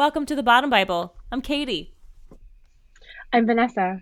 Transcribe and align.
Welcome 0.00 0.24
to 0.26 0.34
the 0.34 0.42
Bottom 0.42 0.70
Bible. 0.70 1.14
I'm 1.30 1.42
Katie. 1.42 1.92
I'm 3.34 3.44
Vanessa 3.44 4.00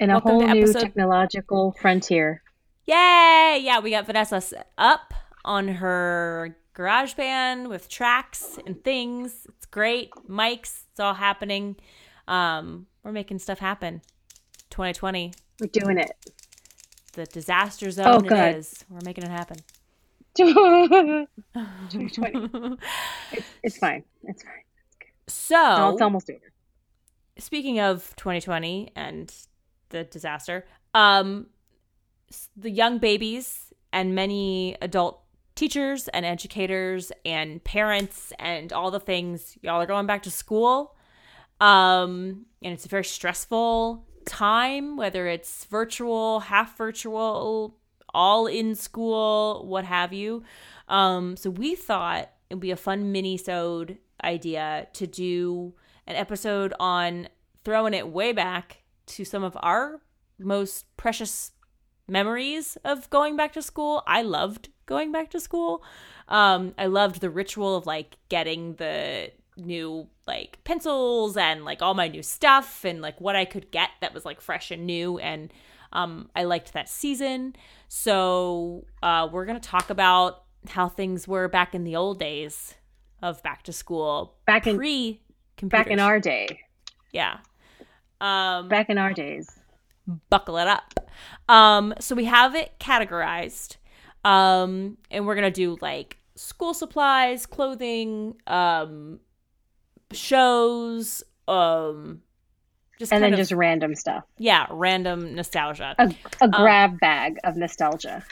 in 0.00 0.10
a 0.10 0.14
Welcome 0.14 0.30
whole 0.32 0.42
new 0.48 0.62
episode- 0.62 0.80
technological 0.80 1.70
frontier. 1.80 2.42
Yay! 2.86 3.60
Yeah, 3.62 3.78
we 3.78 3.90
got 3.92 4.04
Vanessa 4.04 4.42
up 4.76 5.14
on 5.44 5.68
her 5.68 6.56
GarageBand 6.74 7.68
with 7.68 7.88
tracks 7.88 8.58
and 8.66 8.82
things. 8.82 9.46
It's 9.56 9.66
great. 9.66 10.10
Mics, 10.28 10.86
it's 10.90 10.98
all 10.98 11.14
happening. 11.14 11.76
Um, 12.26 12.88
we're 13.04 13.12
making 13.12 13.38
stuff 13.38 13.60
happen. 13.60 14.02
2020, 14.70 15.34
We're 15.60 15.68
doing 15.68 15.98
it. 15.98 16.10
the 17.12 17.26
disaster 17.26 17.92
zone 17.92 18.06
Oh, 18.08 18.18
it 18.26 18.56
is. 18.56 18.84
We're 18.90 18.98
making 19.04 19.22
it 19.22 19.30
happen. 19.30 19.58
2020. 20.34 22.76
It's, 23.30 23.46
it's 23.62 23.78
fine. 23.78 24.02
It's 24.24 24.42
fine. 24.42 24.52
So, 25.26 25.54
No, 25.54 25.90
it's 25.92 26.02
almost 26.02 26.30
over. 26.30 26.52
speaking 27.38 27.80
of 27.80 28.14
2020 28.16 28.92
and 28.96 29.32
the 29.90 30.04
disaster, 30.04 30.66
um, 30.94 31.46
the 32.56 32.70
young 32.70 32.98
babies 32.98 33.72
and 33.92 34.14
many 34.14 34.76
adult 34.80 35.20
teachers 35.54 36.08
and 36.08 36.24
educators 36.24 37.12
and 37.24 37.62
parents 37.62 38.32
and 38.38 38.72
all 38.72 38.90
the 38.90 39.00
things 39.00 39.56
y'all 39.62 39.80
are 39.80 39.86
going 39.86 40.06
back 40.06 40.22
to 40.22 40.30
school. 40.30 40.96
Um, 41.60 42.46
and 42.62 42.72
it's 42.72 42.86
a 42.86 42.88
very 42.88 43.04
stressful 43.04 44.06
time, 44.24 44.96
whether 44.96 45.26
it's 45.26 45.66
virtual, 45.66 46.40
half 46.40 46.76
virtual, 46.76 47.76
all 48.14 48.46
in 48.46 48.74
school, 48.74 49.64
what 49.66 49.84
have 49.84 50.12
you. 50.12 50.42
Um, 50.88 51.36
so 51.36 51.50
we 51.50 51.74
thought 51.74 52.30
it'd 52.50 52.60
be 52.60 52.70
a 52.70 52.76
fun 52.76 53.12
mini-sode 53.12 53.98
idea 54.22 54.88
to 54.94 55.06
do 55.06 55.74
an 56.06 56.16
episode 56.16 56.74
on 56.80 57.28
throwing 57.64 57.94
it 57.94 58.08
way 58.08 58.32
back 58.32 58.82
to 59.06 59.24
some 59.24 59.44
of 59.44 59.56
our 59.60 60.00
most 60.38 60.96
precious 60.96 61.52
memories 62.08 62.76
of 62.84 63.08
going 63.10 63.36
back 63.36 63.52
to 63.52 63.62
school. 63.62 64.02
I 64.06 64.22
loved 64.22 64.68
going 64.86 65.12
back 65.12 65.30
to 65.30 65.40
school. 65.40 65.82
Um, 66.28 66.74
I 66.78 66.86
loved 66.86 67.20
the 67.20 67.30
ritual 67.30 67.76
of 67.76 67.86
like 67.86 68.16
getting 68.28 68.74
the 68.74 69.32
new 69.56 70.08
like 70.26 70.58
pencils 70.64 71.36
and 71.36 71.64
like 71.64 71.82
all 71.82 71.94
my 71.94 72.08
new 72.08 72.22
stuff 72.22 72.84
and 72.84 73.02
like 73.02 73.20
what 73.20 73.36
I 73.36 73.44
could 73.44 73.70
get 73.70 73.90
that 74.00 74.14
was 74.14 74.24
like 74.24 74.40
fresh 74.40 74.70
and 74.70 74.86
new 74.86 75.18
and 75.18 75.52
um, 75.92 76.30
I 76.34 76.44
liked 76.44 76.72
that 76.72 76.88
season. 76.88 77.54
So 77.88 78.86
uh, 79.02 79.28
we're 79.30 79.44
gonna 79.44 79.60
talk 79.60 79.90
about 79.90 80.44
how 80.68 80.88
things 80.88 81.28
were 81.28 81.48
back 81.48 81.74
in 81.74 81.84
the 81.84 81.96
old 81.96 82.18
days 82.18 82.74
of 83.22 83.42
back 83.42 83.62
to 83.64 83.72
school, 83.72 84.34
Back 84.46 84.66
in- 84.66 84.76
pre 84.76 85.20
Back 85.62 85.86
in 85.86 86.00
our 86.00 86.18
day. 86.18 86.60
yeah. 87.12 87.38
Um, 88.20 88.68
Back 88.68 88.90
in 88.90 88.98
our 88.98 89.12
days. 89.12 89.48
buckle 90.30 90.56
it 90.58 90.66
up. 90.68 91.08
Um, 91.48 91.94
so 92.00 92.14
we 92.16 92.24
have 92.24 92.54
it 92.54 92.72
categorized. 92.80 93.76
Um, 94.24 94.98
and 95.10 95.26
we're 95.26 95.34
gonna 95.36 95.50
do 95.50 95.76
like 95.80 96.16
school 96.36 96.74
supplies, 96.74 97.46
clothing, 97.46 98.34
um, 98.46 99.20
shows, 100.12 101.22
um, 101.48 102.22
just 102.98 103.12
And 103.12 103.22
then 103.22 103.32
of, 103.32 103.38
just 103.38 103.52
random 103.52 103.94
stuff. 103.94 104.24
yeah, 104.38 104.66
random 104.70 105.34
nostalgia. 105.34 105.94
A, 105.98 106.14
a 106.40 106.48
grab 106.48 107.00
bag 107.00 107.38
of 107.44 107.56
nostalgia. 107.56 108.24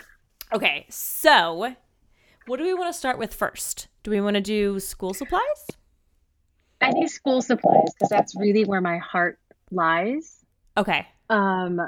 Okay, 0.52 0.86
so 0.88 1.74
what 2.46 2.56
do 2.58 2.64
we 2.64 2.74
want 2.74 2.92
to 2.92 2.98
start 2.98 3.18
with 3.18 3.34
first? 3.34 3.88
Do 4.02 4.10
we 4.10 4.20
want 4.20 4.34
to 4.34 4.40
do 4.40 4.80
school 4.80 5.12
supplies? 5.14 5.66
I 6.80 6.92
think 6.92 7.10
school 7.10 7.42
supplies 7.42 7.92
because 7.92 8.08
that's 8.08 8.34
really 8.34 8.64
where 8.64 8.80
my 8.80 8.98
heart 8.98 9.38
lies. 9.70 10.42
Okay. 10.76 11.06
Um, 11.28 11.80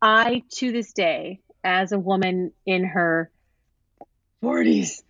I, 0.00 0.42
to 0.54 0.72
this 0.72 0.92
day, 0.92 1.40
as 1.62 1.92
a 1.92 1.98
woman 1.98 2.52
in 2.64 2.84
her 2.84 3.30
40s, 4.42 5.02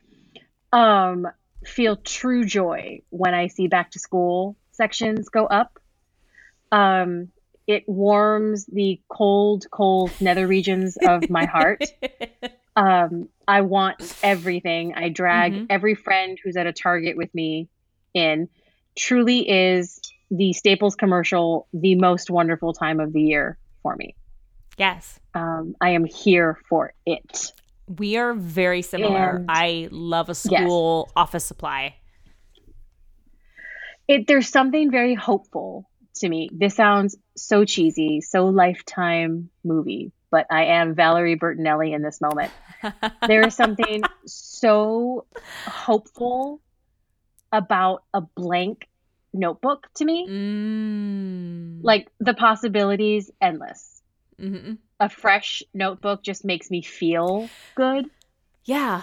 um, 0.73 1.29
feel 1.65 1.97
true 1.97 2.45
joy 2.45 3.03
when 3.11 3.35
I 3.35 3.47
see 3.47 3.69
back 3.69 3.93
to 3.93 3.99
school 3.99 4.57
sections 4.73 5.29
go 5.29 5.47
up. 5.47 5.79
Um, 6.73 7.29
it 7.67 7.85
warms 7.87 8.67
the 8.67 9.01
cold, 9.09 9.67
cold 9.71 10.11
nether 10.21 10.47
regions 10.47 10.99
of 11.01 11.31
my 11.31 11.45
heart. 11.45 11.85
Um, 12.77 13.29
I 13.47 13.61
want 13.63 14.17
everything. 14.23 14.95
I 14.95 15.09
drag 15.11 15.53
Mhm. 15.53 15.67
every 15.69 15.95
friend 15.95 16.39
who's 16.43 16.57
at 16.57 16.67
a 16.67 16.73
Target 16.73 17.17
with 17.17 17.35
me 17.35 17.69
in. 18.15 18.49
Truly 18.97 19.49
is 19.49 20.01
the 20.31 20.53
Staples 20.53 20.95
commercial 20.97 21.69
the 21.75 21.95
most 21.97 22.31
wonderful 22.31 22.73
time 22.73 23.01
of 23.01 23.13
the 23.13 23.23
year 23.23 23.59
for 23.83 23.95
me. 23.97 24.15
yes. 24.79 25.21
Um, 25.35 25.75
I 25.83 25.91
am 25.91 26.05
here 26.07 26.59
for 26.69 26.95
it. 27.05 27.53
We 27.99 28.17
are 28.17 28.33
very 28.33 28.81
similar. 28.81 29.37
And- 29.37 29.47
I 29.51 29.89
love 29.91 30.31
a 30.31 30.35
school 30.35 31.11
office 31.15 31.45
supply. 31.45 31.97
It 34.09 34.27
there's 34.27 34.49
something 34.49 34.91
very 34.91 35.15
hopeful 35.15 35.89
to 36.17 36.29
me. 36.29 36.49
This 36.53 36.75
sounds 36.75 37.17
so 37.37 37.65
cheesy, 37.65 38.21
so 38.23 38.47
lifetime 38.47 39.51
movie, 39.65 40.13
but 40.33 40.47
I 40.51 40.65
am 40.65 40.95
Valerie 40.95 41.37
Bertinelli 41.37 41.95
in 41.95 42.03
this 42.03 42.21
moment. 42.21 42.51
there 43.29 43.47
is 43.47 43.55
something 43.55 44.03
so 44.27 45.27
hopeful 45.67 46.61
about 47.53 48.03
a 48.15 48.23
blank 48.23 48.89
notebook 49.35 49.89
to 49.97 50.05
me. 50.07 50.27
Mm. 50.27 51.81
Like 51.85 52.09
the 52.19 52.33
possibilities 52.33 53.31
endless. 53.41 54.03
Mm-hmm. 54.41 54.75
A 54.99 55.09
fresh 55.11 55.63
notebook 55.75 56.23
just 56.23 56.47
makes 56.47 56.71
me 56.71 56.81
feel 56.81 57.49
good. 57.75 58.07
Yeah. 58.65 59.03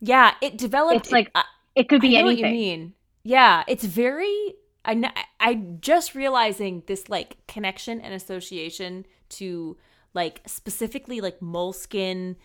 Yeah, 0.00 0.32
it 0.40 0.56
developed 0.56 0.96
It's 0.96 1.12
like 1.12 1.30
I, 1.34 1.44
it 1.74 1.90
could 1.90 2.00
be 2.00 2.16
I 2.16 2.22
know 2.22 2.28
anything. 2.28 2.44
what 2.44 2.50
you 2.50 2.56
mean. 2.56 2.94
Yeah, 3.22 3.64
it's 3.68 3.84
very 3.84 4.54
I 4.84 5.12
I 5.38 5.54
just 5.80 6.14
realizing 6.14 6.84
this 6.86 7.10
like 7.10 7.36
connection 7.46 8.00
and 8.00 8.14
association 8.14 9.04
to 9.30 9.76
like 10.14 10.42
specifically 10.46 11.20
like 11.20 11.40
Moleskine 11.40 12.36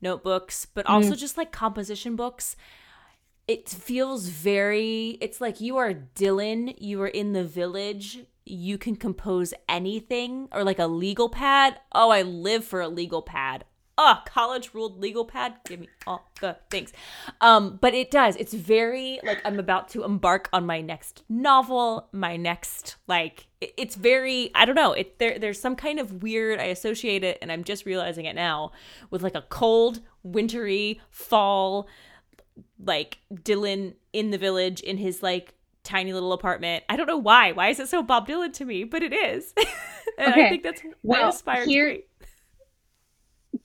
notebooks, 0.00 0.66
but 0.66 0.86
also 0.86 1.12
Mm. 1.12 1.18
just 1.18 1.36
like 1.36 1.52
composition 1.52 2.16
books. 2.16 2.56
It 3.48 3.68
feels 3.68 4.28
very 4.28 5.18
it's 5.20 5.40
like 5.40 5.60
you 5.60 5.76
are 5.76 5.94
Dylan, 5.94 6.74
you 6.78 7.00
are 7.02 7.06
in 7.08 7.32
the 7.32 7.44
village, 7.44 8.26
you 8.44 8.76
can 8.78 8.96
compose 8.96 9.54
anything 9.68 10.48
or 10.52 10.64
like 10.64 10.78
a 10.78 10.86
legal 10.86 11.28
pad. 11.28 11.80
Oh, 11.92 12.10
I 12.10 12.22
live 12.22 12.64
for 12.64 12.80
a 12.80 12.88
legal 12.88 13.22
pad. 13.22 13.64
Oh, 13.98 14.20
college 14.26 14.74
ruled 14.74 15.00
legal 15.00 15.24
pad. 15.24 15.54
Give 15.66 15.80
me 15.80 15.88
all 16.06 16.28
the 16.40 16.56
things. 16.70 16.92
Um, 17.40 17.78
but 17.80 17.94
it 17.94 18.10
does. 18.10 18.36
It's 18.36 18.52
very 18.52 19.18
like 19.24 19.40
I'm 19.44 19.58
about 19.58 19.88
to 19.90 20.04
embark 20.04 20.50
on 20.52 20.66
my 20.66 20.80
next 20.82 21.22
novel, 21.30 22.08
my 22.12 22.36
next 22.36 22.96
like 23.06 23.46
it- 23.60 23.72
it's 23.78 23.94
very 23.94 24.50
I 24.54 24.66
don't 24.66 24.74
know. 24.74 24.92
It 24.92 25.18
there 25.18 25.38
there's 25.38 25.58
some 25.60 25.76
kind 25.76 25.98
of 25.98 26.22
weird 26.22 26.60
I 26.60 26.64
associate 26.64 27.24
it 27.24 27.38
and 27.40 27.50
I'm 27.50 27.64
just 27.64 27.86
realizing 27.86 28.26
it 28.26 28.34
now 28.34 28.72
with 29.10 29.22
like 29.22 29.34
a 29.34 29.42
cold, 29.48 30.00
wintry 30.22 31.00
fall 31.10 31.88
like 32.78 33.18
Dylan 33.32 33.94
in 34.12 34.30
the 34.30 34.38
village 34.38 34.80
in 34.80 34.98
his 34.98 35.22
like 35.22 35.54
tiny 35.84 36.12
little 36.12 36.32
apartment. 36.32 36.84
I 36.88 36.96
don't 36.96 37.06
know 37.06 37.16
why. 37.16 37.52
Why 37.52 37.68
is 37.68 37.80
it 37.80 37.88
so 37.88 38.02
Bob 38.02 38.28
Dylan 38.28 38.52
to 38.54 38.64
me? 38.64 38.84
But 38.84 39.02
it 39.02 39.12
is. 39.12 39.54
and 40.18 40.28
I 40.28 40.30
Okay. 40.32 40.48
think 40.50 40.62
that's 40.64 40.82
why 40.82 41.20
Well, 41.20 41.26
inspired 41.28 41.68
here-. 41.68 41.98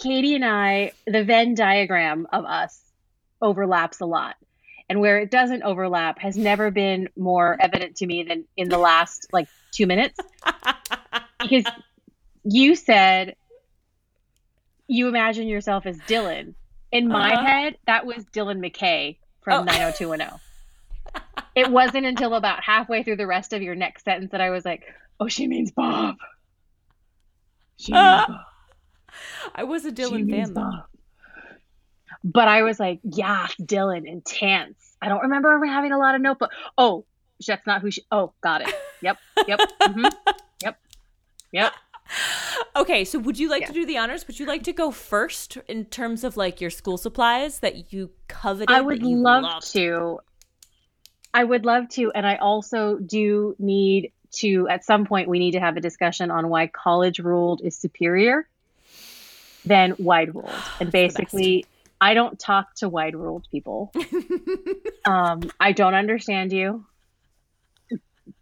Katie 0.02 0.36
and 0.36 0.44
I, 0.46 0.92
the 1.08 1.24
Venn 1.24 1.56
diagram 1.56 2.28
of 2.34 2.44
us 2.46 2.80
overlaps 3.42 4.02
a 4.02 4.06
lot. 4.06 4.36
And 4.90 5.00
where 5.00 5.20
it 5.20 5.32
doesn't 5.32 5.64
overlap 5.64 6.20
has 6.20 6.36
never 6.36 6.70
been 6.70 7.08
more 7.16 7.56
evident 7.62 7.96
to 7.98 8.06
me 8.06 8.24
than 8.24 8.44
in 8.58 8.68
the 8.68 8.78
last 8.78 9.28
like 9.32 9.48
two 9.72 9.88
minutes. 9.88 10.20
Because 11.40 11.66
you 12.44 12.76
said 12.76 13.36
you 14.88 15.08
imagine 15.08 15.48
yourself 15.48 15.86
as 15.88 15.98
Dylan. 16.02 16.54
In 16.92 17.08
my 17.08 17.34
Uh-huh. 17.34 17.46
head, 17.46 17.78
that 17.88 18.06
was 18.06 18.24
Dylan 18.26 18.60
McKay 18.60 19.18
from 19.42 19.62
Oh. 19.62 19.64
90210. 19.64 20.40
it 21.56 21.72
wasn't 21.72 22.06
until 22.06 22.36
about 22.36 22.64
halfway 22.64 23.02
through 23.04 23.16
the 23.16 23.26
rest 23.26 23.54
of 23.54 23.62
your 23.64 23.74
next 23.76 24.04
sentence 24.06 24.32
that 24.34 24.42
I 24.42 24.52
was 24.52 24.64
like, 24.66 24.84
"Oh, 25.20 25.28
she 25.30 25.48
means 25.48 25.72
Bob." 25.72 26.18
She 27.78 27.92
means 27.94 28.04
Bob. 28.28 28.40
I 29.56 29.64
was 29.64 29.86
a 29.86 29.92
Dylan 29.92 30.30
fan 30.30 30.54
though. 30.54 30.72
But 32.24 32.48
I 32.48 32.62
was 32.64 32.80
like, 32.80 33.00
yeah, 33.04 33.48
Dylan, 33.62 34.08
intense. 34.08 34.96
I 35.02 35.10
don't 35.10 35.22
remember 35.22 35.52
ever 35.54 35.66
having 35.66 35.92
a 35.92 35.98
lot 35.98 36.14
of 36.16 36.22
notebook. 36.22 36.52
Oh, 36.78 37.06
that's 37.48 37.66
not 37.66 37.82
who 37.82 37.90
she. 37.90 38.04
Oh, 38.12 38.34
got 38.42 38.62
it. 38.62 38.74
Yep, 39.02 39.18
yep, 39.48 39.60
hmm 39.82 40.06
yep, 40.62 40.78
yep. 41.52 41.74
Okay, 42.76 43.04
so 43.06 43.18
would 43.20 43.40
you 43.40 43.50
like 43.50 43.62
Yeah. 43.62 43.68
to 43.68 43.74
do 43.74 43.86
the 43.86 43.98
honors? 43.98 44.28
Would 44.28 44.40
you 44.40 44.46
like 44.46 44.64
to 44.64 44.74
go 44.74 44.92
first 44.92 45.58
in 45.68 45.86
terms 45.86 46.24
of 46.24 46.38
like 46.38 46.62
your 46.62 46.70
school 46.70 46.98
supplies 46.98 47.60
that 47.60 47.92
you 47.92 48.12
coveted? 48.28 48.70
I 48.70 48.82
would 48.82 49.02
love 49.02 49.44
loved? 49.44 49.72
to. 49.74 50.20
I 51.34 51.44
would 51.46 51.66
love 51.66 51.88
to, 51.92 52.12
and 52.14 52.28
I 52.28 52.36
also 52.36 52.98
do 52.98 53.56
need 53.58 54.12
to. 54.34 54.68
At 54.70 54.84
some 54.86 55.06
point, 55.06 55.30
we 55.30 55.40
need 55.40 55.52
to 55.52 55.60
have 55.60 55.78
a 55.78 55.82
discussion 55.82 56.30
on 56.30 56.50
why 56.50 56.68
college 56.68 57.20
ruled 57.20 57.62
is 57.64 57.78
superior 57.78 58.48
than 59.66 59.96
wide 60.00 60.34
ruled, 60.36 60.50
and 60.80 60.92
basically. 60.92 61.66
I 62.04 62.16
don't 62.16 62.40
talk 62.40 62.74
to 62.78 62.90
wide 62.90 63.16
ruled 63.16 63.46
people. 63.52 63.94
um, 65.06 65.52
I 65.60 65.72
don't 65.72 65.94
understand 65.94 66.52
you. 66.52 66.84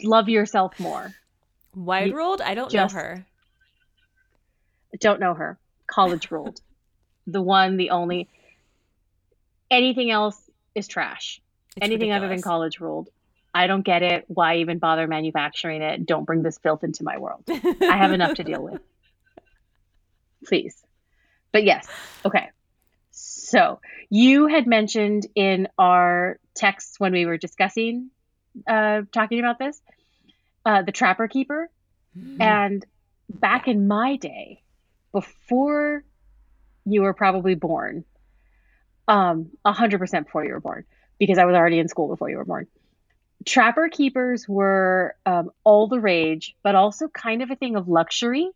Love 0.01 0.29
yourself 0.29 0.79
more. 0.79 1.13
Wide 1.75 2.13
ruled? 2.13 2.39
I 2.39 2.53
don't 2.53 2.71
just- 2.71 2.95
know 2.95 3.01
her. 3.01 3.25
Don't 5.01 5.19
know 5.19 5.33
her. 5.33 5.57
College 5.87 6.31
ruled. 6.31 6.61
the 7.27 7.41
one, 7.41 7.75
the 7.75 7.89
only. 7.89 8.29
Anything 9.69 10.09
else 10.09 10.39
is 10.73 10.87
trash. 10.87 11.41
It's 11.75 11.85
Anything 11.85 12.13
other 12.13 12.29
than 12.29 12.41
college 12.41 12.79
ruled. 12.79 13.09
I 13.53 13.67
don't 13.67 13.83
get 13.83 14.03
it. 14.03 14.23
Why 14.29 14.57
even 14.57 14.79
bother 14.79 15.05
manufacturing 15.05 15.81
it? 15.81 16.05
Don't 16.05 16.23
bring 16.23 16.43
this 16.43 16.57
filth 16.59 16.85
into 16.85 17.03
my 17.03 17.17
world. 17.17 17.43
I 17.49 17.97
have 17.97 18.13
enough 18.13 18.35
to 18.35 18.43
deal 18.43 18.63
with. 18.63 18.81
Please. 20.47 20.81
But 21.51 21.63
yes. 21.63 21.87
Okay. 22.25 22.49
So 23.11 23.79
you 24.09 24.47
had 24.47 24.67
mentioned 24.67 25.25
in 25.35 25.67
our 25.77 26.39
texts 26.55 26.99
when 26.99 27.11
we 27.13 27.25
were 27.25 27.37
discussing, 27.37 28.11
uh, 28.67 29.01
talking 29.11 29.39
about 29.39 29.59
this, 29.59 29.81
uh, 30.65 30.83
the 30.83 30.91
Trapper 30.91 31.27
Keeper. 31.27 31.69
And 32.39 32.85
back 33.29 33.67
in 33.67 33.87
my 33.87 34.17
day, 34.17 34.61
before 35.11 36.03
you 36.85 37.01
were 37.01 37.13
probably 37.13 37.55
born, 37.55 38.03
um, 39.07 39.49
100% 39.65 40.25
before 40.25 40.45
you 40.45 40.53
were 40.53 40.59
born, 40.59 40.85
because 41.17 41.37
I 41.37 41.45
was 41.45 41.55
already 41.55 41.79
in 41.79 41.87
school 41.87 42.07
before 42.07 42.29
you 42.29 42.37
were 42.37 42.45
born. 42.45 42.67
Trapper 43.45 43.89
keepers 43.89 44.47
were 44.47 45.15
um, 45.25 45.51
all 45.63 45.87
the 45.87 45.99
rage, 45.99 46.55
but 46.61 46.75
also 46.75 47.07
kind 47.07 47.41
of 47.41 47.51
a 47.51 47.55
thing 47.55 47.75
of 47.75 47.87
luxury 47.87 48.49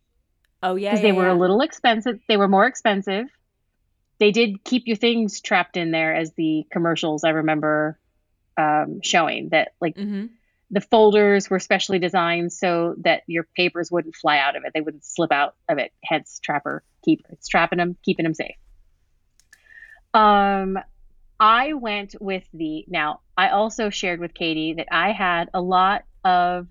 Oh 0.64 0.76
yeah, 0.76 0.90
because 0.90 1.04
yeah, 1.04 1.10
they 1.10 1.12
were 1.12 1.26
yeah. 1.26 1.34
a 1.34 1.38
little 1.38 1.60
expensive. 1.60 2.18
They 2.26 2.38
were 2.38 2.48
more 2.48 2.66
expensive. 2.66 3.26
They 4.18 4.32
did 4.32 4.64
keep 4.64 4.86
your 4.86 4.96
things 4.96 5.42
trapped 5.42 5.76
in 5.76 5.90
there, 5.90 6.14
as 6.14 6.32
the 6.32 6.66
commercials 6.72 7.22
I 7.22 7.30
remember 7.30 7.98
um, 8.56 9.00
showing. 9.02 9.50
That 9.50 9.72
like 9.80 9.96
Mhm. 9.96 10.30
the 10.70 10.80
folders 10.80 11.50
were 11.50 11.58
specially 11.60 11.98
designed 11.98 12.50
so 12.52 12.94
that 13.00 13.24
your 13.26 13.46
papers 13.56 13.92
wouldn't 13.92 14.16
fly 14.16 14.38
out 14.38 14.56
of 14.56 14.64
it; 14.64 14.72
they 14.72 14.80
wouldn't 14.80 15.04
slip 15.04 15.32
out 15.32 15.54
of 15.68 15.76
it. 15.76 15.92
Hence, 16.02 16.40
trapper 16.42 16.82
keeper. 17.04 17.28
It's 17.32 17.46
trapping 17.46 17.76
them, 17.78 17.96
keeping 18.02 18.24
them 18.24 18.34
safe. 18.34 18.56
Um, 20.14 20.78
I 21.38 21.74
went 21.74 22.14
with 22.20 22.44
the. 22.54 22.86
Now, 22.88 23.20
I 23.36 23.50
also 23.50 23.90
shared 23.90 24.20
with 24.20 24.32
Katie 24.32 24.74
that 24.74 24.88
I 24.90 25.12
had 25.12 25.50
a 25.52 25.60
lot 25.60 26.04
of 26.24 26.68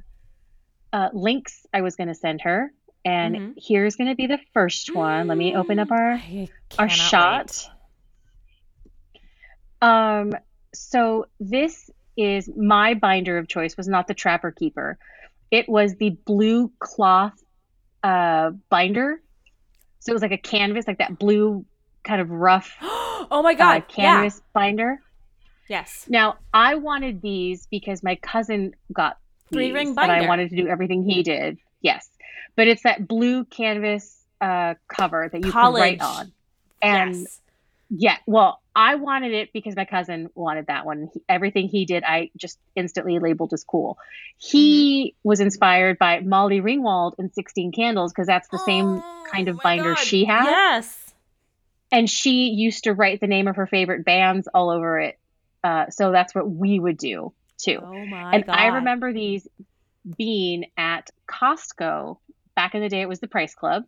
uh, 0.91 1.09
links 1.13 1.65
I 1.71 1.81
was 1.81 1.95
going 1.95 2.07
to 2.07 2.15
send 2.15 2.41
her, 2.41 2.71
and 3.05 3.35
Mhm. 3.35 3.53
here's 3.57 3.95
going 3.95 4.09
to 4.09 4.15
be 4.15 4.27
the 4.27 4.39
first 4.53 4.93
one. 4.95 5.27
Let 5.27 5.37
me 5.37 5.55
open 5.55 5.79
up 5.79 5.91
our 5.91 6.19
our 6.79 6.89
shot. 6.89 7.69
Um, 9.81 10.33
so 10.73 11.27
this 11.39 11.89
is 12.15 12.49
my 12.55 12.93
binder 12.93 13.37
of 13.37 13.47
choice 13.47 13.75
was 13.75 13.87
not 13.87 14.07
the 14.07 14.13
Trapper 14.13 14.51
Keeper. 14.51 14.97
It 15.51 15.67
was 15.67 15.95
the 15.95 16.11
blue 16.11 16.71
cloth 16.79 17.33
uh 18.03 18.51
binder. 18.69 19.21
So 19.99 20.11
it 20.11 20.13
was 20.13 20.21
like 20.21 20.31
a 20.31 20.37
canvas, 20.37 20.87
like 20.87 20.97
that 20.97 21.17
blue 21.17 21.65
kind 22.03 22.19
of 22.21 22.29
rough 22.29 22.75
oh 22.81 23.41
my 23.43 23.53
god 23.53 23.77
uh, 23.77 23.85
canvas 23.85 24.41
binder. 24.53 24.99
Yes. 25.69 26.05
Now 26.09 26.37
I 26.53 26.75
wanted 26.75 27.21
these 27.21 27.67
because 27.67 28.03
my 28.03 28.15
cousin 28.15 28.75
got 28.91 29.17
Three 29.51 29.71
ring 29.71 29.89
and 29.89 30.11
I 30.11 30.27
wanted 30.27 30.49
to 30.49 30.55
do 30.55 30.67
everything 30.67 31.03
he 31.03 31.21
did. 31.21 31.59
Yes, 31.83 32.09
but 32.55 32.67
it's 32.67 32.81
that 32.83 33.07
blue 33.07 33.45
canvas 33.45 34.19
uh, 34.41 34.73
cover 34.87 35.29
that 35.31 35.45
you 35.45 35.51
College. 35.51 35.99
can 35.99 35.99
write 35.99 36.01
on. 36.01 36.31
And 36.81 37.15
yes. 37.15 37.39
yeah, 37.89 38.17
well, 38.25 38.59
I 38.75 38.95
wanted 38.95 39.33
it 39.33 39.53
because 39.53 39.75
my 39.75 39.85
cousin 39.85 40.29
wanted 40.33 40.65
that 40.67 40.85
one. 40.85 41.09
He, 41.13 41.21
everything 41.29 41.67
he 41.67 41.85
did, 41.85 42.03
I 42.03 42.31
just 42.35 42.57
instantly 42.75 43.19
labeled 43.19 43.53
as 43.53 43.63
cool. 43.63 43.97
He 44.37 45.13
Mm-hmm. 45.23 45.27
was 45.29 45.39
inspired 45.39 45.99
by 45.99 46.19
Molly 46.21 46.59
Ringwald 46.61 47.13
in 47.19 47.31
16 47.31 47.71
Candles 47.71 48.11
because 48.11 48.25
that's 48.27 48.47
the 48.49 48.57
same 48.65 48.85
Oh 48.85 49.23
kind 49.31 49.47
of 49.47 49.59
binder 49.61 49.93
God. 49.93 49.99
she 50.03 50.25
had. 50.25 50.45
Yes. 50.45 51.13
And 51.91 52.09
she 52.09 52.47
used 52.49 52.85
to 52.85 52.93
write 52.93 53.19
the 53.21 53.27
name 53.27 53.47
of 53.47 53.57
her 53.57 53.67
favorite 53.67 54.03
bands 54.03 54.47
all 54.53 54.69
over 54.71 54.99
it. 54.99 55.19
Uh, 55.63 55.89
so 55.91 56.11
that's 56.11 56.33
what 56.33 56.49
we 56.49 56.79
would 56.79 56.97
do 56.97 57.33
too. 57.57 57.79
Oh 57.81 58.05
my 58.07 58.33
and 58.33 58.45
god. 58.45 58.55
I 58.57 58.67
remember 58.67 59.13
these 59.13 59.47
being 60.17 60.65
at 60.77 61.09
Costco. 61.27 62.17
Back 62.55 62.75
in 62.75 62.81
the 62.81 62.89
day, 62.89 63.01
it 63.01 63.09
was 63.09 63.19
the 63.19 63.27
Price 63.27 63.55
Club. 63.55 63.83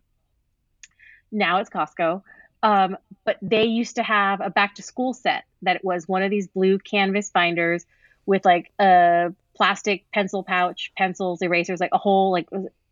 Now 1.30 1.58
it's 1.58 1.70
Costco. 1.70 2.22
Um, 2.62 2.96
but 3.24 3.36
they 3.42 3.64
used 3.64 3.96
to 3.96 4.02
have 4.02 4.40
a 4.40 4.50
back 4.50 4.76
to 4.76 4.82
school 4.82 5.12
set 5.12 5.44
that 5.62 5.84
was 5.84 6.08
one 6.08 6.22
of 6.22 6.30
these 6.30 6.48
blue 6.48 6.78
canvas 6.78 7.30
binders 7.30 7.84
with 8.24 8.44
like 8.44 8.72
a 8.78 9.32
plastic 9.54 10.04
pencil 10.12 10.42
pouch, 10.42 10.92
pencils, 10.96 11.42
erasers, 11.42 11.80
like 11.80 11.90
a 11.92 11.98
whole 11.98 12.32
like 12.32 12.48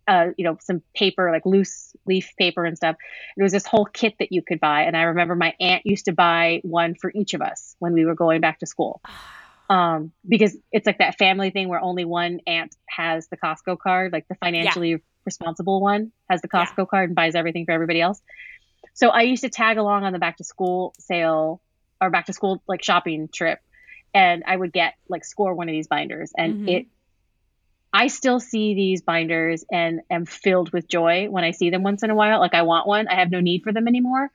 uh, 0.06 0.28
you 0.36 0.44
know, 0.44 0.58
some 0.60 0.82
paper, 0.94 1.30
like 1.30 1.46
loose 1.46 1.96
leaf 2.06 2.34
paper 2.38 2.64
and 2.64 2.76
stuff. 2.76 2.96
It 3.36 3.42
was 3.42 3.52
this 3.52 3.66
whole 3.66 3.86
kit 3.86 4.14
that 4.18 4.32
you 4.32 4.42
could 4.42 4.60
buy. 4.60 4.82
And 4.82 4.96
I 4.96 5.02
remember 5.02 5.34
my 5.34 5.54
aunt 5.60 5.86
used 5.86 6.04
to 6.06 6.12
buy 6.12 6.60
one 6.62 6.94
for 6.94 7.10
each 7.14 7.34
of 7.34 7.40
us 7.40 7.74
when 7.78 7.94
we 7.94 8.04
were 8.04 8.14
going 8.14 8.40
back 8.40 8.58
to 8.60 8.66
school. 8.66 9.00
Um, 9.70 10.12
because 10.28 10.56
it's 10.72 10.86
like 10.86 10.98
that 10.98 11.16
family 11.16 11.50
thing 11.50 11.68
where 11.68 11.80
only 11.80 12.04
one 12.04 12.40
aunt 12.46 12.74
has 12.88 13.28
the 13.28 13.36
Costco 13.36 13.78
card, 13.78 14.12
like 14.12 14.28
the 14.28 14.34
financially 14.34 15.02
responsible 15.24 15.80
one 15.80 16.12
has 16.28 16.42
the 16.42 16.48
Yeah. 16.52 16.66
Costco 16.66 16.88
card 16.88 17.08
and 17.10 17.16
buys 17.16 17.34
everything 17.34 17.64
for 17.64 17.72
everybody 17.72 18.00
else. 18.00 18.20
So 18.92 19.08
I 19.08 19.22
used 19.22 19.42
to 19.42 19.48
tag 19.48 19.78
along 19.78 20.04
on 20.04 20.12
the 20.12 20.18
back 20.18 20.36
to 20.36 20.44
school 20.44 20.92
sale 20.98 21.62
or 22.00 22.10
back 22.10 22.26
to 22.26 22.32
school 22.34 22.62
like 22.68 22.84
shopping 22.84 23.28
trip 23.32 23.58
and 24.12 24.44
I 24.46 24.54
would 24.54 24.72
get 24.72 24.94
like 25.08 25.24
score 25.24 25.54
one 25.54 25.68
of 25.68 25.72
these 25.72 25.88
binders 25.88 26.32
and 26.36 26.54
Mhm. 26.56 26.68
it 26.68 26.86
I 27.92 28.08
still 28.08 28.40
see 28.40 28.74
these 28.74 29.02
binders 29.02 29.64
and 29.70 30.00
am 30.10 30.26
filled 30.26 30.72
with 30.72 30.88
joy 30.88 31.28
when 31.30 31.44
I 31.44 31.52
see 31.52 31.70
them 31.70 31.84
once 31.84 32.02
in 32.02 32.10
a 32.10 32.14
while. 32.14 32.40
Like 32.40 32.52
I 32.52 32.62
want 32.62 32.88
one. 32.88 33.06
I 33.06 33.14
have 33.14 33.30
no 33.30 33.38
need 33.38 33.62
for 33.62 33.72
them 33.72 33.86
anymore. 33.86 34.32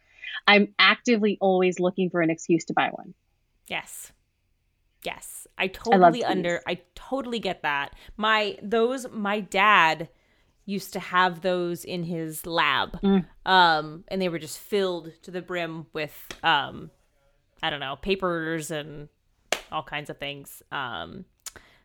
I'm 0.48 0.74
actively 0.80 1.38
always 1.42 1.78
looking 1.78 2.10
for 2.10 2.22
an 2.22 2.30
excuse 2.30 2.64
to 2.66 2.74
buy 2.74 2.88
one. 2.90 3.14
Yes. 3.68 4.14
Yes. 5.04 5.48
I 5.58 5.68
totally 5.68 6.20
these. 6.20 6.24
under 6.24 6.62
I 6.68 6.80
totally 6.96 7.40
get 7.40 7.64
that. 7.64 7.94
My 8.18 8.58
those 8.62 9.10
my 9.12 9.40
dad 9.40 10.10
used 10.66 10.94
to 10.94 11.00
have 11.00 11.42
those 11.42 11.84
in 11.84 12.04
his 12.04 12.46
lab. 12.46 13.00
Mm. 13.02 13.26
Um 13.46 14.04
and 14.08 14.22
they 14.22 14.30
were 14.30 14.40
just 14.40 14.60
filled 14.60 15.12
to 15.24 15.32
the 15.32 15.42
brim 15.42 15.88
with 15.94 16.28
um 16.44 16.92
I 17.62 17.70
don't 17.70 17.80
know, 17.80 17.96
papers 17.96 18.72
and 18.72 19.10
all 19.72 19.84
kinds 19.84 20.10
of 20.10 20.18
things 20.18 20.62
um 20.72 21.26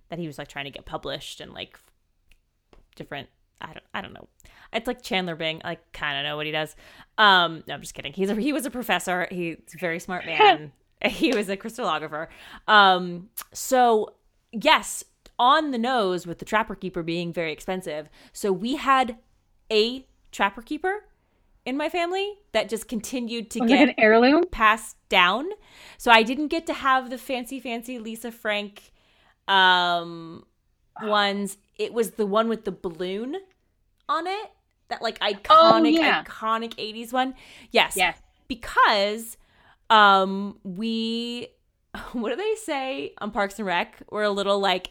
that 0.09 0.19
he 0.19 0.27
was 0.27 0.39
like 0.39 0.49
trying 0.49 0.67
to 0.67 0.71
get 0.71 0.85
published 0.85 1.41
and 1.41 1.53
like 1.53 1.79
different 2.97 3.29
I 3.61 3.67
don't 3.73 3.85
I 3.95 4.01
don't 4.01 4.13
know. 4.13 4.29
It's 4.73 4.89
like 4.89 5.03
Chandler 5.03 5.37
Bing. 5.37 5.61
I 5.65 5.79
kind 5.93 6.19
of 6.19 6.25
know 6.25 6.37
what 6.37 6.47
he 6.47 6.53
does. 6.53 6.75
Um, 7.17 7.63
no, 7.69 7.75
I'm 7.75 7.81
just 7.81 7.95
kidding. 7.95 8.13
He's 8.13 8.29
a, 8.29 8.35
he 8.35 8.53
was 8.53 8.67
a 8.67 8.71
professor. 8.71 9.29
He's 9.31 9.57
a 9.73 9.79
very 9.79 10.01
smart 10.01 10.27
man. 10.27 10.73
he 11.09 11.35
was 11.35 11.49
a 11.49 11.57
crystallographer. 11.57 12.29
Um, 12.69 13.29
so 13.53 14.15
yes, 14.53 15.05
on 15.39 15.71
the 15.73 15.79
nose 15.79 16.27
with 16.27 16.39
the 16.39 16.45
Trapper 16.45 16.75
Keeper 16.75 17.03
being 17.03 17.33
very 17.33 17.53
expensive. 17.53 18.09
So 18.33 18.53
we 18.53 18.77
had 18.77 19.17
a 19.71 20.07
Trapper 20.33 20.63
Keeper 20.63 21.05
in 21.65 21.77
my 21.77 21.89
family 21.89 22.35
that 22.53 22.69
just 22.69 22.89
continued 22.89 23.51
to 23.53 23.61
Was 23.61 23.69
get 23.69 23.89
an 23.89 23.95
heirloom? 23.99 24.45
passed 24.51 24.97
down. 25.09 25.47
So 25.99 26.11
I 26.11 26.23
didn't 26.23 26.49
get 26.49 26.67
to 26.67 26.75
have 26.75 27.11
the 27.11 27.19
fancy, 27.19 27.59
fancy 27.61 27.99
Lisa 27.99 28.31
Frank 28.31 28.93
um 29.49 30.45
ones. 31.03 31.57
It 31.79 31.93
was 31.93 32.13
the 32.13 32.27
one 32.27 32.49
with 32.49 32.65
the 32.65 32.73
balloon 32.73 33.37
on 34.09 34.27
it. 34.27 34.51
That 34.89 35.03
like 35.03 35.19
iconic, 35.21 35.45
Oh, 35.51 35.83
yeah. 35.85 36.23
iconic 36.25 36.75
80s 36.75 37.13
one. 37.13 37.35
Yes. 37.71 37.97
Yes. 37.97 38.19
Because 38.49 39.37
um 39.91 40.59
we 40.65 41.49
what 42.13 42.31
do 42.31 42.37
they 42.37 42.55
say 42.57 43.15
on 43.19 43.31
Parks 43.31 43.59
and 43.59 43.67
Rec? 43.67 44.03
We're 44.11 44.23
a 44.23 44.31
little 44.31 44.59
like 44.59 44.91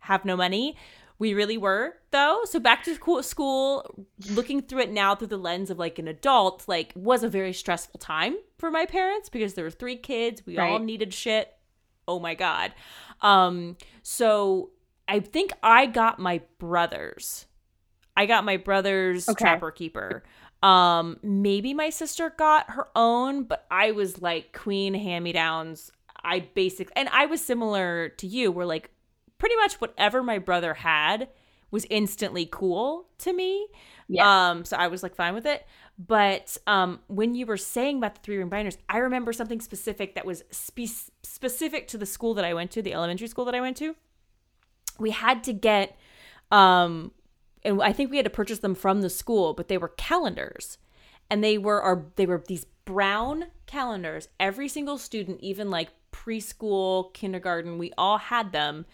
have 0.00 0.24
no 0.24 0.36
money. 0.36 0.76
We 1.18 1.32
really 1.32 1.56
were 1.56 1.94
though. 2.10 2.40
So 2.44 2.58
back 2.58 2.82
to 2.84 2.94
school, 2.94 3.22
school, 3.22 4.06
looking 4.30 4.60
through 4.60 4.80
it 4.80 4.90
now 4.92 5.14
through 5.14 5.28
the 5.28 5.36
lens 5.36 5.70
of 5.70 5.78
like 5.78 5.98
an 5.98 6.08
adult, 6.08 6.64
like 6.66 6.92
was 6.96 7.22
a 7.22 7.28
very 7.28 7.52
stressful 7.52 8.00
time 8.00 8.36
for 8.58 8.70
my 8.70 8.84
parents 8.84 9.28
because 9.28 9.54
there 9.54 9.64
were 9.64 9.70
three 9.70 9.96
kids. 9.96 10.44
We 10.44 10.58
all 10.58 10.78
needed 10.80 11.14
shit. 11.14 11.54
Oh 12.08 12.18
my 12.18 12.34
god. 12.34 12.72
Um 13.20 13.76
so 14.02 14.70
I 15.06 15.20
think 15.20 15.52
I 15.62 15.86
got 15.86 16.18
my 16.18 16.40
brothers. 16.58 17.46
I 18.16 18.26
got 18.26 18.44
my 18.44 18.56
brother's 18.56 19.28
Okay. 19.28 19.42
trapper 19.44 19.70
keeper. 19.70 20.24
Um, 20.64 21.18
maybe 21.22 21.74
my 21.74 21.90
sister 21.90 22.30
got 22.30 22.70
her 22.70 22.88
own, 22.96 23.44
but 23.44 23.66
I 23.70 23.90
was 23.90 24.22
like 24.22 24.58
queen 24.58 24.94
hand 24.94 25.22
me 25.22 25.32
downs. 25.32 25.92
I 26.22 26.40
basically, 26.40 26.94
and 26.96 27.08
I 27.10 27.26
was 27.26 27.44
similar 27.44 28.08
to 28.08 28.26
you, 28.26 28.50
where 28.50 28.64
like 28.64 28.90
pretty 29.36 29.56
much 29.56 29.74
whatever 29.74 30.22
my 30.22 30.38
brother 30.38 30.72
had 30.72 31.28
was 31.70 31.84
instantly 31.90 32.48
cool 32.50 33.08
to 33.18 33.34
me. 33.34 33.66
Yes. 34.08 34.24
Um, 34.24 34.64
so 34.64 34.78
I 34.78 34.86
was 34.86 35.02
like 35.02 35.14
fine 35.14 35.34
with 35.34 35.44
it. 35.44 35.66
But 35.98 36.56
um, 36.66 37.00
when 37.08 37.34
you 37.34 37.44
were 37.44 37.58
saying 37.58 37.98
about 37.98 38.14
the 38.14 38.20
three 38.22 38.38
ring 38.38 38.48
binders, 38.48 38.78
I 38.88 38.98
remember 38.98 39.34
something 39.34 39.60
specific 39.60 40.14
that 40.14 40.24
was 40.24 40.44
spe- 40.50 41.10
specific 41.22 41.88
to 41.88 41.98
the 41.98 42.06
school 42.06 42.32
that 42.34 42.44
I 42.44 42.54
went 42.54 42.70
to, 42.72 42.80
the 42.82 42.94
elementary 42.94 43.28
school 43.28 43.44
that 43.44 43.54
I 43.54 43.60
went 43.60 43.76
to. 43.78 43.94
We 44.98 45.10
had 45.10 45.44
to 45.44 45.52
get, 45.52 45.98
um, 46.50 47.12
and 47.64 47.82
I 47.82 47.92
think 47.92 48.10
we 48.10 48.16
had 48.16 48.24
to 48.24 48.30
purchase 48.30 48.58
them 48.58 48.74
from 48.74 49.00
the 49.00 49.10
school, 49.10 49.54
but 49.54 49.68
they 49.68 49.78
were 49.78 49.88
calendars, 49.88 50.78
and 51.30 51.42
they 51.42 51.58
were 51.58 51.80
our 51.82 52.04
they 52.16 52.26
were 52.26 52.42
these 52.46 52.66
brown 52.84 53.46
calendars. 53.66 54.28
Every 54.38 54.68
single 54.68 54.98
student, 54.98 55.40
even 55.40 55.70
like 55.70 55.90
preschool, 56.12 57.12
kindergarten, 57.14 57.78
we 57.78 57.92
all 57.96 58.18
had 58.18 58.52
them 58.52 58.86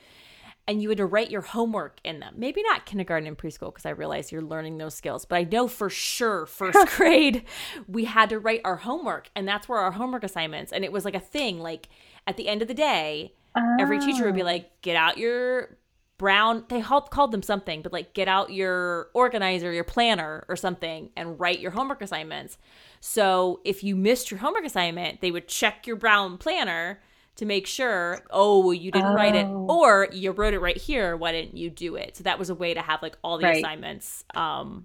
and 0.70 0.80
you 0.80 0.88
had 0.88 0.98
to 0.98 1.06
write 1.06 1.30
your 1.30 1.40
homework 1.40 1.98
in 2.04 2.20
them. 2.20 2.34
Maybe 2.36 2.62
not 2.62 2.86
kindergarten 2.86 3.26
and 3.26 3.36
preschool 3.36 3.72
because 3.72 3.86
I 3.86 3.90
realize 3.90 4.30
you're 4.30 4.40
learning 4.40 4.78
those 4.78 4.94
skills, 4.94 5.24
but 5.24 5.36
I 5.36 5.42
know 5.42 5.66
for 5.66 5.90
sure 5.90 6.46
first 6.46 6.78
grade 6.96 7.44
we 7.88 8.04
had 8.04 8.30
to 8.30 8.38
write 8.38 8.60
our 8.64 8.76
homework 8.76 9.30
and 9.34 9.48
that's 9.48 9.68
where 9.68 9.80
our 9.80 9.90
homework 9.90 10.22
assignments 10.22 10.72
and 10.72 10.84
it 10.84 10.92
was 10.92 11.04
like 11.04 11.16
a 11.16 11.20
thing 11.20 11.58
like 11.58 11.88
at 12.26 12.36
the 12.36 12.48
end 12.48 12.62
of 12.62 12.68
the 12.68 12.74
day 12.74 13.34
every 13.80 13.98
teacher 13.98 14.24
would 14.24 14.34
be 14.34 14.42
oh. 14.42 14.46
like 14.46 14.70
get 14.80 14.94
out 14.94 15.18
your 15.18 15.76
brown 16.20 16.64
they 16.68 16.82
called 16.82 17.32
them 17.32 17.42
something 17.42 17.80
but 17.80 17.94
like 17.94 18.12
get 18.12 18.28
out 18.28 18.52
your 18.52 19.08
organizer 19.14 19.72
your 19.72 19.84
planner 19.84 20.44
or 20.50 20.54
something 20.54 21.08
and 21.16 21.40
write 21.40 21.60
your 21.60 21.70
homework 21.70 22.02
assignments 22.02 22.58
so 23.00 23.58
if 23.64 23.82
you 23.82 23.96
missed 23.96 24.30
your 24.30 24.38
homework 24.38 24.66
assignment 24.66 25.22
they 25.22 25.30
would 25.30 25.48
check 25.48 25.86
your 25.86 25.96
brown 25.96 26.36
planner 26.36 27.00
to 27.36 27.46
make 27.46 27.66
sure 27.66 28.20
oh 28.30 28.70
you 28.70 28.90
didn't 28.90 29.14
write 29.14 29.34
it 29.34 29.46
Oh. 29.48 29.66
or 29.80 30.08
you 30.12 30.30
wrote 30.32 30.52
it 30.52 30.58
right 30.60 30.76
here 30.76 31.16
why 31.16 31.32
didn't 31.32 31.56
you 31.56 31.70
do 31.70 31.96
it 31.96 32.18
so 32.18 32.24
that 32.24 32.38
was 32.38 32.50
a 32.50 32.54
way 32.54 32.74
to 32.74 32.82
have 32.82 33.00
like 33.00 33.16
all 33.24 33.38
the 33.38 33.44
Right. 33.44 33.64
assignments 33.64 34.22
um 34.34 34.84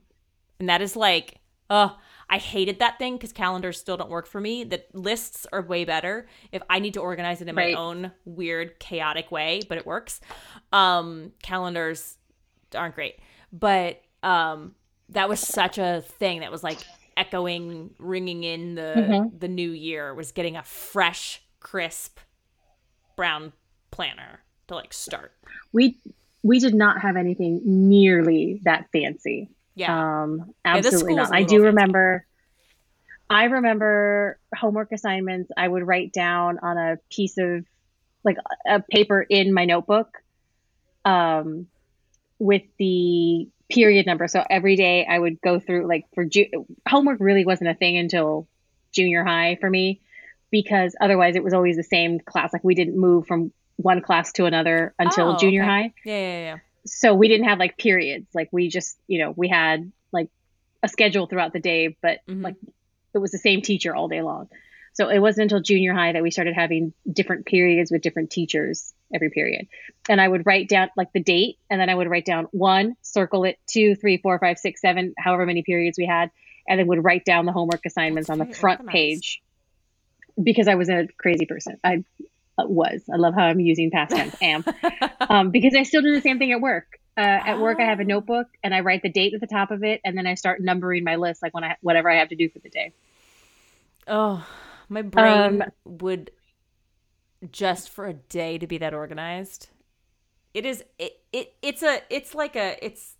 and 0.62 0.70
that 0.70 0.82
is 0.82 0.96
like 0.96 1.40
oh 1.70 1.98
i 2.30 2.38
hated 2.38 2.80
that 2.80 2.98
thing 2.98 3.16
because 3.16 3.32
calendars 3.32 3.80
still 3.80 3.98
don't 3.98 4.10
work 4.10 4.28
for 4.28 4.40
me 4.42 4.64
the 4.64 4.84
lists 4.94 5.46
are 5.52 5.62
way 5.62 5.86
better 5.86 6.28
if 6.52 6.62
i 6.70 6.80
need 6.80 6.94
to 6.94 7.00
organize 7.00 7.42
it 7.42 7.48
in 7.48 7.56
Right. 7.56 7.74
my 7.74 7.80
own 7.80 8.12
weird 8.26 8.80
chaotic 8.80 9.32
way 9.32 9.62
but 9.68 9.78
it 9.78 9.86
works 9.86 10.22
um 10.74 11.32
calendars 11.44 12.18
aren't 12.74 12.96
great 12.96 13.16
but 13.52 14.02
um 14.24 14.76
that 15.10 15.30
was 15.30 15.40
such 15.40 15.78
a 15.78 16.04
thing 16.20 16.40
that 16.40 16.52
was 16.52 16.64
like 16.64 16.80
echoing 17.18 17.92
ringing 18.00 18.44
in 18.44 18.76
the 18.76 18.94
Mhm. 18.98 19.40
the 19.40 19.48
new 19.48 19.72
year 19.72 20.14
was 20.14 20.32
getting 20.32 20.58
a 20.58 20.64
fresh 20.64 21.42
crisp 21.60 22.20
brown 23.16 23.54
planner 23.92 24.42
to 24.68 24.76
like 24.76 24.92
start 24.94 25.32
we 25.72 25.98
we 26.44 26.60
did 26.60 26.76
not 26.76 27.02
have 27.02 27.16
anything 27.16 27.60
nearly 27.64 28.60
that 28.66 28.86
fancy. 28.92 29.50
Yeah 29.76 30.24
Um, 30.24 30.54
absolutely 30.64 31.14
school's 31.14 31.30
not. 31.30 31.38
I 31.38 31.44
do 31.44 31.64
remember. 31.64 32.26
I 33.30 33.46
remember 33.46 34.40
homework 34.56 34.92
assignments. 34.92 35.52
I 35.58 35.68
would 35.68 35.86
write 35.86 36.14
down 36.14 36.60
on 36.62 36.78
a 36.78 36.98
piece 37.12 37.38
of 37.38 37.66
like 38.24 38.38
a 38.68 38.82
paper 38.82 39.22
in 39.22 39.54
my 39.54 39.66
notebook, 39.66 40.10
um, 41.04 41.68
with 42.40 42.64
the 42.78 43.48
period 43.70 44.06
number. 44.06 44.28
So 44.28 44.44
every 44.50 44.76
day 44.76 45.06
I 45.10 45.18
would 45.18 45.42
go 45.42 45.60
through 45.60 45.88
like 45.88 46.06
for 46.14 46.26
ju- 46.26 46.66
homework 46.88 47.20
really 47.20 47.46
wasn't 47.46 47.70
a 47.70 47.74
thing 47.76 47.98
until 47.98 48.48
junior 48.94 49.24
high 49.24 49.58
for 49.60 49.70
me 49.70 50.02
because 50.52 50.96
otherwise 51.02 51.36
it 51.36 51.44
was 51.44 51.54
always 51.54 51.76
the 51.76 51.84
same 51.84 52.20
class. 52.20 52.54
Like 52.54 52.64
we 52.64 52.76
didn't 52.76 52.98
move 52.98 53.26
from 53.28 53.52
one 53.78 54.02
class 54.02 54.32
to 54.34 54.46
another 54.46 54.94
until 55.00 55.32
Oh, 55.34 55.38
junior 55.38 55.64
okay. 55.64 55.70
high 55.70 55.94
yeah 56.06 56.18
yeah 56.20 56.40
yeah 56.40 56.58
so 56.86 57.14
we 57.14 57.28
didn't 57.28 57.48
have 57.48 57.60
like 57.60 57.78
periods 57.78 58.28
like 58.34 58.50
we 58.52 58.70
just 58.70 58.98
you 59.08 59.20
know 59.24 59.34
we 59.36 59.48
had 59.50 59.92
like 60.12 60.30
a 60.84 60.88
schedule 60.88 61.26
throughout 61.28 61.54
the 61.54 61.60
day 61.60 61.96
but 62.02 62.20
Mhm. 62.28 62.44
like 62.44 62.56
it 63.14 63.18
was 63.20 63.32
the 63.32 63.38
same 63.38 63.62
teacher 63.62 63.96
all 63.96 64.08
day 64.08 64.22
long 64.22 64.48
so 64.94 65.10
it 65.10 65.20
wasn't 65.20 65.44
until 65.44 65.62
junior 65.62 65.94
high 65.94 66.14
that 66.14 66.22
we 66.24 66.32
started 66.32 66.54
having 66.54 66.94
different 67.12 67.46
periods 67.46 67.92
with 67.92 68.02
different 68.02 68.30
teachers 68.30 68.94
every 69.14 69.30
period 69.30 69.68
and 70.10 70.20
i 70.22 70.28
would 70.28 70.46
write 70.46 70.68
down 70.70 70.90
like 70.98 71.12
the 71.14 71.24
date 71.24 71.58
and 71.70 71.80
then 71.82 71.90
i 71.90 71.96
would 71.96 72.10
write 72.10 72.26
down 72.26 72.46
one 72.52 72.96
circle 73.02 73.44
it 73.46 73.58
two 73.68 73.96
three 73.96 74.18
four 74.18 74.38
five 74.40 74.58
six 74.58 74.82
seven 74.82 75.14
however 75.18 75.46
many 75.46 75.64
periods 75.64 75.98
we 75.98 76.06
had 76.06 76.30
and 76.68 76.80
then 76.80 76.88
would 76.88 77.04
write 77.04 77.24
down 77.26 77.46
the 77.46 77.52
homework 77.52 77.82
assignments 77.86 78.28
That's 78.28 78.40
on 78.40 78.48
the 78.48 78.54
front 78.54 78.82
organized. 78.82 78.94
page 78.96 79.42
because 80.42 80.68
i 80.68 80.76
was 80.76 80.90
a 80.90 81.08
crazy 81.18 81.46
person 81.46 81.78
i 81.84 82.04
was 82.58 83.02
i 83.14 83.18
love 83.18 83.34
how 83.36 83.44
i'm 83.44 83.60
using 83.60 83.92
past 83.92 84.16
tense 84.16 84.36
am 84.42 84.66
um, 85.30 85.52
because 85.52 85.76
I 85.76 85.84
still 85.84 86.02
do 86.02 86.14
the 86.14 86.22
same 86.22 86.40
thing 86.40 86.52
at 86.52 86.62
work. 86.62 87.00
Uh, 87.18 87.22
at 87.22 87.60
work, 87.60 87.80
I 87.80 87.86
have 87.86 88.00
a 88.00 88.04
Oh. 88.04 88.06
notebook 88.06 88.48
and 88.64 88.76
I 88.76 88.82
write 88.82 89.02
the 89.02 89.10
date 89.10 89.34
at 89.34 89.42
the 89.42 89.48
top 89.48 89.72
of 89.72 89.84
it, 89.84 90.02
and 90.04 90.18
then 90.18 90.28
I 90.28 90.36
start 90.36 90.62
numbering 90.62 91.04
my 91.04 91.16
list, 91.16 91.42
like 91.42 91.54
when 91.54 91.64
I 91.64 91.78
whatever 91.82 92.10
I 92.10 92.18
have 92.18 92.30
to 92.30 92.36
do 92.36 92.50
for 92.50 92.60
the 92.60 92.70
day. 92.70 92.94
Oh, 94.08 94.46
my 94.90 95.02
brain 95.04 95.62
Um, 95.62 95.72
would 95.86 96.32
just 97.52 97.90
for 97.90 98.06
a 98.08 98.14
day 98.14 98.58
to 98.58 98.68
be 98.68 98.78
that 98.78 98.94
organized. 98.94 99.70
It 100.54 100.66
is 100.66 100.84
it, 100.98 101.20
it 101.34 101.54
it's 101.62 101.84
a 101.84 102.02
it's 102.10 102.34
like 102.34 102.56
a 102.56 102.84
it's 102.84 103.16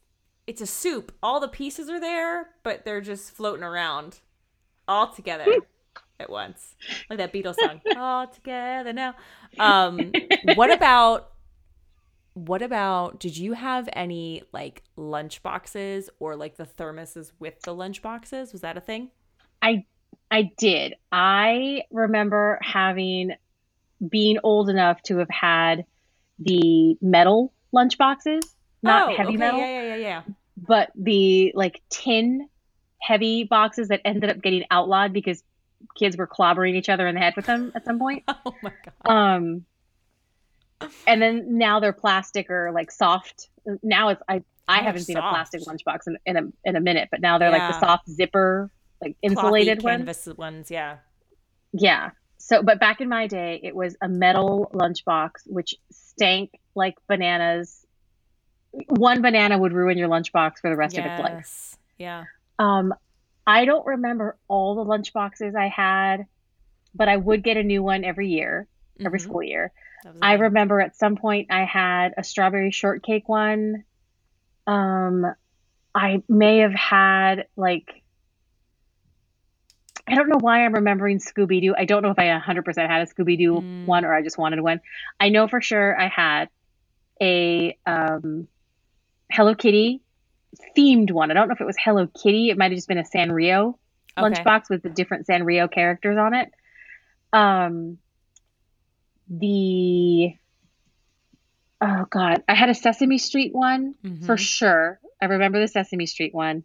it's 0.48 0.62
a 0.62 0.66
soup. 0.68 1.14
All 1.22 1.40
the 1.40 1.48
pieces 1.48 1.90
are 1.90 2.00
there, 2.00 2.50
but 2.64 2.86
they're 2.86 3.02
just 3.02 3.32
floating 3.32 3.64
around 3.64 4.20
all 4.88 5.12
together 5.12 5.64
at 6.20 6.30
once. 6.30 6.76
Like 7.10 7.18
that 7.20 7.34
Beatles 7.34 7.56
song. 7.56 7.82
all 7.96 8.28
together 8.28 8.94
now. 8.94 9.16
Um 9.60 10.12
what 10.56 10.72
about 10.72 11.32
what 12.34 12.62
about 12.62 13.20
did 13.20 13.38
you 13.38 13.54
have 13.54 13.88
any 13.94 14.44
like 14.52 14.84
lunch 14.98 15.42
boxes 15.42 16.10
or 16.20 16.36
like 16.36 16.58
the 16.58 16.66
thermoses 16.66 17.32
with 17.40 17.62
the 17.62 17.74
lunch 17.74 18.02
boxes? 18.02 18.52
Was 18.52 18.62
that 18.62 18.78
a 18.78 18.82
thing? 18.82 19.10
I 19.62 19.86
I 20.30 20.52
did. 20.58 20.96
I 21.12 21.84
remember 21.92 22.60
having 22.62 23.32
being 24.10 24.38
old 24.44 24.70
enough 24.70 25.02
to 25.04 25.18
have 25.20 25.30
had 25.30 25.86
the 26.40 26.98
metal 27.02 27.54
lunch 27.72 27.98
boxes, 27.98 28.44
not 28.84 29.10
Oh, 29.10 29.16
heavy 29.16 29.30
okay, 29.30 29.38
metal, 29.38 29.60
Yeah, 29.60 29.82
yeah, 29.82 29.96
yeah, 29.96 29.96
yeah. 29.96 30.22
but 30.58 30.92
the 30.96 31.54
like 31.56 31.82
tin 31.90 32.50
heavy 33.00 33.44
boxes 33.46 33.88
that 33.90 34.02
ended 34.04 34.30
up 34.30 34.42
getting 34.42 34.66
outlawed 34.70 35.14
because 35.14 35.42
kids 35.98 36.18
were 36.18 36.28
clobbering 36.28 36.76
each 36.76 36.90
other 36.90 37.08
in 37.08 37.16
the 37.16 37.22
head 37.22 37.34
with 37.36 37.46
them 37.46 37.72
at 37.76 37.86
some 37.86 38.00
point. 38.00 38.24
Oh 38.46 38.54
my 38.62 38.72
god. 39.04 39.12
Um, 39.12 39.66
and 41.08 41.22
then 41.22 41.58
now 41.58 41.80
they're 41.80 41.94
plastic 41.94 42.50
or 42.50 42.72
like 42.72 42.92
soft. 42.92 43.50
Now 43.82 44.10
it's 44.10 44.22
I 44.28 44.44
I 44.68 44.80
Oh, 44.80 44.84
haven't 44.84 45.04
seen 45.04 45.18
a 45.18 45.22
plastic 45.22 45.62
lunchbox 45.62 46.08
in, 46.08 46.18
in 46.26 46.38
a 46.38 46.42
in 46.64 46.76
a 46.76 46.80
minute, 46.82 47.10
but 47.12 47.22
now 47.22 47.38
they're 47.38 47.52
like 47.52 47.72
the 47.74 47.80
soft 47.80 48.10
zipper, 48.10 48.70
like 49.02 49.16
insulated 49.22 49.80
Clothy 49.80 49.84
ones. 49.84 49.98
canvas 49.98 50.38
ones. 50.38 50.72
Yeah. 50.72 50.98
Yeah. 51.72 52.12
So, 52.38 52.62
but 52.62 52.80
back 52.80 53.02
in 53.02 53.10
my 53.10 53.28
day, 53.28 53.60
it 53.64 53.76
was 53.76 53.96
a 54.02 54.08
metal 54.08 54.70
lunchbox 54.74 55.32
which 55.48 55.76
stank 55.92 56.52
like 56.76 56.96
bananas. 57.08 57.86
One 58.90 59.22
banana 59.22 59.58
would 59.58 59.72
ruin 59.74 59.98
your 59.98 60.10
lunchbox 60.10 60.60
for 60.60 60.70
the 60.70 60.76
rest 60.76 60.98
of 60.98 61.06
its 61.06 61.20
life. 61.22 61.76
Yeah. 61.98 62.26
Um, 62.60 62.94
I 63.48 63.66
don't 63.66 63.86
remember 63.86 64.38
all 64.48 64.76
the 64.76 64.86
lunchboxes 64.86 65.56
I 65.56 65.68
had, 65.68 66.26
but 66.94 67.08
I 67.08 67.18
would 67.18 67.44
get 67.44 67.58
a 67.58 67.64
new 67.64 67.84
one 67.84 68.04
every 68.04 68.30
year, 68.30 68.68
every 69.04 69.20
Mhm. 69.20 69.24
school 69.24 69.44
year. 69.44 69.72
That 70.04 70.14
was 70.14 70.22
a 70.22 70.26
I 70.26 70.34
remember 70.34 70.82
at 70.82 70.96
some 70.96 71.16
point 71.16 71.52
I 71.52 71.64
had 71.66 72.14
a 72.18 72.24
strawberry 72.24 72.72
shortcake 72.72 73.28
one. 73.30 73.84
Um, 74.68 75.26
I 75.94 76.24
may 76.28 76.60
have 76.60 76.74
had 76.74 77.48
like, 77.56 78.04
I 80.08 80.16
don't 80.16 80.30
know 80.30 80.40
why 80.40 80.66
I'm 80.66 80.74
remembering 80.74 81.20
Scooby 81.20 81.62
Doo. 81.62 81.76
I 81.78 81.86
don't 81.86 82.04
know 82.04 82.12
if 82.12 82.20
I 82.20 82.28
100% 82.28 82.90
had 82.90 83.02
a 83.02 83.06
Scooby 83.12 83.38
Doo 83.38 83.62
Mm. 83.62 83.86
one 83.86 84.06
or 84.06 84.14
I 84.14 84.22
just 84.22 84.38
wanted 84.38 84.62
one. 84.62 84.82
I 85.20 85.30
know 85.30 85.48
for 85.48 85.62
sure 85.62 86.00
I 86.00 86.08
had 86.08 86.50
a 87.22 87.78
um, 87.86 88.48
Hello 89.32 89.56
Kitty 89.56 90.02
themed 90.78 91.12
one. 91.12 91.32
I 91.32 91.34
don't 91.34 91.48
know 91.48 91.54
if 91.54 91.62
it 91.62 91.66
was 91.68 91.78
Hello 91.84 92.08
Kitty. 92.08 92.50
It 92.50 92.58
might 92.58 92.72
have 92.72 92.78
just 92.78 92.88
been 92.88 92.98
a 92.98 93.04
Sanrio 93.04 93.76
Okay. 94.18 94.32
lunchbox 94.44 94.70
with 94.70 94.82
the 94.84 94.90
different 94.90 95.28
Sanrio 95.28 95.70
characters 95.72 96.18
on 96.18 96.34
it. 96.34 96.50
Um, 97.34 97.98
the 99.30 100.34
oh 101.82 102.06
god, 102.10 102.44
I 102.48 102.56
had 102.56 102.70
a 102.70 102.74
Sesame 102.76 103.18
Street 103.18 103.54
one 103.54 103.96
for 104.26 104.36
Mhm. 104.36 104.40
sure. 104.40 105.00
I 105.22 105.26
remember 105.26 105.60
the 105.60 105.68
Sesame 105.68 106.06
Street 106.06 106.34
one. 106.34 106.64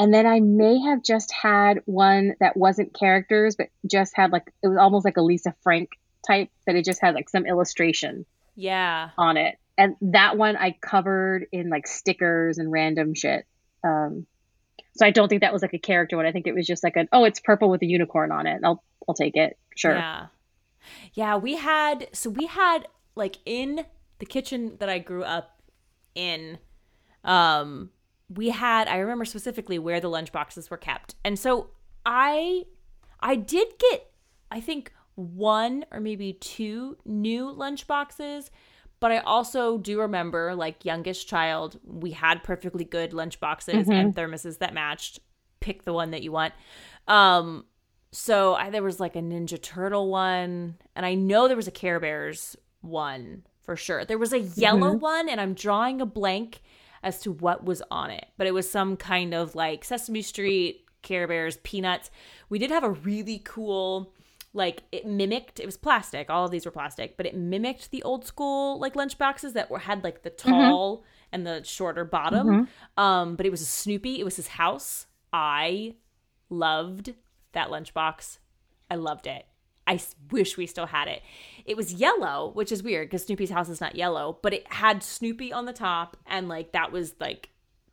And 0.00 0.14
then 0.14 0.26
I 0.26 0.38
may 0.38 0.78
have 0.82 1.02
just 1.02 1.32
had 1.32 1.80
one 1.84 2.34
that 2.38 2.56
wasn't 2.56 2.94
characters, 2.94 3.56
but 3.56 3.68
just 3.90 4.12
had 4.16 4.30
like 4.30 4.52
it 4.62 4.68
was 4.68 4.78
almost 4.78 5.04
like 5.04 5.16
a 5.16 5.22
Lisa 5.22 5.54
Frank 5.62 5.90
type 6.26 6.50
that 6.66 6.76
it 6.76 6.84
just 6.84 7.00
had 7.00 7.14
like 7.14 7.28
some 7.28 7.46
illustration 7.46 8.24
Yeah. 8.54 9.10
on 9.18 9.36
it. 9.36 9.56
And 9.78 9.94
that 10.02 10.36
one 10.36 10.56
I 10.56 10.72
covered 10.72 11.46
in 11.52 11.70
like 11.70 11.86
stickers 11.86 12.58
and 12.58 12.70
random 12.70 13.14
shit. 13.14 13.46
Um, 13.84 14.26
so 14.96 15.06
I 15.06 15.10
don't 15.12 15.28
think 15.28 15.42
that 15.42 15.52
was 15.52 15.62
like 15.62 15.74
a 15.74 15.78
character 15.78 16.16
one. 16.16 16.26
I 16.26 16.32
think 16.32 16.48
it 16.48 16.54
was 16.54 16.66
just 16.66 16.82
like 16.82 16.96
an 16.96 17.08
oh, 17.12 17.24
it's 17.24 17.38
purple 17.38 17.70
with 17.70 17.80
a 17.82 17.86
unicorn 17.86 18.32
on 18.32 18.46
it. 18.48 18.60
I'll 18.64 18.82
I'll 19.08 19.14
take 19.14 19.36
it. 19.36 19.56
Sure. 19.76 19.94
Yeah. 19.94 20.26
Yeah, 21.14 21.36
we 21.36 21.56
had 21.56 22.08
so 22.12 22.28
we 22.28 22.46
had 22.46 22.88
like 23.14 23.36
in 23.46 23.84
the 24.18 24.26
kitchen 24.26 24.76
that 24.80 24.88
I 24.88 24.98
grew 24.98 25.22
up 25.22 25.62
in 26.16 26.58
um 27.24 27.90
we 28.28 28.48
had 28.50 28.88
I 28.88 28.98
remember 28.98 29.24
specifically 29.24 29.78
where 29.78 30.00
the 30.00 30.08
lunch 30.08 30.32
boxes 30.32 30.68
were 30.68 30.76
kept. 30.76 31.14
And 31.24 31.38
so 31.38 31.70
I 32.04 32.64
I 33.20 33.36
did 33.36 33.68
get 33.78 34.10
I 34.50 34.60
think 34.60 34.92
one 35.14 35.84
or 35.92 36.00
maybe 36.00 36.32
two 36.32 36.96
new 37.04 37.50
lunch 37.50 37.86
boxes, 37.86 38.50
but 39.00 39.12
I 39.12 39.18
also 39.18 39.78
do 39.78 40.00
remember 40.00 40.54
like 40.54 40.84
youngest 40.84 41.28
child, 41.28 41.78
we 41.84 42.12
had 42.12 42.42
perfectly 42.42 42.84
good 42.84 43.12
lunch 43.12 43.40
boxes 43.40 43.88
and 43.88 44.14
thermoses 44.14 44.58
that 44.58 44.74
matched. 44.74 45.20
Pick 45.60 45.84
the 45.84 45.92
one 45.92 46.12
that 46.12 46.22
you 46.22 46.32
want. 46.32 46.54
Um 47.06 47.64
so 48.10 48.54
I, 48.54 48.70
there 48.70 48.82
was 48.82 49.00
like 49.00 49.16
a 49.16 49.20
Ninja 49.20 49.60
Turtle 49.60 50.08
one, 50.08 50.76
and 50.96 51.04
I 51.04 51.14
know 51.14 51.46
there 51.46 51.56
was 51.56 51.68
a 51.68 51.72
Care 51.72 52.00
Bears 52.00 52.56
one 52.80 53.42
for 53.60 53.76
sure. 53.76 54.04
There 54.04 54.16
was 54.18 54.32
a 54.32 54.40
yellow 54.40 54.92
one, 54.92 55.28
and 55.28 55.40
I'm 55.40 55.52
drawing 55.52 56.00
a 56.00 56.06
blank 56.06 56.62
as 57.02 57.20
to 57.20 57.32
what 57.32 57.64
was 57.64 57.82
on 57.90 58.10
it, 58.10 58.26
but 58.38 58.46
it 58.46 58.54
was 58.54 58.70
some 58.70 58.96
kind 58.96 59.34
of 59.34 59.54
like 59.54 59.84
Sesame 59.84 60.22
Street, 60.22 60.86
Care 61.02 61.28
Bears, 61.28 61.58
Peanuts. 61.58 62.10
We 62.48 62.58
did 62.58 62.70
have 62.70 62.82
a 62.82 62.90
really 62.90 63.42
cool, 63.44 64.14
like 64.58 64.82
it 64.92 65.06
mimicked. 65.06 65.58
It 65.58 65.64
was 65.66 65.78
plastic. 65.78 66.28
All 66.28 66.44
of 66.44 66.50
these 66.50 66.66
were 66.66 66.70
plastic, 66.70 67.16
but 67.16 67.24
it 67.24 67.34
mimicked 67.34 67.90
the 67.90 68.02
old 68.02 68.26
school 68.26 68.78
like 68.78 68.94
lunch 68.94 69.16
boxes 69.16 69.54
that 69.54 69.70
were 69.70 69.78
had 69.78 70.04
like 70.04 70.22
the 70.22 70.30
tall 70.30 71.04
and 71.32 71.46
the 71.46 71.64
shorter 71.64 72.04
bottom. 72.04 72.68
Um, 72.98 73.36
but 73.36 73.46
it 73.46 73.50
was 73.50 73.62
a 73.62 73.66
Snoopy. 73.66 74.20
It 74.20 74.24
was 74.24 74.36
his 74.36 74.48
house. 74.48 75.06
I 75.32 75.94
loved 76.50 77.14
that 77.52 77.68
lunchbox. 77.68 78.38
I 78.90 78.96
loved 78.96 79.26
it 79.26 79.46
i 79.88 79.98
wish 80.30 80.56
we 80.56 80.66
still 80.66 80.86
had 80.86 81.08
it. 81.08 81.22
It 81.64 81.76
was 81.76 81.94
yellow, 81.94 82.50
which 82.54 82.70
is 82.70 82.82
weird 82.82 83.08
because 83.08 83.24
Snoopy's 83.24 83.50
house 83.50 83.70
is 83.70 83.80
not 83.80 83.96
yellow, 83.96 84.38
but 84.42 84.52
it 84.52 84.70
had 84.70 85.02
Snoopy 85.02 85.52
on 85.52 85.64
the 85.64 85.72
top, 85.72 86.16
and 86.26 86.46
like 86.46 86.72
that 86.72 86.92
was 86.92 87.14
like 87.18 87.48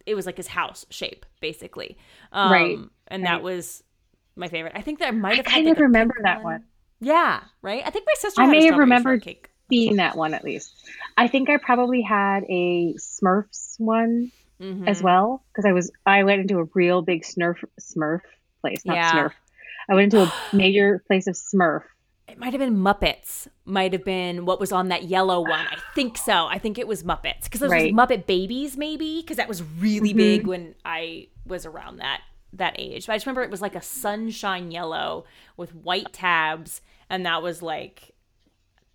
it 0.06 0.14
was 0.14 0.26
like 0.26 0.38
his 0.38 0.48
house 0.48 0.86
shape 0.90 1.26
basically. 1.40 1.98
Um, 2.34 2.52
Right, 2.52 2.78
and 3.08 3.24
right. 3.24 3.30
that 3.30 3.42
was 3.42 3.84
my 4.36 4.48
favorite. 4.48 4.74
I 4.76 4.82
think 4.82 5.00
that 5.00 5.08
I 5.10 5.12
might 5.12 5.38
have. 5.38 5.46
had, 5.46 5.54
kind 5.54 5.66
like, 5.68 5.76
of 5.78 5.82
remember 5.82 6.16
that 6.24 6.44
one. 6.44 6.64
Yeah, 7.00 7.42
right. 7.62 7.84
I 7.86 7.90
think 7.90 8.06
my 8.08 8.14
sister. 8.18 8.42
I 8.42 8.48
may 8.48 8.66
have 8.66 8.78
remembered 8.78 9.24
shortcake. 9.24 9.50
Seeing 9.70 9.96
that 9.98 10.16
one 10.16 10.34
at 10.34 10.44
least. 10.44 10.74
I 11.18 11.28
think 11.28 11.50
I 11.50 11.58
probably 11.58 12.02
had 12.02 12.44
a 12.50 12.94
Smurfs 13.00 13.80
one 13.80 14.32
Mhm. 14.62 14.88
as 14.88 15.02
well 15.02 15.44
because 15.52 15.66
I 15.66 15.72
was 15.74 15.92
I 16.06 16.24
went 16.24 16.42
into 16.42 16.60
a 16.60 16.66
real 16.76 17.02
big 17.02 17.24
Smurf 17.24 17.58
Smurf 17.82 18.22
place, 18.62 18.86
not 18.86 18.96
Yeah. 18.96 19.12
Smurf. 19.12 19.32
I 19.90 19.96
went 19.96 20.14
into 20.14 20.24
a 20.26 20.34
major 20.56 21.04
place 21.08 21.28
of 21.28 21.36
Smurf. 21.36 21.82
It 22.28 22.38
might 22.40 22.54
have 22.54 22.60
been 22.60 22.76
Muppets. 22.78 23.48
Might 23.66 23.94
have 23.94 24.04
been 24.06 24.46
what 24.46 24.60
was 24.60 24.72
on 24.72 24.90
that 24.90 25.04
yellow 25.04 25.42
one. 25.42 25.52
I 25.72 25.78
think 25.96 26.18
so. 26.18 26.46
I 26.48 26.58
think 26.60 26.78
it 26.78 26.88
was 26.88 27.04
Muppets 27.04 27.44
because 27.46 27.60
those 27.62 27.72
Right. 27.72 27.94
was 27.94 28.08
Muppet 28.08 28.26
Babies, 28.28 28.78
maybe 28.78 29.22
because 29.22 29.38
that 29.38 29.48
was 29.50 29.62
really 29.80 30.14
Mhm. 30.14 30.18
big 30.18 30.48
when 30.48 30.76
I 30.86 31.28
was 31.46 31.66
around 31.66 31.98
that 31.98 32.22
that 32.58 32.76
age. 32.78 33.06
But 33.08 33.14
I 33.14 33.16
just 33.18 33.26
remember 33.26 33.44
it 33.44 33.52
was 33.52 33.62
like 33.62 33.76
a 33.76 33.82
sunshine 33.82 34.72
yellow 34.72 35.26
with 35.58 35.74
white 35.76 36.12
tabs, 36.14 36.82
and 37.10 37.26
that 37.26 37.42
was 37.44 37.62
like, 37.62 38.12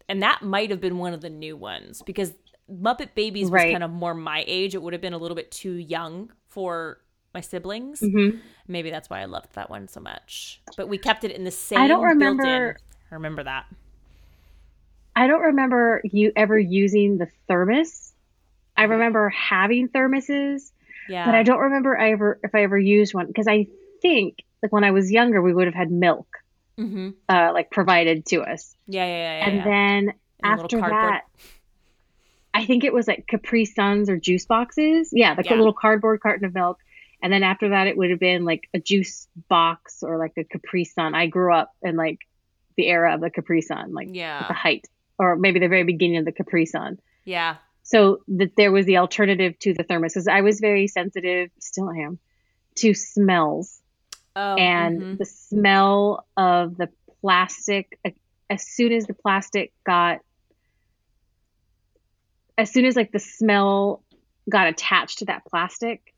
and 0.09 0.23
that 0.23 0.43
might 0.43 0.71
have 0.71 0.81
been 0.81 0.99
one 0.99 1.13
of 1.13 1.21
the 1.21 1.31
new 1.31 1.57
ones 1.57 2.03
because 2.05 2.33
Muppet 2.71 3.15
Babies 3.15 3.45
was 3.51 3.63
Right. 3.63 3.73
kind 3.73 3.83
of 3.85 3.91
more 3.91 4.15
my 4.15 4.45
age. 4.47 4.75
It 4.75 4.83
would 4.83 4.93
have 4.93 5.03
been 5.03 5.13
a 5.13 5.19
little 5.19 5.35
bit 5.35 5.51
too 5.51 5.73
young 5.73 6.33
for 6.49 7.01
my 7.35 7.41
siblings. 7.41 8.01
Mhm. 8.01 8.41
Maybe 8.67 8.91
that's 8.91 9.09
why 9.11 9.21
I 9.21 9.25
loved 9.27 9.55
that 9.55 9.71
one 9.71 9.89
so 9.89 10.01
much. 10.01 10.61
But 10.77 10.89
we 10.89 10.99
kept 10.99 11.25
it 11.25 11.31
in 11.33 11.45
the 11.45 11.51
same. 11.51 11.79
I 11.81 11.87
don't 11.87 12.03
remember- 12.03 12.77
I 13.11 13.15
remember 13.15 13.43
that. 13.45 13.67
I 15.17 15.27
don't 15.27 15.41
remember 15.43 16.01
you 16.05 16.33
ever 16.37 16.59
using 16.59 17.19
the 17.19 17.27
thermos. 17.49 18.15
I 18.77 18.85
remember 18.85 19.29
having 19.31 19.89
thermoses, 19.89 20.73
Yeah. 21.09 21.25
but 21.27 21.35
I 21.35 21.43
don't 21.43 21.59
remember 21.61 21.99
I 21.99 22.13
ever 22.13 22.39
if 22.43 22.55
I 22.55 22.63
ever 22.63 22.79
used 22.79 23.15
one 23.15 23.27
because 23.27 23.49
I 23.49 23.67
think 24.03 24.39
like 24.63 24.73
when 24.73 24.85
I 24.85 24.91
was 24.91 25.11
younger 25.11 25.41
we 25.43 25.53
would 25.53 25.67
have 25.67 25.75
had 25.75 25.91
milk 25.91 26.27
Mm-hmm. 26.79 27.11
uh, 27.29 27.51
like 27.53 27.71
provided 27.71 28.25
to 28.27 28.41
us, 28.41 28.75
Yeah, 28.87 29.05
yeah, 29.05 29.13
yeah. 29.13 29.39
yeah, 29.39 29.47
and 29.49 29.57
yeah. 29.59 29.65
then 29.65 30.15
a 30.43 30.49
little 30.63 30.65
after 30.65 30.91
that, 30.95 31.23
I 32.55 32.65
think 32.65 32.85
it 32.85 32.93
was 32.93 33.07
like 33.07 33.27
Capri 33.27 33.65
Suns 33.67 34.09
or 34.09 34.17
juice 34.17 34.47
boxes. 34.47 35.11
Yeah, 35.13 35.35
like 35.37 35.47
Yeah. 35.47 35.57
a 35.57 35.59
little 35.59 35.73
cardboard 35.75 36.21
carton 36.21 36.45
of 36.47 36.55
milk. 36.55 36.79
And 37.23 37.31
then 37.33 37.43
after 37.43 37.69
that, 37.71 37.87
it 37.87 37.97
would 37.99 38.09
have 38.11 38.19
been 38.19 38.45
like 38.47 38.67
a 38.73 38.79
juice 38.81 39.29
box 39.49 40.03
or 40.03 40.17
like 40.17 40.33
a 40.39 40.45
Capri 40.45 40.85
Sun. 40.85 41.15
I 41.15 41.27
grew 41.27 41.55
up 41.55 41.71
in 41.83 41.97
like 41.97 42.21
the 42.79 42.87
era 42.89 43.15
of 43.15 43.21
the 43.21 43.29
Capri 43.31 43.61
Sun, 43.61 43.93
like 43.93 44.09
Yeah. 44.11 44.47
the 44.49 44.55
height, 44.55 44.87
or 45.19 45.37
maybe 45.37 45.61
the 45.61 45.69
very 45.69 45.85
beginning 45.85 46.17
of 46.17 46.25
the 46.25 46.33
Capri 46.33 46.65
Sun. 46.67 46.99
yeah. 47.25 47.57
So 47.93 48.21
that 48.29 48.55
there 48.57 48.71
was 48.71 48.87
the 48.87 48.99
alternative 48.99 49.59
to 49.61 49.75
the 49.75 49.83
thermos. 49.83 50.13
Because 50.15 50.29
I 50.29 50.43
was 50.43 50.61
very 50.61 50.87
sensitive, 50.87 51.51
still 51.59 51.91
am, 51.91 52.19
to 52.77 52.95
smells 52.95 53.81
Oh, 54.37 54.55
and 54.55 55.01
mhm. 55.03 55.19
the 55.19 55.25
smell 55.25 56.25
of 56.37 56.77
the 56.77 56.89
plastic 57.21 57.99
as 58.49 58.65
soon 58.67 58.93
as 58.93 59.07
the 59.07 59.15
plastic 59.15 59.73
got 59.85 60.21
as 62.57 62.71
soon 62.71 62.85
as 62.85 62.95
like 62.95 63.11
the 63.13 63.19
smell 63.19 64.03
got 64.49 64.69
attached 64.69 65.19
to 65.19 65.25
that 65.27 65.45
plastic 65.47 66.15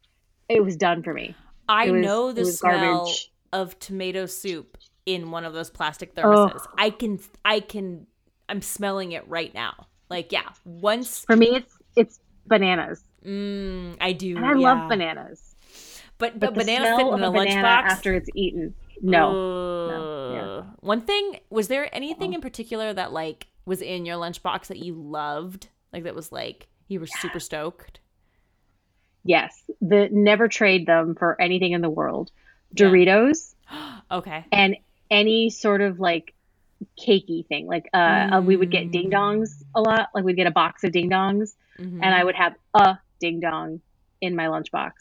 it 0.49 0.63
was 0.63 0.77
done 0.77 1.03
for 1.03 1.15
me 1.15 1.35
I 1.69 1.91
was- 1.91 2.05
know 2.05 2.33
the 2.33 2.45
smell 2.45 3.05
garbage. 3.07 3.33
of 3.53 3.79
tomato 3.79 4.27
soup 4.27 4.77
in 5.07 5.31
one 5.31 5.45
of 5.45 5.53
those 5.55 5.71
plastic 5.71 6.13
Oh. 6.17 6.21
thermoses. 6.23 6.67
I 6.77 6.91
can, 6.91 7.19
I 7.45 7.61
can, 7.61 8.07
I'm 8.49 8.61
smelling 8.63 9.13
it 9.13 9.27
right 9.27 9.53
now. 9.55 9.87
Like, 10.17 10.31
yeah, 10.33 10.49
once, 10.65 11.25
for 11.25 11.37
me 11.37 11.49
it's 11.57 11.75
it's 11.97 12.21
bananas 12.47 13.03
mm, 13.25 13.97
I 14.01 14.13
do. 14.13 14.37
and 14.37 14.45
i 14.45 14.53
yeah. 14.55 14.69
love 14.69 14.89
bananas 14.89 15.55
but 16.19 16.39
but 16.39 16.41
but, 16.41 16.55
the 16.55 16.61
bananas 16.61 16.89
smell 16.89 16.99
fit 16.99 17.19
in 17.19 17.25
a 17.25 17.29
a 17.29 17.33
banana 17.33 17.67
lunchbox 17.69 17.83
after 17.95 18.15
it's 18.15 18.29
eaten 18.35 18.75
no 19.01 19.25
No, 19.89 20.35
yeah. 20.35 20.63
One 20.81 21.01
thing 21.01 21.41
was 21.51 21.67
there 21.69 21.93
anything 21.95 22.35
in 22.35 22.41
particular 22.41 22.93
that 22.95 23.13
like 23.13 23.47
was 23.67 23.81
in 23.83 24.07
your 24.07 24.17
lunchbox 24.17 24.67
that 24.69 24.79
you 24.79 24.95
loved? 24.95 25.69
Like 25.93 26.05
that 26.05 26.15
was 26.15 26.31
like 26.33 26.69
you 26.89 27.01
were 27.01 27.07
super 27.07 27.41
stoked. 27.41 28.01
yes 29.25 29.53
the 29.81 30.09
never 30.13 30.47
trade 30.49 30.87
them 30.87 31.15
for 31.15 31.41
anything 31.41 31.73
in 31.73 31.81
the 31.81 31.91
world 31.91 32.31
Yeah. 32.75 32.87
doritos 32.87 33.55
Okay. 34.11 34.45
and 34.53 34.77
any 35.11 35.51
sort 35.51 35.81
of 35.81 35.99
like 36.01 36.35
cakey 36.99 37.47
thing. 37.47 37.67
Like 37.67 37.89
uh, 37.95 38.31
uh, 38.37 38.41
we 38.45 38.57
would 38.57 38.71
get 38.71 38.91
ding 38.91 39.11
dongs 39.11 39.63
a 39.75 39.81
lot. 39.81 40.09
Like 40.15 40.25
we'd 40.25 40.37
get 40.37 40.47
a 40.47 40.51
box 40.53 40.85
of 40.85 40.93
ding 40.93 41.11
dongs, 41.11 41.55
Mhm. 41.79 42.01
and 42.03 42.15
I 42.15 42.23
would 42.25 42.35
have 42.35 42.55
a 42.75 42.99
ding 43.21 43.41
dong 43.41 43.81
in 44.21 44.37
my 44.37 44.47
lunchbox. 44.47 44.93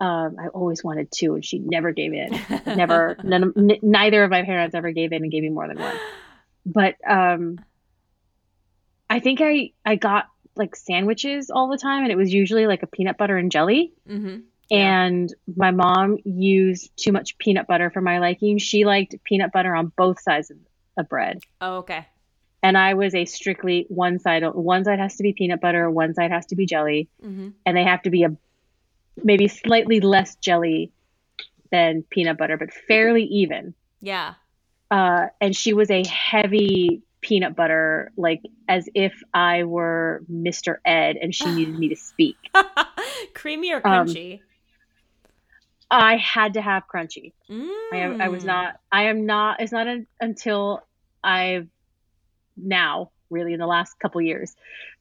Um, 0.00 0.36
I 0.38 0.48
always 0.48 0.82
wanted 0.82 1.08
two, 1.12 1.34
and 1.34 1.44
she 1.44 1.58
never 1.58 1.92
gave 1.92 2.12
in. 2.14 2.30
Never, 2.66 3.16
none 3.22 3.52
n- 3.56 3.78
neither 3.82 4.24
of 4.24 4.30
my 4.30 4.42
parents 4.44 4.74
ever 4.74 4.92
gave 4.92 5.12
in 5.12 5.22
and 5.22 5.30
gave 5.30 5.42
me 5.42 5.50
more 5.50 5.68
than 5.68 5.78
one. 5.78 5.96
But 6.64 6.94
um, 7.06 7.58
I 9.08 9.20
think 9.20 9.40
I 9.42 9.72
I 9.84 9.96
got 9.96 10.26
like 10.56 10.74
sandwiches 10.76 11.50
all 11.50 11.68
the 11.68 11.78
time, 11.78 12.02
and 12.04 12.12
it 12.12 12.16
was 12.16 12.32
usually 12.32 12.66
like 12.66 12.82
a 12.82 12.86
peanut 12.86 13.16
butter 13.18 13.36
and 13.36 13.50
jelly. 13.52 13.92
Mhm. 14.08 14.42
Yeah. 14.70 15.04
And 15.04 15.34
my 15.56 15.72
mom 15.72 16.18
used 16.24 16.90
too 16.96 17.10
much 17.12 17.36
peanut 17.38 17.66
butter 17.66 17.90
for 17.90 18.00
my 18.00 18.20
liking. 18.20 18.58
She 18.58 18.84
liked 18.84 19.16
peanut 19.24 19.50
butter 19.52 19.74
on 19.74 19.92
both 19.96 20.20
sides 20.20 20.50
of, 21.00 21.08
bread. 21.08 21.40
Oh, 21.60 21.78
okay. 21.78 22.06
And 22.62 22.76
I 22.76 22.94
was 22.94 23.14
a 23.14 23.24
strictly 23.24 23.86
one 23.88 24.18
side. 24.18 24.42
One 24.44 24.84
side 24.84 24.98
has 24.98 25.16
to 25.16 25.22
be 25.22 25.32
peanut 25.32 25.60
butter, 25.60 25.90
one 25.90 26.14
side 26.14 26.30
has 26.30 26.46
to 26.46 26.56
be 26.56 26.66
jelly, 26.66 27.08
hmm 27.22 27.48
and 27.66 27.76
they 27.76 27.84
have 27.84 28.02
to 28.02 28.10
be 28.10 28.24
a 28.24 28.36
maybe 29.22 29.48
slightly 29.48 30.00
less 30.00 30.36
jelly 30.36 30.92
than 31.70 32.02
peanut 32.10 32.36
butter, 32.38 32.56
but 32.56 32.72
fairly 32.72 33.24
even. 33.24 33.74
Yeah. 34.00 34.34
Uh, 34.90 35.26
and 35.40 35.54
she 35.54 35.72
was 35.72 35.90
a 35.90 36.04
heavy 36.06 37.02
peanut 37.20 37.54
butter, 37.54 38.10
like 38.16 38.42
as 38.68 38.88
if 38.94 39.12
I 39.32 39.64
were 39.64 40.22
Mr. 40.30 40.76
Ed 40.84 41.16
and 41.16 41.34
she 41.34 41.50
needed 41.54 41.78
me 41.78 41.88
to 41.90 41.96
speak. 41.96 42.36
Creamy 43.34 43.72
or 43.72 43.86
Um, 43.86 44.06
crunchy? 44.06 44.40
I 45.90 46.16
had 46.16 46.54
to 46.54 46.62
have 46.62 46.84
crunchy. 46.92 47.32
Mm. 47.50 47.68
I, 47.92 47.96
am, 47.96 48.20
I 48.20 48.28
was 48.28 48.44
not. 48.44 48.80
I 48.92 49.04
am 49.04 49.26
not. 49.26 49.60
It's 49.60 49.72
not 49.72 49.86
un, 49.88 50.06
until 50.20 50.82
I've 51.22 51.68
now, 52.56 53.10
really, 53.30 53.52
in 53.52 53.60
the 53.60 53.66
last 53.66 53.98
couple 54.00 54.20
years, 54.20 54.54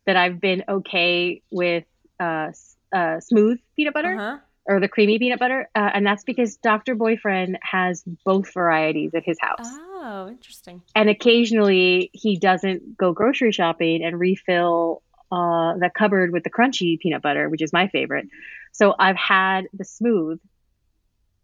that 0.05 0.15
I've 0.15 0.39
been 0.39 0.63
okay 0.67 1.41
with 1.51 1.85
uh, 2.19 2.51
uh, 2.93 3.19
smooth 3.19 3.59
peanut 3.75 3.93
butter 3.93 4.15
Uh-huh. 4.15 4.37
or 4.65 4.79
the 4.79 4.87
creamy 4.87 5.19
peanut 5.19 5.39
butter, 5.39 5.69
uh, 5.75 5.89
and 5.93 6.05
that's 6.05 6.23
because 6.23 6.57
Dr. 6.57 6.95
Boyfriend 6.95 7.57
has 7.61 8.03
both 8.25 8.53
varieties 8.53 9.11
at 9.13 9.23
his 9.25 9.37
house. 9.39 9.59
Oh, 10.01 10.27
interesting. 10.29 10.81
and 10.95 11.09
occasionally 11.09 12.09
he 12.13 12.37
doesn't 12.37 12.97
go 12.97 13.11
grocery 13.13 13.51
shopping 13.51 14.03
and 14.03 14.17
refill 14.19 15.01
uh, 15.31 15.73
the 15.77 15.91
cupboard 15.93 16.31
with 16.31 16.43
the 16.43 16.49
crunchy 16.49 16.97
peanut 16.99 17.21
butter, 17.21 17.47
which 17.49 17.61
is 17.61 17.71
my 17.73 17.87
favorite. 17.89 18.27
So 18.71 18.95
I've 18.97 19.15
had 19.17 19.65
the 19.73 19.85
smooth 19.85 20.39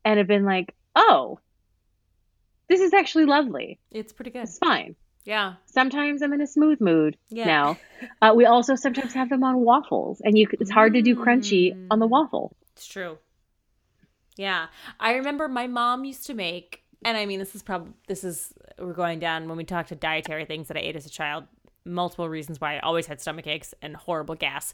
and 0.03 0.17
have 0.17 0.27
been 0.27 0.45
like, 0.45 0.73
oh, 0.95 1.39
this 2.67 2.81
is 2.81 2.93
actually 2.93 3.25
lovely. 3.25 3.79
It's 3.91 4.13
pretty 4.13 4.31
good. 4.31 4.43
It's 4.43 4.57
fine. 4.57 4.95
Yeah. 5.23 5.55
Sometimes 5.65 6.21
I'm 6.21 6.33
in 6.33 6.41
a 6.41 6.47
smooth 6.47 6.79
mood 6.79 7.17
Yeah. 7.29 7.45
now. 7.45 7.77
Uh, 8.21 8.33
we 8.35 8.45
also 8.45 8.75
sometimes 8.75 9.13
have 9.13 9.29
them 9.29 9.43
on 9.43 9.59
waffles, 9.61 10.21
and 10.23 10.37
you 10.37 10.47
it's 10.59 10.69
hard 10.69 10.93
to 10.93 11.01
do 11.01 11.15
crunchy 11.15 11.71
on 11.89 11.99
the 11.99 12.05
Mm. 12.07 12.11
waffle. 12.11 12.55
It's 12.73 12.85
true. 12.87 13.17
Yeah. 14.37 14.67
I 14.99 15.13
remember 15.15 15.47
my 15.47 15.67
mom 15.67 16.05
used 16.05 16.25
to 16.27 16.33
make 16.33 16.81
and 17.03 17.17
I 17.17 17.25
mean 17.25 17.39
this 17.39 17.55
is 17.55 17.61
probably 17.63 17.93
this 18.07 18.23
is 18.23 18.53
we're 18.79 18.93
going 18.93 19.19
down 19.19 19.47
when 19.47 19.57
we 19.57 19.63
talk 19.63 19.87
to 19.87 19.95
dietary 19.95 20.45
things 20.45 20.67
that 20.67 20.77
I 20.77 20.81
ate 20.81 20.95
as 20.95 21.05
a 21.05 21.09
child, 21.09 21.45
multiple 21.85 22.27
reasons 22.29 22.59
why 22.59 22.75
I 22.75 22.79
always 22.79 23.07
had 23.07 23.21
stomach 23.21 23.47
aches 23.47 23.73
and 23.81 23.95
horrible 23.95 24.35
gas. 24.35 24.73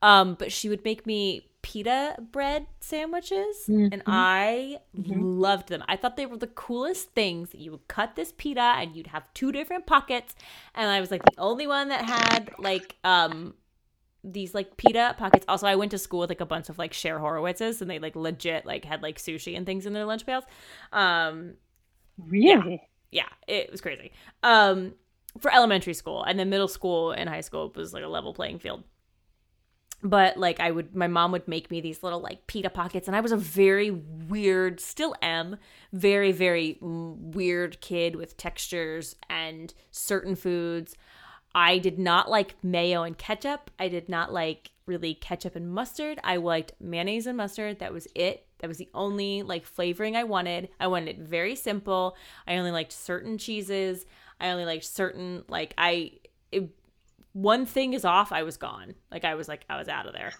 Um, 0.00 0.34
but 0.34 0.52
she 0.52 0.68
would 0.68 0.84
make 0.84 1.06
me 1.06 1.48
pita 1.62 2.16
bread 2.32 2.66
sandwiches 2.80 3.70
and 3.90 4.02
I 4.08 4.78
loved 4.94 5.68
them. 5.68 5.84
I 5.88 5.96
thought 5.96 6.16
they 6.16 6.26
were 6.26 6.36
the 6.36 6.48
coolest 6.48 7.10
things. 7.12 7.50
You 7.54 7.72
would 7.72 7.88
cut 7.88 8.16
this 8.16 8.32
pita 8.36 8.60
and 8.60 8.96
you'd 8.96 9.08
have 9.08 9.32
two 9.34 9.52
different 9.52 9.86
pockets 9.86 10.34
and 10.74 10.90
I 10.90 11.00
was 11.00 11.10
like 11.10 11.24
the 11.24 11.38
only 11.38 11.66
one 11.66 11.88
that 11.88 12.04
had 12.04 12.50
like 12.58 12.96
um 13.04 13.54
these 14.24 14.54
like 14.54 14.76
pita 14.76 15.14
pockets. 15.18 15.44
Also, 15.48 15.66
I 15.66 15.74
went 15.76 15.90
to 15.92 15.98
school 15.98 16.20
with 16.20 16.30
like 16.30 16.40
a 16.40 16.46
bunch 16.46 16.68
of 16.68 16.78
like 16.78 16.92
Cher 16.92 17.18
Horowitzes, 17.18 17.80
and 17.80 17.90
they 17.90 17.98
like 17.98 18.14
legit 18.14 18.64
like 18.64 18.84
had 18.84 19.02
like 19.02 19.18
sushi 19.18 19.56
and 19.56 19.66
things 19.66 19.84
in 19.86 19.92
their 19.92 20.04
lunch 20.04 20.24
pails. 20.26 20.44
Um, 20.92 21.54
Really? 22.18 22.88
yeah, 23.10 23.28
it 23.46 23.70
was 23.70 23.80
crazy. 23.80 24.12
Um, 24.42 24.94
for 25.40 25.52
elementary 25.52 25.94
school, 25.94 26.22
and 26.22 26.38
then 26.38 26.50
middle 26.50 26.68
school 26.68 27.12
and 27.12 27.28
high 27.28 27.40
school 27.40 27.72
was 27.74 27.92
like 27.92 28.04
a 28.04 28.08
level 28.08 28.34
playing 28.34 28.58
field. 28.58 28.84
But 30.04 30.36
like 30.36 30.58
I 30.58 30.72
would, 30.72 30.96
my 30.96 31.06
mom 31.06 31.30
would 31.32 31.46
make 31.46 31.70
me 31.70 31.80
these 31.80 32.02
little 32.02 32.20
like 32.20 32.46
pita 32.46 32.70
pockets, 32.70 33.06
and 33.06 33.16
I 33.16 33.20
was 33.20 33.32
a 33.32 33.36
very 33.36 33.90
weird, 33.90 34.80
still 34.80 35.14
am, 35.22 35.56
very 35.92 36.32
very 36.32 36.78
weird 36.80 37.80
kid 37.80 38.16
with 38.16 38.36
textures 38.36 39.16
and 39.30 39.72
certain 39.90 40.34
foods. 40.34 40.96
I 41.54 41.78
did 41.78 41.98
not 41.98 42.30
like 42.30 42.56
mayo 42.62 43.02
and 43.02 43.16
ketchup. 43.16 43.70
I 43.78 43.88
did 43.88 44.08
not 44.08 44.32
like 44.32 44.70
really 44.86 45.14
ketchup 45.14 45.54
and 45.54 45.72
mustard. 45.72 46.18
I 46.24 46.36
liked 46.36 46.72
mayonnaise 46.80 47.26
and 47.26 47.36
mustard. 47.36 47.78
That 47.78 47.92
was 47.92 48.08
it. 48.14 48.46
That 48.58 48.68
was 48.68 48.78
the 48.78 48.88
only 48.94 49.42
like 49.42 49.66
flavoring 49.66 50.16
I 50.16 50.24
wanted. 50.24 50.68
I 50.80 50.86
wanted 50.86 51.10
it 51.10 51.18
very 51.18 51.54
simple. 51.54 52.16
I 52.46 52.56
only 52.56 52.70
liked 52.70 52.92
certain 52.92 53.38
cheeses. 53.38 54.06
I 54.42 54.50
only 54.50 54.64
liked 54.66 54.84
certain 54.84 55.44
like 55.48 55.72
I 55.78 56.12
it, 56.50 56.68
one 57.32 57.64
thing 57.64 57.94
is 57.94 58.04
off, 58.04 58.32
I 58.32 58.42
was 58.42 58.56
gone. 58.58 58.94
Like 59.10 59.24
I 59.24 59.34
was 59.36 59.48
like 59.48 59.64
I 59.70 59.78
was 59.78 59.88
out 59.88 60.06
of 60.06 60.12
there. 60.12 60.32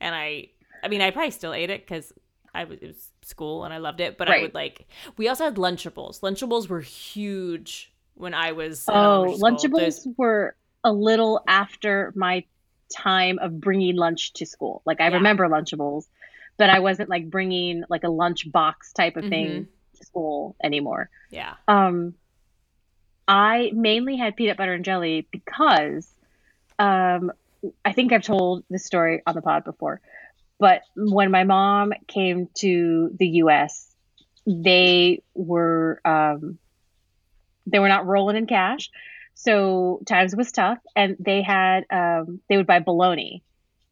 And 0.00 0.14
I 0.14 0.48
I 0.82 0.88
mean 0.88 1.00
I 1.02 1.10
probably 1.10 1.32
still 1.32 1.52
ate 1.52 1.68
it 1.70 1.86
cuz 1.86 2.12
I 2.54 2.64
was 2.64 2.78
it 2.80 2.86
was 2.86 3.10
school 3.22 3.64
and 3.64 3.74
I 3.74 3.78
loved 3.78 4.00
it, 4.00 4.16
but 4.16 4.30
I 4.30 4.40
would 4.42 4.54
like 4.54 4.86
we 5.16 5.28
also 5.28 5.44
had 5.44 5.56
lunchables. 5.56 6.20
Lunchables 6.20 6.68
were 6.68 6.80
huge 6.80 7.92
when 8.14 8.32
I 8.34 8.52
was 8.52 8.84
Oh. 8.88 9.36
Lunchables 9.40 10.04
Those- 10.04 10.08
were 10.16 10.56
a 10.84 10.92
little 10.92 11.42
after 11.48 12.12
my 12.14 12.44
time 12.94 13.38
of 13.40 13.60
bringing 13.60 13.96
lunch 13.96 14.34
to 14.34 14.46
school. 14.46 14.82
Like 14.86 15.00
I 15.00 15.08
Yeah. 15.08 15.14
remember 15.16 15.48
Lunchables, 15.48 16.06
but 16.58 16.70
I 16.70 16.78
wasn't 16.78 17.08
like 17.10 17.28
bringing 17.30 17.82
like 17.88 18.04
a 18.04 18.08
lunch 18.10 18.50
box 18.52 18.92
type 18.92 19.16
of 19.16 19.24
thing 19.28 19.48
Mhm. 19.64 19.98
to 19.98 20.06
school 20.06 20.54
anymore. 20.62 21.10
yeah. 21.30 21.54
Um, 21.66 22.14
I 23.26 23.70
mainly 23.74 24.16
had 24.16 24.36
peanut 24.36 24.56
butter 24.56 24.74
and 24.74 24.84
jelly 24.84 25.26
because 25.30 26.12
um, 26.78 27.32
I 27.84 27.92
think 27.92 28.12
I've 28.12 28.22
told 28.22 28.64
this 28.68 28.84
story 28.84 29.22
on 29.26 29.34
the 29.34 29.42
pod 29.42 29.64
before, 29.64 30.00
but 30.58 30.82
when 30.96 31.30
my 31.30 31.44
mom 31.44 31.92
came 32.06 32.48
to 32.56 33.10
the 33.18 33.26
U.S., 33.26 33.90
they 34.46 35.22
were 35.34 36.00
um, 36.04 36.58
they 37.66 37.78
were 37.78 37.88
not 37.88 38.06
rolling 38.06 38.36
in 38.36 38.46
cash, 38.46 38.90
so 39.32 40.00
times 40.06 40.36
was 40.36 40.52
tough, 40.52 40.78
and 40.94 41.16
they 41.18 41.40
had 41.40 41.84
um, 41.90 42.40
they 42.48 42.56
would 42.56 42.66
buy 42.66 42.80
bologna. 42.80 43.42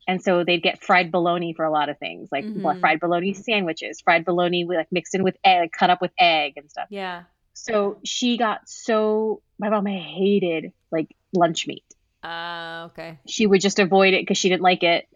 And 0.09 0.21
so 0.21 0.43
they'd 0.45 0.63
get 0.63 0.83
fried 0.83 1.13
bologna 1.13 1.53
for 1.55 1.65
a 1.65 1.71
lot 1.71 1.89
of 1.89 1.97
things, 1.99 2.29
like 2.33 2.45
Mhm. 2.45 2.81
fried 2.81 2.99
bologna 2.99 3.35
sandwiches, 3.35 4.01
fried 4.01 4.25
bologna 4.25 4.65
with, 4.65 4.77
like 4.77 4.91
mixed 4.91 5.15
in 5.15 5.23
with 5.23 5.37
egg, 5.45 5.71
cut 5.71 5.91
up 5.91 6.01
with 6.01 6.11
egg 6.19 6.55
and 6.57 6.69
stuff. 6.69 6.89
Yeah. 6.91 7.23
So 7.55 7.99
she 8.05 8.37
got 8.37 8.69
so 8.69 9.43
my 9.59 9.69
mom 9.71 9.87
hated 9.87 10.73
like 10.91 11.15
lunch 11.33 11.67
meat. 11.67 11.85
Uh 12.23 12.89
okay. 12.91 13.19
She 13.27 13.47
would 13.47 13.61
just 13.61 13.79
avoid 13.79 14.15
it 14.15 14.23
because 14.23 14.39
she 14.39 14.49
didn't 14.49 14.63
like 14.63 14.83
it. 14.83 15.07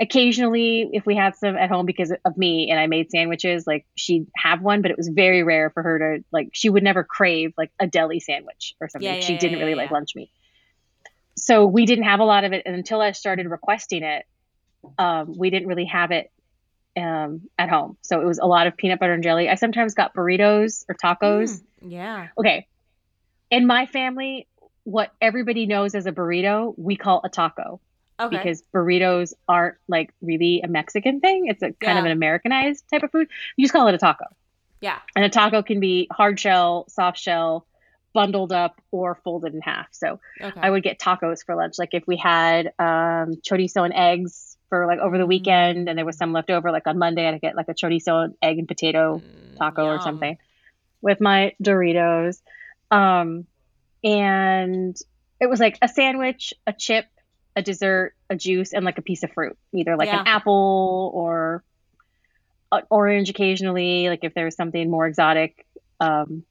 Occasionally, 0.00 0.90
if 0.92 1.06
we 1.06 1.16
had 1.16 1.34
some 1.34 1.56
at 1.56 1.70
home 1.70 1.84
because 1.84 2.12
of 2.24 2.36
me 2.36 2.70
and 2.70 2.78
I 2.78 2.86
made 2.86 3.10
sandwiches, 3.10 3.66
like 3.66 3.84
she'd 3.96 4.28
have 4.36 4.62
one, 4.62 4.80
but 4.80 4.92
it 4.92 4.96
was 4.96 5.08
very 5.08 5.42
rare 5.42 5.70
for 5.70 5.82
her 5.82 5.98
to 5.98 6.24
like. 6.30 6.50
She 6.52 6.70
would 6.70 6.84
never 6.84 7.02
crave 7.02 7.52
like 7.58 7.72
a 7.80 7.86
deli 7.86 8.20
sandwich 8.20 8.76
or 8.80 8.88
something. 8.88 9.06
Yeah, 9.06 9.14
yeah, 9.14 9.20
she 9.20 9.32
yeah, 9.32 9.38
didn't 9.40 9.58
really 9.58 9.74
like 9.74 9.90
lunch 9.90 10.14
meat. 10.14 10.30
So 11.36 11.66
we 11.66 11.84
didn't 11.86 12.04
have 12.04 12.20
a 12.20 12.24
lot 12.24 12.44
of 12.44 12.52
it 12.52 12.62
and 12.66 12.74
until 12.76 13.00
I 13.00 13.12
started 13.12 13.48
requesting 13.48 14.02
it. 14.02 14.24
Um, 14.98 15.36
we 15.36 15.50
didn't 15.50 15.66
really 15.66 15.86
have 15.86 16.12
it 16.12 16.30
um, 16.98 17.42
at 17.58 17.68
home, 17.68 17.96
so 18.02 18.20
it 18.20 18.26
was 18.26 18.38
a 18.38 18.46
lot 18.46 18.66
of 18.66 18.76
peanut 18.76 18.98
butter 19.00 19.14
and 19.14 19.22
jelly. 19.22 19.48
I 19.48 19.54
sometimes 19.54 19.94
got 19.94 20.14
burritos 20.14 20.84
or 20.88 20.94
tacos 20.94 21.62
Mm, 21.82 21.92
yeah. 21.92 22.28
okay 22.36 22.66
in 23.50 23.66
my 23.66 23.86
family 23.86 24.48
what 24.82 25.12
everybody 25.20 25.64
knows 25.66 25.94
as 25.94 26.06
a 26.06 26.12
burrito 26.12 26.74
we 26.76 26.96
call 26.96 27.20
a 27.24 27.28
taco 27.28 27.80
Okay. 28.20 28.36
because 28.36 28.64
burritos 28.74 29.32
aren't 29.46 29.76
like 29.86 30.12
really 30.20 30.60
a 30.64 30.66
mexican 30.66 31.20
thing 31.20 31.46
it's 31.46 31.62
a 31.62 31.70
kind 31.74 32.00
of 32.00 32.04
an 32.04 32.10
americanized 32.10 32.82
type 32.90 33.04
of 33.04 33.12
food 33.12 33.28
you 33.56 33.62
just 33.64 33.72
call 33.72 33.86
it 33.86 33.94
a 33.94 33.98
taco 33.98 34.24
yeah. 34.80 34.98
and 35.14 35.24
a 35.24 35.28
taco 35.28 35.62
can 35.62 35.78
be 35.78 36.08
hard 36.10 36.40
shell 36.40 36.84
soft 36.88 37.18
shell 37.20 37.64
bundled 38.12 38.50
up 38.52 38.80
or 38.90 39.14
folded 39.22 39.54
in 39.54 39.60
half 39.60 39.86
so 39.92 40.18
Okay. 40.42 40.58
i 40.60 40.68
would 40.68 40.82
get 40.82 40.98
tacos 40.98 41.44
for 41.46 41.54
lunch 41.54 41.74
like 41.78 41.90
if 41.94 42.02
we 42.08 42.16
had 42.16 42.72
um, 42.80 43.36
chorizo 43.48 43.84
and 43.84 43.94
eggs 43.94 44.47
for 44.68 44.86
like 44.86 44.98
over 44.98 45.18
the 45.18 45.24
Mm. 45.24 45.28
weekend 45.28 45.88
and 45.88 45.98
there 45.98 46.04
was 46.06 46.16
some 46.18 46.32
left 46.32 46.50
over 46.50 46.70
like 46.70 46.86
on 46.86 46.98
monday 46.98 47.26
i'd 47.26 47.40
get 47.40 47.56
like 47.56 47.68
a 47.68 47.74
chorizo 47.74 48.30
egg 48.42 48.58
and 48.58 48.68
potato 48.68 49.22
taco 49.58 49.84
or 49.84 49.98
Mm, 49.98 50.02
something 50.02 50.38
with 51.00 51.20
my 51.20 51.52
Doritos. 51.62 52.40
Um, 52.90 53.46
and 54.02 54.96
it 55.40 55.48
was 55.48 55.60
like 55.60 55.78
a 55.82 55.88
sandwich, 55.88 56.54
a 56.66 56.72
chip, 56.72 57.06
a 57.56 57.62
dessert, 57.62 58.14
a 58.30 58.36
juice, 58.36 58.72
and 58.72 58.84
like 58.84 58.98
a 58.98 59.02
piece 59.02 59.22
of 59.22 59.32
fruit, 59.32 59.56
either 59.74 59.96
like 59.96 60.08
Yeah. 60.08 60.20
an 60.20 60.26
apple 60.26 61.10
or 61.14 61.64
an 62.72 62.82
orange 62.90 63.30
occasionally, 63.30 64.08
like 64.08 64.20
if 64.22 64.34
there 64.34 64.44
was 64.44 64.56
something 64.56 64.90
more 64.90 65.06
exotic. 65.06 65.64
Um, 66.00 66.44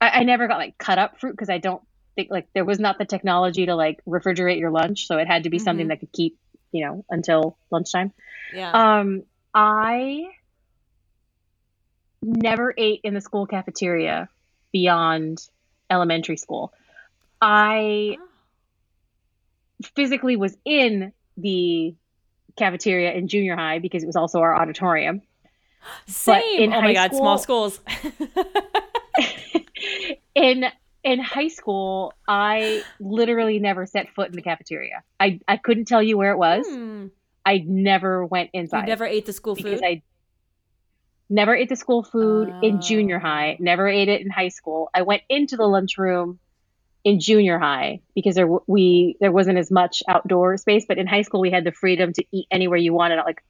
I, 0.00 0.20
I 0.20 0.22
never 0.24 0.48
got 0.48 0.58
like 0.58 0.78
cut 0.78 0.98
up 0.98 1.20
fruit 1.20 1.32
because 1.32 1.50
I 1.50 1.58
don't 1.58 1.82
think 2.16 2.28
like 2.30 2.48
there 2.54 2.64
was 2.64 2.78
not 2.78 2.98
the 2.98 3.04
technology 3.04 3.66
to 3.66 3.74
like 3.74 4.00
refrigerate 4.06 4.58
your 4.58 4.70
lunch. 4.70 5.06
So 5.06 5.18
it 5.18 5.26
had 5.26 5.44
to 5.44 5.50
be 5.50 5.58
something 5.58 5.86
Mhm. 5.86 5.88
that 5.88 6.00
could 6.00 6.12
keep, 6.12 6.38
you 6.72 6.84
know, 6.84 7.04
until 7.10 7.56
lunchtime. 7.70 8.12
Yeah. 8.52 8.70
Um, 8.72 9.22
I 9.54 10.28
never 12.22 12.74
ate 12.76 13.00
in 13.04 13.14
the 13.14 13.20
school 13.20 13.46
cafeteria 13.46 14.28
beyond 14.72 15.38
elementary 15.90 16.36
school. 16.36 16.72
I 17.40 18.16
physically 19.94 20.36
was 20.36 20.56
in 20.64 21.12
the 21.36 21.94
cafeteria 22.56 23.12
in 23.12 23.28
junior 23.28 23.56
high 23.56 23.78
because 23.78 24.02
it 24.02 24.06
was 24.06 24.16
also 24.16 24.40
our 24.40 24.54
auditorium. 24.54 25.22
Same. 26.06 26.72
oh 26.72 26.82
my 26.82 26.92
god, 26.92 27.14
small 27.14 27.38
schools. 27.38 27.80
in 30.34 30.64
in 31.04 31.20
high 31.20 31.48
school, 31.48 32.12
I 32.26 32.82
literally 33.00 33.58
never 33.58 33.86
set 33.86 34.10
foot 34.14 34.28
in 34.30 34.34
the 34.36 34.42
cafeteria. 34.42 35.02
I, 35.20 35.40
I 35.46 35.56
couldn't 35.56 35.86
tell 35.86 36.02
you 36.02 36.18
where 36.18 36.32
it 36.32 36.38
was. 36.38 36.66
Hmm. 36.68 37.06
I 37.46 37.64
never 37.66 38.26
went 38.26 38.50
You 38.52 38.60
inside. 38.60 38.86
never 38.88 39.06
ate 39.06 39.24
the 39.26 39.32
school 39.32 39.54
food? 39.56 39.80
I 39.82 40.02
never 41.30 41.54
ate 41.54 41.68
the 41.68 41.76
school 41.76 42.02
food 42.02 42.48
in 42.62 42.76
Oh. 42.76 42.80
junior 42.80 43.18
high, 43.18 43.56
never 43.60 43.88
ate 43.88 44.08
it 44.08 44.20
in 44.20 44.30
high 44.30 44.48
school. 44.48 44.90
I 44.94 45.02
went 45.02 45.22
into 45.28 45.56
the 45.56 45.64
lunchroom 45.66 46.38
in 47.04 47.20
junior 47.20 47.58
high 47.58 48.00
because 48.14 48.34
there 48.34 48.48
we 48.66 49.16
there 49.20 49.32
wasn't 49.32 49.58
as 49.58 49.70
much 49.70 50.02
outdoor 50.08 50.56
space, 50.56 50.84
but 50.86 50.98
in 50.98 51.06
high 51.06 51.22
school 51.22 51.40
we 51.40 51.50
had 51.50 51.64
the 51.64 51.72
freedom 51.72 52.12
to 52.14 52.24
eat 52.32 52.46
anywhere 52.50 52.78
you 52.78 52.92
wanted. 52.92 53.16
Like 53.24 53.42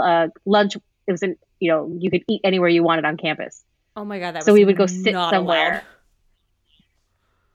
uh, 0.00 0.28
lunch, 0.46 0.76
it 1.06 1.12
was 1.12 1.22
an 1.22 1.36
you 1.58 1.70
know 1.72 1.94
you 1.98 2.10
could 2.10 2.22
eat 2.28 2.42
anywhere 2.44 2.68
you 2.68 2.82
wanted 2.82 3.04
on 3.04 3.16
campus. 3.16 3.62
oh 3.96 4.04
my 4.04 4.18
god, 4.18 4.34
that 4.36 4.44
so 4.44 4.52
we 4.54 4.64
would 4.64 4.76
go 4.76 4.86
sit 4.86 5.12
somewhere. 5.14 5.70
allowed. 5.72 5.82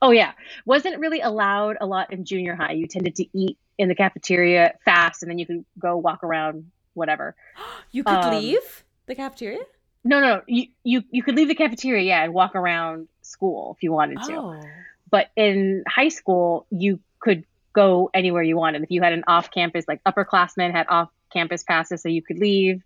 Oh 0.02 0.12
yeah, 0.12 0.34
wasn't 0.66 1.00
really 1.00 1.22
allowed 1.22 1.78
a 1.82 1.86
lot 1.86 2.14
in 2.14 2.26
junior 2.26 2.56
high. 2.56 2.74
You 2.74 2.88
tended 2.88 3.16
to 3.16 3.26
eat 3.38 3.58
in 3.78 3.90
the 3.90 3.96
cafeteria 3.96 4.76
fast, 4.86 5.24
and 5.24 5.30
then 5.30 5.40
you 5.40 5.46
could 5.46 5.66
go 5.80 5.98
walk 5.98 6.24
around 6.24 6.72
whatever. 6.94 7.36
You 7.92 8.04
could 8.04 8.16
Um, 8.26 8.34
leave 8.34 8.84
the 9.06 9.16
cafeteria? 9.16 9.62
No, 10.04 10.20
no, 10.20 10.28
no. 10.36 10.42
You 10.48 10.68
you 10.84 11.04
you 11.10 11.24
could 11.24 11.36
leave 11.36 11.48
the 11.48 11.56
cafeteria, 11.56 12.04
yeah, 12.04 12.24
and 12.24 12.34
walk 12.34 12.54
around 12.56 13.08
school 13.22 13.76
if 13.78 13.84
you 13.84 13.92
wanted 13.92 14.22
to. 14.24 14.36
Oh. 14.36 14.62
But 15.10 15.30
in 15.36 15.84
high 15.88 16.10
school, 16.10 16.66
you 16.70 17.00
could 17.20 17.46
go 17.74 18.10
anywhere 18.14 18.44
you 18.44 18.58
wanted. 18.58 18.84
If 18.84 18.92
you 18.92 19.02
had 19.02 19.14
an 19.14 19.24
off-campus, 19.28 19.86
like 19.88 20.04
upperclassmen 20.04 20.72
had 20.72 20.86
off-campus 20.90 21.64
passes, 21.64 22.02
so 22.02 22.10
you 22.10 22.22
could 22.22 22.40
leave. 22.40 22.84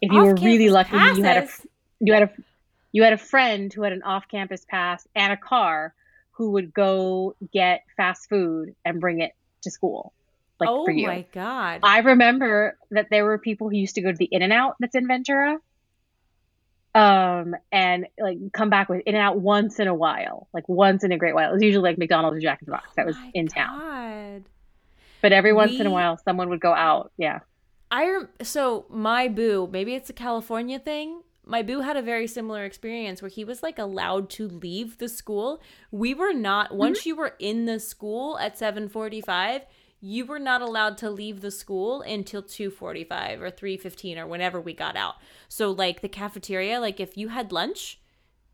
If 0.00 0.12
you 0.12 0.20
were 0.22 0.34
really 0.34 0.70
lucky, 0.70 0.96
you 0.96 1.22
had 1.22 1.44
a 1.44 1.48
you 2.00 2.12
had 2.12 2.22
a 2.24 2.30
you 2.92 3.02
had 3.02 3.12
a 3.12 3.18
friend 3.18 3.72
who 3.72 3.82
had 3.82 3.92
an 3.92 4.02
off-campus 4.02 4.64
pass 4.68 5.06
and 5.14 5.32
a 5.32 5.36
car 5.36 5.94
who 6.38 6.52
would 6.52 6.72
go 6.72 7.34
get 7.52 7.82
fast 7.96 8.28
food 8.28 8.74
and 8.84 9.00
bring 9.00 9.20
it 9.20 9.32
to 9.62 9.70
school, 9.72 10.12
like 10.60 10.68
oh 10.70 10.84
for 10.84 10.92
you. 10.92 11.08
my 11.08 11.26
god. 11.32 11.80
I 11.82 11.98
remember 11.98 12.78
that 12.92 13.08
there 13.10 13.24
were 13.24 13.38
people 13.38 13.68
who 13.68 13.76
used 13.76 13.96
to 13.96 14.00
go 14.00 14.12
to 14.12 14.16
the 14.16 14.28
In 14.30 14.40
and 14.42 14.52
Out 14.52 14.76
that's 14.80 14.94
in 14.94 15.06
Ventura. 15.06 15.58
Um, 16.94 17.54
and 17.70 18.06
like 18.18 18.38
come 18.52 18.70
back 18.70 18.88
with 18.88 19.02
In 19.04 19.14
and 19.14 19.22
Out 19.22 19.38
once 19.38 19.78
in 19.78 19.88
a 19.88 19.94
while, 19.94 20.48
like 20.54 20.68
once 20.68 21.04
in 21.04 21.12
a 21.12 21.18
great 21.18 21.34
while. 21.34 21.50
It 21.50 21.54
was 21.54 21.62
usually 21.62 21.82
like 21.90 21.98
McDonald's 21.98 22.38
or 22.38 22.40
Jack 22.40 22.62
in 22.62 22.66
the 22.66 22.72
Box 22.72 22.88
that 22.96 23.04
was 23.04 23.16
My 23.16 23.30
in 23.34 23.48
town. 23.48 23.78
God. 23.78 24.44
But 25.20 25.32
every 25.32 25.52
once 25.52 25.72
in 25.72 25.86
a 25.86 25.90
while, 25.90 26.16
someone 26.24 26.48
would 26.50 26.60
go 26.60 26.72
out. 26.72 27.10
Yeah. 27.18 27.40
I 27.90 28.08
rem- 28.08 28.28
so 28.42 28.86
my 28.88 29.26
boo, 29.26 29.68
maybe 29.70 29.94
it's 29.94 30.08
a 30.08 30.12
California 30.12 30.78
thing. 30.78 31.22
My 31.48 31.62
boo 31.62 31.80
had 31.80 31.96
a 31.96 32.02
very 32.02 32.26
similar 32.26 32.64
experience 32.64 33.22
where 33.22 33.30
he 33.30 33.42
was 33.42 33.62
like 33.62 33.78
allowed 33.78 34.28
to 34.30 34.46
leave 34.46 34.98
the 34.98 35.08
school. 35.08 35.62
We 35.90 36.12
were 36.12 36.34
not 36.34 36.74
once 36.76 37.06
you 37.06 37.16
were 37.16 37.34
in 37.38 37.64
the 37.64 37.80
school 37.80 38.38
at 38.38 38.58
7:45, 38.58 39.62
you 40.00 40.26
were 40.26 40.38
not 40.38 40.60
allowed 40.60 40.98
to 40.98 41.10
leave 41.10 41.40
the 41.40 41.50
school 41.50 42.02
until 42.02 42.42
2:45 42.42 43.40
or 43.40 43.50
3:15 43.50 44.18
or 44.18 44.26
whenever 44.26 44.60
we 44.60 44.74
got 44.74 44.94
out. 44.94 45.14
So 45.48 45.70
like 45.70 46.02
the 46.02 46.08
cafeteria, 46.08 46.80
like 46.80 47.00
if 47.00 47.16
you 47.16 47.28
had 47.28 47.50
lunch 47.50 47.98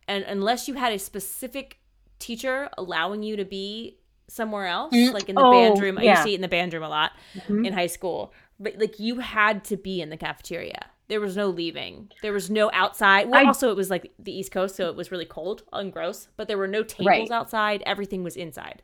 and 0.06 0.22
unless 0.24 0.68
you 0.68 0.74
had 0.74 0.92
a 0.92 0.98
specific 1.00 1.80
teacher 2.20 2.70
allowing 2.78 3.24
you 3.24 3.34
to 3.36 3.44
be 3.44 3.98
somewhere 4.28 4.66
else, 4.66 4.94
like 5.12 5.28
in 5.28 5.34
the 5.34 5.44
Oh, 5.44 5.50
band 5.50 5.80
room. 5.82 5.98
I 5.98 6.02
used 6.02 6.18
yeah. 6.18 6.22
to 6.22 6.30
eat 6.30 6.34
in 6.36 6.40
the 6.42 6.48
band 6.48 6.72
room 6.72 6.84
a 6.84 6.88
lot 6.88 7.10
Mhm. 7.34 7.66
in 7.66 7.72
high 7.72 7.88
school. 7.88 8.32
But 8.60 8.78
like 8.78 9.00
you 9.00 9.18
had 9.18 9.64
to 9.64 9.76
be 9.76 10.00
in 10.00 10.10
the 10.10 10.16
cafeteria. 10.16 10.90
There 11.08 11.20
was 11.20 11.36
no 11.36 11.48
leaving. 11.48 12.10
There 12.22 12.32
was 12.32 12.50
no 12.50 12.70
outside. 12.72 13.28
Well, 13.28 13.44
I- 13.44 13.46
also 13.46 13.70
it 13.70 13.76
was 13.76 13.90
like 13.90 14.12
the 14.18 14.32
East 14.36 14.50
Coast, 14.52 14.76
so 14.76 14.88
it 14.88 14.96
was 14.96 15.10
really 15.12 15.26
cold 15.26 15.62
and 15.72 15.92
gross. 15.92 16.28
But 16.36 16.48
there 16.48 16.56
were 16.58 16.68
no 16.68 16.82
tables 16.82 17.06
Right. 17.06 17.30
outside. 17.30 17.82
Everything 17.84 18.24
was 18.24 18.36
inside. 18.36 18.82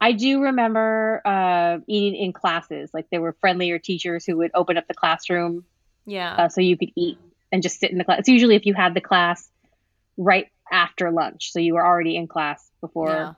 I 0.00 0.12
do 0.12 0.40
remember 0.40 1.20
uh, 1.26 1.78
eating 1.86 2.18
in 2.18 2.32
classes. 2.32 2.90
Like 2.94 3.10
there 3.10 3.20
were 3.20 3.34
friendlier 3.40 3.78
teachers 3.78 4.24
who 4.24 4.38
would 4.38 4.50
open 4.54 4.78
up 4.78 4.88
the 4.88 4.94
classroom 4.94 5.64
Yeah. 6.06 6.34
uh, 6.34 6.48
so 6.48 6.62
you 6.62 6.78
could 6.78 6.92
eat 6.96 7.18
and 7.52 7.62
just 7.62 7.78
sit 7.80 7.90
in 7.90 7.98
the 7.98 8.04
class. 8.04 8.20
It's 8.20 8.28
usually 8.28 8.54
if 8.56 8.64
you 8.64 8.72
had 8.72 8.94
the 8.94 9.00
class 9.02 9.50
right 10.16 10.48
after 10.72 11.10
lunch, 11.10 11.52
so 11.52 11.58
you 11.60 11.74
were 11.74 11.84
already 11.84 12.16
in 12.16 12.28
class 12.28 12.70
before 12.80 13.10
yeah. 13.10 13.32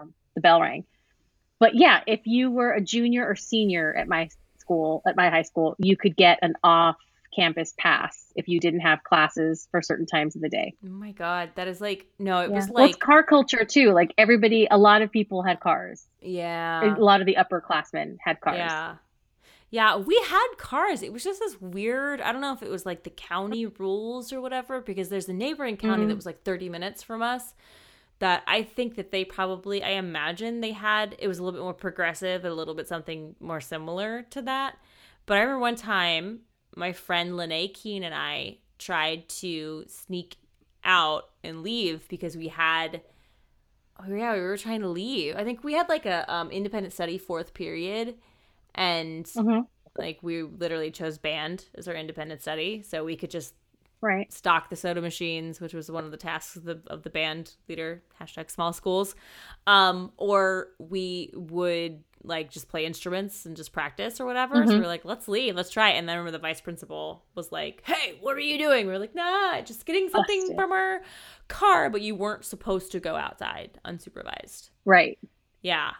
um, 0.00 0.14
the 0.34 0.40
bell 0.40 0.60
rang. 0.60 0.84
But 1.58 1.74
yeah, 1.74 2.02
if 2.06 2.20
you 2.26 2.52
were 2.52 2.70
a 2.70 2.80
junior 2.80 3.26
or 3.26 3.34
senior 3.34 3.92
at 3.92 4.06
my 4.06 4.28
school, 4.68 5.02
at 5.06 5.16
my 5.16 5.30
high 5.30 5.42
school, 5.42 5.74
you 5.78 5.96
could 5.96 6.14
get 6.16 6.38
an 6.42 6.54
off-campus 6.62 7.74
pass 7.78 8.32
if 8.36 8.48
you 8.48 8.60
didn't 8.60 8.80
have 8.80 9.02
classes 9.02 9.66
for 9.70 9.80
certain 9.82 10.06
times 10.06 10.36
of 10.36 10.42
the 10.42 10.48
day. 10.48 10.74
Oh 10.86 10.90
my 10.90 11.12
god, 11.12 11.50
that 11.54 11.68
is 11.68 11.80
like 11.80 12.06
no. 12.18 12.40
It 12.40 12.50
Yeah. 12.50 12.56
was 12.56 12.68
well, 12.70 12.84
it's 12.84 12.94
like 12.94 13.00
car 13.00 13.22
culture 13.22 13.64
too. 13.64 13.92
Like 13.92 14.12
everybody, 14.18 14.68
a 14.70 14.78
lot 14.78 15.02
of 15.02 15.10
people 15.10 15.42
had 15.42 15.60
cars. 15.60 16.06
yeah. 16.20 16.96
a 16.96 17.00
lot 17.00 17.20
of 17.20 17.26
the 17.26 17.36
upperclassmen 17.42 18.16
had 18.20 18.40
cars. 18.40 18.58
Yeah. 18.58 18.96
Yeah, 19.70 19.96
we 19.98 20.16
had 20.30 20.48
cars. 20.56 21.02
It 21.02 21.12
was 21.12 21.22
just 21.22 21.40
this 21.40 21.60
weird. 21.60 22.22
I 22.22 22.32
don't 22.32 22.40
know 22.40 22.54
if 22.54 22.62
it 22.62 22.70
was 22.70 22.86
like 22.86 23.02
the 23.04 23.10
county 23.10 23.66
rules 23.66 24.32
or 24.32 24.40
whatever, 24.40 24.80
because 24.80 25.10
there's 25.10 25.28
a 25.28 25.34
neighboring 25.34 25.76
county 25.76 26.00
Mm-hmm. 26.02 26.08
that 26.08 26.16
was 26.16 26.24
like 26.24 26.42
30 26.42 26.70
minutes 26.70 27.02
from 27.02 27.20
us. 27.20 27.52
That 28.20 28.42
I 28.48 28.62
think 28.64 28.96
that 28.96 29.12
they 29.12 29.24
probably, 29.24 29.82
I 29.82 29.90
imagine 29.90 30.60
they 30.60 30.72
had, 30.72 31.14
it 31.20 31.28
was 31.28 31.38
a 31.38 31.42
little 31.44 31.58
bit 31.58 31.62
more 31.62 31.74
progressive, 31.74 32.44
a 32.44 32.52
little 32.52 32.74
bit 32.74 32.88
something 32.88 33.36
more 33.40 33.60
similar 33.60 34.22
to 34.30 34.42
that. 34.42 34.76
But 35.26 35.38
I 35.38 35.42
remember 35.42 35.60
one 35.60 35.76
time 35.76 36.40
my 36.74 36.92
friend 36.92 37.36
Lene 37.36 37.72
Keene 37.72 38.02
and 38.02 38.14
I 38.14 38.58
tried 38.78 39.28
to 39.28 39.84
sneak 39.88 40.36
out 40.84 41.30
and 41.44 41.62
leave 41.62 42.08
because 42.08 42.36
we 42.36 42.48
had 42.48 43.02
oh 44.00 44.14
yeah 44.14 44.34
we 44.34 44.40
were 44.40 44.56
trying 44.56 44.80
to 44.80 44.88
leave 44.88 45.36
i 45.36 45.44
think 45.44 45.64
we 45.64 45.72
had 45.72 45.88
like 45.88 46.06
a 46.06 46.30
um, 46.32 46.50
independent 46.50 46.92
study 46.92 47.18
fourth 47.18 47.54
period 47.54 48.14
and 48.74 49.26
Mhm. 49.34 49.66
like 49.96 50.18
we 50.22 50.42
literally 50.42 50.90
chose 50.90 51.18
band 51.18 51.66
as 51.74 51.88
our 51.88 51.94
independent 51.94 52.40
study 52.42 52.82
so 52.82 53.04
we 53.04 53.16
could 53.16 53.30
just 53.30 53.54
Right. 54.00 54.32
stock 54.32 54.70
the 54.70 54.76
soda 54.76 55.00
machines 55.02 55.60
which 55.60 55.74
was 55.74 55.90
one 55.90 56.04
of 56.04 56.10
the 56.10 56.16
tasks 56.16 56.56
of 56.56 56.64
the, 56.64 56.80
of 56.86 57.02
the 57.02 57.10
band 57.10 57.56
leader 57.68 58.02
hashtag 58.20 58.50
small 58.50 58.72
schools. 58.72 59.14
Um, 59.66 60.12
or 60.16 60.68
we 60.78 61.32
would 61.34 62.04
like 62.24 62.50
just 62.50 62.68
play 62.68 62.84
instruments 62.84 63.46
and 63.46 63.56
just 63.56 63.72
practice 63.72 64.20
or 64.20 64.26
whatever. 64.26 64.66
So 64.66 64.78
we 64.78 64.84
are 64.84 64.86
like 64.86 65.04
let's 65.04 65.28
leave 65.28 65.56
let's 65.56 65.70
try 65.70 65.90
it. 65.90 65.96
And 65.96 66.08
then 66.08 66.14
I 66.14 66.18
remember 66.18 66.36
the 66.36 66.42
vice 66.42 66.60
principal 66.60 67.24
was 67.34 67.50
like 67.50 67.82
hey 67.84 68.18
what 68.20 68.36
are 68.36 68.40
you 68.40 68.58
doing? 68.58 68.86
We 68.86 68.92
are 68.92 68.98
like 68.98 69.14
nah 69.14 69.60
just 69.62 69.86
getting 69.86 70.08
something 70.08 70.40
Busted. 70.40 70.56
from 70.56 70.72
our 70.72 71.00
car 71.48 71.90
but 71.90 72.00
you 72.00 72.14
weren't 72.14 72.44
supposed 72.44 72.92
to 72.92 73.00
go 73.00 73.16
outside 73.16 73.78
unsupervised. 73.84 74.70
Right. 74.84 75.18
yeah. 75.62 75.92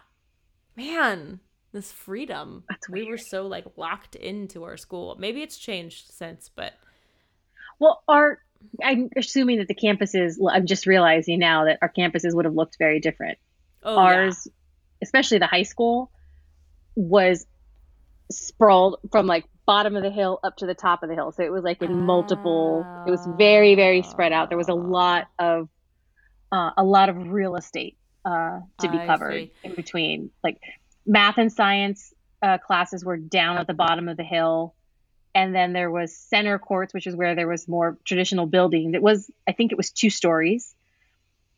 Man 0.75 1.39
this 1.71 1.91
freedom. 1.91 2.63
That's 2.69 2.89
we 2.89 3.05
were 3.05 3.17
so 3.17 3.45
like 3.45 3.65
locked 3.77 4.15
into 4.15 4.63
our 4.63 4.77
school. 4.77 5.15
Maybe 5.19 5.41
it's 5.41 5.57
changed 5.57 6.11
since 6.11 6.49
but 6.53 6.73
Well, 7.79 8.03
our 8.07 8.39
I'm 8.83 9.09
assuming 9.15 9.59
that 9.59 9.67
the 9.67 9.75
campuses. 9.75 10.35
I'm 10.49 10.65
just 10.65 10.85
realizing 10.85 11.39
now 11.39 11.65
that 11.65 11.79
our 11.81 11.91
campuses 11.91 12.33
would 12.33 12.45
have 12.45 12.53
looked 12.53 12.77
very 12.77 12.99
different. 12.99 13.37
oh 13.83 13.97
Ours, 13.97 14.47
especially 15.01 15.39
the 15.39 15.47
high 15.47 15.63
school, 15.63 16.11
was 16.95 17.45
sprawled 18.31 18.97
from 19.11 19.25
like 19.25 19.45
bottom 19.65 19.95
of 19.95 20.03
the 20.03 20.11
hill 20.11 20.39
up 20.43 20.57
to 20.57 20.65
the 20.65 20.73
top 20.73 21.03
of 21.03 21.09
the 21.09 21.15
hill. 21.15 21.31
So 21.31 21.43
it 21.43 21.51
was 21.51 21.63
like 21.63 21.81
in 21.81 22.05
multiple. 22.05 22.85
It 23.07 23.11
was 23.11 23.25
very 23.37 23.75
very 23.75 24.01
spread 24.03 24.33
out. 24.33 24.49
There 24.49 24.57
was 24.57 24.69
a 24.69 24.75
lot 24.75 25.27
of 25.37 25.69
uh, 26.51 26.71
a 26.77 26.83
lot 26.83 27.09
of 27.09 27.31
real 27.31 27.55
estate 27.55 27.97
uh, 28.25 28.59
to 28.81 28.89
be 28.89 28.97
I 28.97 29.05
covered 29.05 29.33
see. 29.33 29.51
in 29.63 29.75
between. 29.75 30.31
Like 30.43 30.59
math 31.05 31.37
and 31.37 31.51
science 31.51 32.13
uh, 32.41 32.57
classes 32.57 33.03
were 33.03 33.17
down 33.17 33.57
at 33.57 33.67
the 33.67 33.73
bottom 33.73 34.07
of 34.07 34.17
the 34.17 34.23
hill. 34.23 34.75
And 35.35 35.53
then 35.53 35.73
there 35.73 35.91
was 35.91 36.15
center 36.15 36.57
courts, 36.57 36.93
which 36.93 37.07
is 37.07 37.15
where 37.15 37.35
there 37.35 37.47
was 37.47 37.67
more 37.67 37.97
traditional 38.03 38.45
building. 38.45 38.93
It 38.93 39.01
was, 39.01 39.29
I 39.47 39.51
think 39.51 39.71
it 39.71 39.77
was 39.77 39.91
two 39.91 40.09
stories. 40.09 40.73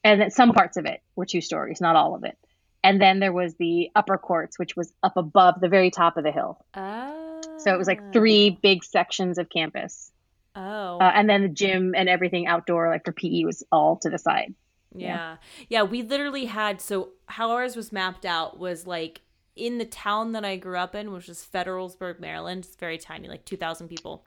And 0.03 0.19
then 0.19 0.31
some 0.31 0.51
parts 0.53 0.77
of 0.77 0.86
it 0.86 1.01
were 1.15 1.25
two 1.25 1.41
stories, 1.41 1.79
not 1.79 1.95
all 1.95 2.15
of 2.15 2.23
it. 2.23 2.38
And 2.84 2.99
then 2.99 3.19
there 3.19 3.31
was 3.31 3.53
the 3.55 3.91
upper 3.95 4.17
courts, 4.17 4.57
which 4.57 4.75
was 4.75 4.91
up 5.03 5.15
above 5.15 5.60
the 5.62 5.69
very 5.69 5.91
top 5.91 6.17
of 6.17 6.23
the 6.23 6.31
hill. 6.31 6.57
Oh. 6.73 7.41
So 7.57 7.73
it 7.73 7.77
was 7.77 7.88
like 7.88 8.12
three 8.12 8.57
big 8.62 8.84
sections 8.84 9.38
of 9.38 9.49
campus. 9.49 10.12
Oh. 10.55 10.97
Uh, 10.99 11.12
and 11.13 11.29
then 11.29 11.43
the 11.43 11.49
gym 11.49 11.93
and 11.95 12.10
everything 12.10 12.47
outdoor, 12.47 12.89
like 12.89 13.05
for 13.05 13.12
PE, 13.12 13.43
was 13.43 13.63
all 13.71 13.97
to 13.97 14.10
the 14.10 14.17
side. 14.17 14.53
yeah. 14.95 15.38
yeah. 15.69 15.84
we 15.84 16.01
literally 16.01 16.45
had 16.45 16.81
so 16.81 17.10
how 17.27 17.51
ours 17.51 17.75
was 17.75 17.91
mapped 17.91 18.25
out 18.25 18.60
was 18.60 18.86
like 18.86 19.21
in 19.56 19.78
the 19.78 19.86
town 19.86 20.32
that 20.32 20.46
I 20.46 20.56
grew 20.56 20.78
up 20.78 20.96
in, 20.96 21.12
which 21.12 21.28
was 21.28 21.46
Federalsburg, 21.46 22.20
Maryland. 22.20 22.66
It's 22.66 22.76
very 22.76 22.98
tiny, 22.98 23.28
like 23.28 23.46
2,000 23.46 23.88
people. 23.88 24.26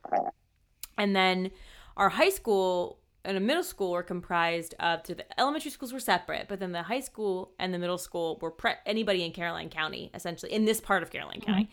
And 0.98 1.14
then 1.14 1.50
our 1.96 2.10
high 2.10 2.30
school 2.30 3.00
and 3.24 3.36
a 3.36 3.40
middle 3.40 3.62
school 3.62 3.92
were 3.92 4.02
comprised 4.02 4.74
of 4.78 5.00
so 5.04 5.14
the 5.14 5.40
elementary 5.40 5.70
schools 5.70 5.92
were 5.92 6.00
separate, 6.00 6.46
but 6.46 6.60
then 6.60 6.72
the 6.72 6.82
high 6.82 7.00
school 7.00 7.52
and 7.58 7.72
the 7.72 7.78
middle 7.78 7.96
school 7.96 8.38
were 8.42 8.50
pre- 8.50 8.74
anybody 8.84 9.24
in 9.24 9.32
Caroline 9.32 9.70
County, 9.70 10.10
essentially, 10.14 10.52
in 10.52 10.66
this 10.66 10.80
part 10.80 11.02
of 11.02 11.10
Caroline 11.10 11.40
County. 11.40 11.70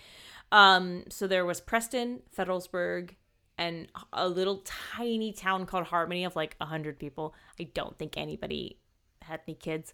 Um, 0.54 1.04
so 1.10 1.28
there 1.28 1.46
was 1.46 1.60
Preston, 1.60 2.22
Federalsburg, 2.38 3.16
and 3.58 3.88
a 4.14 4.28
little 4.28 4.64
tiny 4.66 5.34
town 5.34 5.66
called 5.66 5.86
Harmony 5.86 6.24
of 6.24 6.36
like 6.36 6.56
100 6.58 6.98
people. 6.98 7.36
I 7.60 7.64
don't 7.64 7.98
think 7.98 8.18
anybody 8.18 8.80
had 9.22 9.42
any 9.48 9.56
kids 9.56 9.94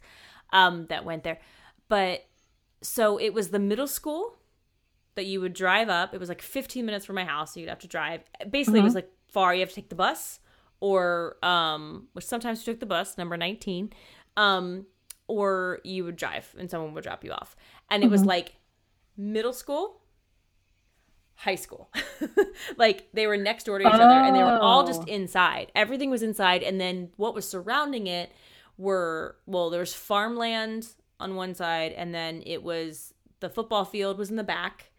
um, 0.54 0.86
that 0.88 1.06
went 1.06 1.24
there. 1.24 1.40
But 1.90 2.26
so 2.82 3.18
it 3.18 3.34
was 3.34 3.50
the 3.50 3.60
middle 3.60 3.88
school 3.88 4.36
that 5.16 5.26
you 5.26 5.42
would 5.42 5.54
drive 5.54 5.90
up. 5.90 6.14
It 6.14 6.20
was 6.20 6.30
like 6.30 6.42
15 6.42 6.86
minutes 6.86 7.06
from 7.06 7.16
my 7.16 7.26
house, 7.26 7.54
so 7.54 7.60
you'd 7.60 7.70
have 7.70 7.80
to 7.80 7.88
drive. 7.88 8.22
Basically, 8.50 8.80
it 8.80 8.84
was 8.84 8.96
like 8.96 9.10
far. 9.32 9.54
You 9.54 9.62
have 9.62 9.70
to 9.70 9.76
take 9.76 9.90
the 9.90 9.96
bus, 9.96 10.40
or 10.80 11.38
um, 11.44 12.08
which 12.14 12.26
sometimes 12.26 12.60
you 12.66 12.72
took 12.74 12.80
the 12.80 12.86
bus, 12.86 13.18
number 13.18 13.36
19, 13.36 13.92
um, 14.38 14.86
or 15.28 15.80
you 15.84 16.04
would 16.04 16.16
drive 16.16 16.54
and 16.60 16.70
someone 16.70 16.94
would 16.94 17.04
drop 17.04 17.24
you 17.24 17.32
off. 17.32 17.56
And 17.90 18.04
it 18.04 18.10
was 18.12 18.24
like 18.24 18.56
middle 19.18 19.54
school, 19.54 20.02
high 21.36 21.56
school. 21.56 21.90
like 22.78 23.08
they 23.14 23.28
were 23.28 23.38
next 23.38 23.66
door 23.66 23.80
to 23.80 23.88
each 23.88 23.94
other 23.94 24.04
and 24.04 24.36
they 24.36 24.44
were 24.44 24.60
all 24.60 24.86
just 24.86 25.02
Oh. 25.02 25.12
inside. 25.12 25.72
Everything 25.76 26.10
was 26.10 26.22
inside. 26.24 26.64
And 26.64 26.80
then 26.80 27.10
what 27.18 27.34
was 27.34 27.50
surrounding 27.50 28.08
it 28.08 28.32
were 28.78 29.38
well, 29.46 29.70
there 29.70 29.80
was 29.80 29.94
farmland 29.94 30.88
on 31.20 31.36
one 31.36 31.54
side, 31.56 31.92
and 31.94 32.14
then 32.14 32.44
it 32.46 32.64
was 32.64 33.14
the 33.40 33.50
football 33.50 33.86
field 33.86 34.18
was 34.18 34.30
in 34.30 34.36
the 34.36 34.44
back, 34.44 34.92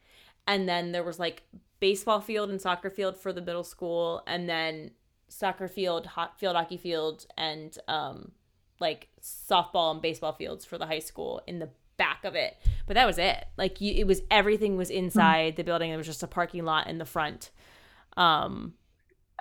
and 0.46 0.68
then 0.68 0.92
there 0.92 1.04
was 1.04 1.18
like 1.18 1.42
baseball 1.80 2.20
field 2.20 2.50
and 2.50 2.60
soccer 2.60 2.90
field 2.90 3.16
for 3.16 3.32
the 3.32 3.40
middle 3.42 3.64
school, 3.64 4.22
and 4.26 4.48
then 4.48 4.90
soccer 5.28 5.68
field, 5.68 6.06
hot 6.06 6.38
field 6.38 6.56
hockey 6.56 6.76
field, 6.76 7.26
and 7.36 7.78
um 7.88 8.32
like 8.80 9.08
softball 9.20 9.92
and 9.92 10.00
baseball 10.02 10.32
fields 10.32 10.64
for 10.64 10.78
the 10.78 10.86
high 10.86 11.00
school 11.00 11.42
in 11.48 11.58
the 11.58 11.68
back 11.96 12.24
of 12.24 12.36
it. 12.36 12.56
But 12.86 12.94
that 12.94 13.06
was 13.06 13.18
it. 13.18 13.44
Like 13.56 13.80
you, 13.80 13.92
it 13.92 14.06
was 14.06 14.22
everything 14.30 14.76
was 14.76 14.88
inside 14.90 15.56
the 15.56 15.64
building. 15.64 15.90
It 15.90 15.96
was 15.96 16.06
just 16.06 16.22
a 16.22 16.28
parking 16.28 16.64
lot 16.64 16.86
in 16.86 16.98
the 16.98 17.04
front. 17.04 17.50
Um, 18.16 18.74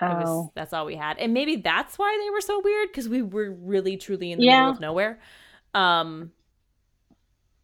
it 0.08 0.16
was, 0.16 0.28
Oh, 0.28 0.52
that's 0.54 0.72
all 0.72 0.86
we 0.86 0.96
had, 0.96 1.18
and 1.18 1.32
maybe 1.34 1.56
that's 1.56 1.98
why 1.98 2.18
they 2.24 2.30
were 2.30 2.40
so 2.40 2.60
weird 2.60 2.88
because 2.88 3.08
we 3.08 3.22
were 3.22 3.50
really 3.52 3.96
truly 3.96 4.32
in 4.32 4.40
the 4.40 4.46
Yeah. 4.46 4.58
middle 4.58 4.70
of 4.70 4.80
nowhere. 4.80 5.20
Um, 5.74 6.32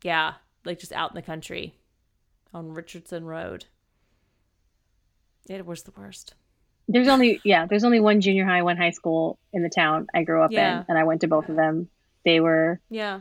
yeah, 0.04 0.34
like 0.64 0.78
just 0.78 0.92
out 0.92 1.10
in 1.10 1.16
the 1.16 1.22
country 1.22 1.74
on 2.52 2.68
Richardson 2.72 3.24
Road. 3.24 3.64
It 5.48 5.66
was 5.66 5.82
the 5.82 5.92
worst. 5.96 6.34
there's 6.88 7.08
only 7.08 7.40
yeah, 7.44 7.66
there's 7.66 7.84
only 7.84 7.98
one 8.00 8.20
junior 8.20 8.44
high, 8.46 8.62
one 8.62 8.76
high 8.76 8.90
school 8.92 9.38
in 9.52 9.62
the 9.62 9.68
town 9.70 10.06
I 10.14 10.22
grew 10.22 10.42
up 10.42 10.52
Yeah. 10.52 10.80
in, 10.80 10.84
and 10.88 10.98
I 10.98 11.04
went 11.04 11.22
to 11.22 11.28
both 11.28 11.48
of 11.48 11.56
them. 11.56 11.88
They 12.24 12.40
were 12.40 12.80
Yeah, 12.90 13.20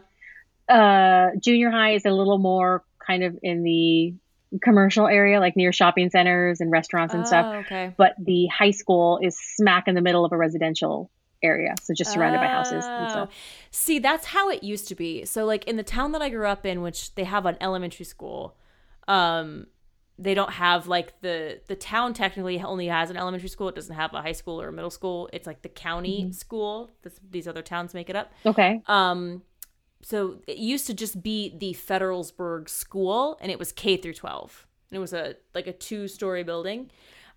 uh 0.70 1.32
junior 1.42 1.72
high 1.72 1.94
is 1.96 2.06
a 2.06 2.12
little 2.12 2.38
more 2.38 2.84
kind 3.06 3.24
of 3.24 3.38
in 3.44 3.64
the 3.64 4.14
commercial 4.62 5.08
area, 5.08 5.40
like 5.40 5.56
near 5.58 5.74
shopping 5.74 6.10
centers 6.12 6.62
and 6.62 6.72
restaurants 6.72 7.14
and 7.14 7.28
stuff. 7.28 7.46
Oh, 7.50 7.58
okay. 7.60 7.94
But 7.98 8.14
the 8.20 8.46
high 8.48 8.72
school 8.72 9.20
is 9.22 9.38
smack 9.38 9.88
in 9.88 9.96
the 9.96 10.02
middle 10.02 10.24
of 10.26 10.32
a 10.32 10.38
residential 10.38 11.10
area, 11.44 11.76
so 11.82 11.94
just 11.94 12.12
surrounded 12.14 12.40
by 12.40 12.48
houses 12.48 12.86
and 12.86 13.06
Oh. 13.06 13.10
stuff. 13.10 13.30
See, 13.72 14.00
that's 14.00 14.28
how 14.28 14.50
it 14.50 14.64
used 14.64 14.88
to 14.88 14.96
be. 14.96 15.26
So 15.26 15.46
like 15.46 15.66
in 15.66 15.76
the 15.76 15.84
town 15.84 16.12
that 16.14 16.22
I 16.22 16.30
grew 16.30 16.48
up 16.48 16.66
in, 16.66 16.82
which 16.82 17.14
they 17.16 17.26
have 17.26 17.46
an 17.46 17.58
elementary 17.62 18.06
school, 18.06 18.56
um 19.08 19.68
they 20.20 20.36
don't 20.36 20.52
have 20.54 20.88
like 20.88 21.20
the 21.22 21.60
the 21.68 21.76
town 21.76 22.14
technically 22.14 22.62
only 22.62 22.88
has 22.88 23.10
an 23.10 23.18
elementary 23.18 23.50
school. 23.50 23.68
It 23.70 23.76
doesn't 23.76 23.96
have 23.96 24.14
a 24.14 24.22
high 24.22 24.32
school 24.32 24.62
or 24.62 24.68
a 24.68 24.72
middle 24.72 24.92
school. 24.92 25.28
It's 25.34 25.48
like 25.48 25.64
the 25.64 25.70
county 25.70 26.32
school. 26.32 26.92
This, 27.02 27.20
these 27.30 27.48
other 27.48 27.64
towns 27.64 27.94
make 27.94 28.10
it 28.10 28.16
up. 28.16 28.32
Okay. 28.46 28.82
Um 28.88 29.42
so 30.04 30.40
it 30.48 30.58
used 30.58 30.86
to 30.88 30.94
just 30.94 31.24
be 31.24 31.58
the 31.58 31.74
Federalsburg 31.74 32.70
school 32.70 33.38
and 33.42 33.52
it 33.52 33.58
was 33.58 33.72
K 33.72 33.98
through 33.98 34.14
12. 34.14 34.68
And 34.92 34.98
it 34.98 35.00
was 35.00 35.14
a 35.14 35.36
like 35.56 35.66
a 35.68 35.74
two-story 35.74 36.44
building. 36.44 36.92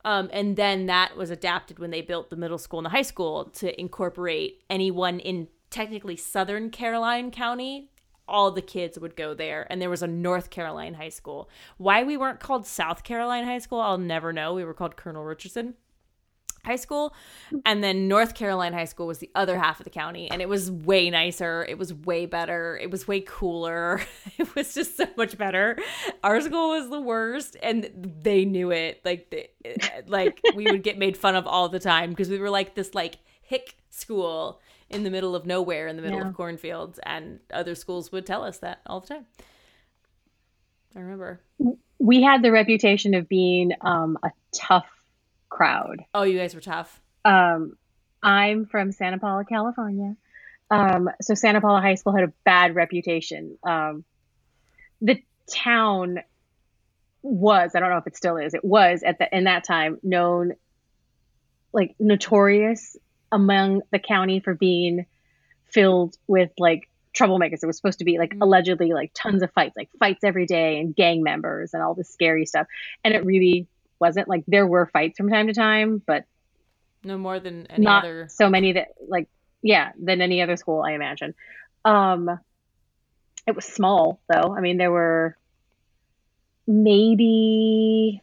Um, 0.06 0.30
and 0.32 0.54
then 0.54 0.86
that 0.86 1.16
was 1.16 1.30
adapted 1.30 1.80
when 1.80 1.90
they 1.90 2.00
built 2.00 2.30
the 2.30 2.36
middle 2.36 2.58
school 2.58 2.78
and 2.78 2.86
the 2.86 2.90
high 2.90 3.02
school 3.02 3.46
to 3.56 3.78
incorporate 3.78 4.62
anyone 4.70 5.18
in 5.18 5.48
technically 5.68 6.14
Southern 6.14 6.70
Caroline 6.70 7.32
County. 7.32 7.90
All 8.28 8.52
the 8.52 8.62
kids 8.62 8.98
would 9.00 9.16
go 9.16 9.34
there, 9.34 9.66
and 9.68 9.82
there 9.82 9.90
was 9.90 10.02
a 10.02 10.06
North 10.06 10.48
Caroline 10.48 10.94
high 10.94 11.08
school. 11.08 11.50
Why 11.76 12.04
we 12.04 12.16
weren't 12.16 12.38
called 12.38 12.66
South 12.66 13.02
Caroline 13.02 13.44
High 13.44 13.58
School, 13.58 13.80
I'll 13.80 13.98
never 13.98 14.32
know. 14.32 14.54
We 14.54 14.64
were 14.64 14.74
called 14.74 14.96
Colonel 14.96 15.24
Richardson 15.24 15.74
High 16.66 16.76
School, 16.76 17.14
and 17.64 17.82
then 17.82 18.08
North 18.08 18.34
Caroline 18.34 18.72
High 18.74 18.84
School 18.84 19.06
was 19.06 19.18
the 19.18 19.30
other 19.34 19.56
half 19.58 19.80
of 19.80 19.84
the 19.84 19.90
county, 19.90 20.30
and 20.30 20.42
it 20.42 20.48
was 20.48 20.70
way 20.70 21.08
nicer. 21.08 21.64
It 21.68 21.78
was 21.78 21.94
way 21.94 22.26
better. 22.26 22.76
It 22.76 22.90
was 22.90 23.08
way 23.08 23.20
cooler. 23.20 24.00
It 24.38 24.54
was 24.54 24.74
just 24.74 24.96
so 24.98 25.06
much 25.16 25.38
better. 25.38 25.78
Our 26.22 26.40
school 26.42 26.70
was 26.70 26.90
the 26.90 27.00
worst, 27.00 27.56
and 27.62 27.90
they 28.22 28.44
knew 28.44 28.70
it. 28.70 29.00
Like, 29.04 29.30
they, 29.30 29.48
like 30.06 30.42
we 30.54 30.64
would 30.64 30.82
get 30.82 30.98
made 30.98 31.16
fun 31.16 31.36
of 31.36 31.46
all 31.46 31.68
the 31.70 31.80
time 31.80 32.10
because 32.10 32.28
we 32.28 32.38
were 32.38 32.50
like 32.50 32.74
this 32.74 32.94
like 32.94 33.16
hick 33.40 33.76
school 33.88 34.60
in 34.90 35.04
the 35.04 35.10
middle 35.10 35.34
of 35.34 35.46
nowhere 35.46 35.86
in 35.88 35.96
the 35.96 36.02
middle 36.02 36.18
Yeah. 36.20 36.28
of 36.28 36.34
cornfields, 36.34 37.00
and 37.04 37.40
other 37.52 37.74
schools 37.74 38.12
would 38.12 38.26
tell 38.26 38.42
us 38.44 38.58
that 38.58 38.80
all 38.86 39.00
the 39.00 39.06
time. 39.06 39.26
I 40.94 41.00
remember. 41.00 41.40
We 41.98 42.22
had 42.22 42.42
the 42.42 42.52
reputation 42.52 43.14
of 43.14 43.28
being 43.28 43.72
um, 43.80 44.18
a 44.22 44.30
tough 44.54 44.86
crowd. 45.48 46.04
Oh, 46.14 46.22
you 46.22 46.38
guys 46.38 46.54
were 46.54 46.60
tough. 46.60 47.00
Um, 47.24 47.76
I'm 48.22 48.66
from 48.66 48.92
Santa 48.92 49.18
Paula, 49.18 49.44
California. 49.44 50.16
Um, 50.70 51.08
so 51.22 51.34
Santa 51.34 51.60
Paula 51.60 51.80
High 51.80 51.94
School 51.94 52.14
had 52.14 52.24
a 52.24 52.32
bad 52.44 52.74
reputation. 52.74 53.56
Um, 53.62 54.04
the 55.00 55.22
town 55.50 56.20
was, 57.22 57.72
I 57.74 57.80
don't 57.80 57.90
know 57.90 57.98
if 57.98 58.06
it 58.06 58.16
still 58.16 58.36
is, 58.36 58.54
it 58.54 58.64
was 58.64 59.02
at 59.02 59.18
the 59.18 59.36
in 59.36 59.44
that 59.44 59.64
time 59.64 59.98
known 60.02 60.52
like 61.72 61.94
notorious 61.98 62.96
among 63.30 63.82
the 63.90 63.98
county 63.98 64.40
for 64.40 64.54
being 64.54 65.06
filled 65.70 66.16
with 66.26 66.50
like 66.58 66.88
troublemakers. 67.16 67.62
It 67.62 67.66
was 67.66 67.76
supposed 67.76 67.98
to 67.98 68.04
be 68.04 68.18
like 68.18 68.34
allegedly 68.40 68.92
like 68.92 69.10
tons 69.14 69.42
of 69.42 69.52
fights, 69.52 69.76
like 69.76 69.90
fights 69.98 70.24
every 70.24 70.46
day 70.46 70.78
and 70.78 70.94
gang 70.94 71.22
members 71.22 71.74
and 71.74 71.82
all 71.82 71.94
this 71.94 72.10
scary 72.10 72.46
stuff. 72.46 72.66
And 73.04 73.14
it 73.14 73.24
really 73.24 73.66
wasn't 74.00 74.28
like 74.28 74.44
there 74.46 74.66
were 74.66 74.86
fights 74.92 75.16
from 75.18 75.28
time 75.30 75.46
to 75.48 75.54
time, 75.54 76.02
but 76.06 76.24
No 77.04 77.16
more 77.18 77.38
than 77.40 77.66
any 77.68 77.84
not 77.84 78.04
other. 78.04 78.28
so 78.28 78.48
many 78.50 78.72
that 78.72 78.88
like 79.08 79.28
yeah 79.62 79.92
than 79.98 80.20
any 80.20 80.42
other 80.42 80.56
school 80.56 80.82
i 80.86 80.92
imagine 80.92 81.34
um 81.84 82.28
it 83.46 83.54
was 83.54 83.64
small 83.64 84.20
though 84.28 84.54
i 84.56 84.60
mean 84.60 84.76
there 84.76 84.90
were 84.90 85.36
maybe 86.66 88.22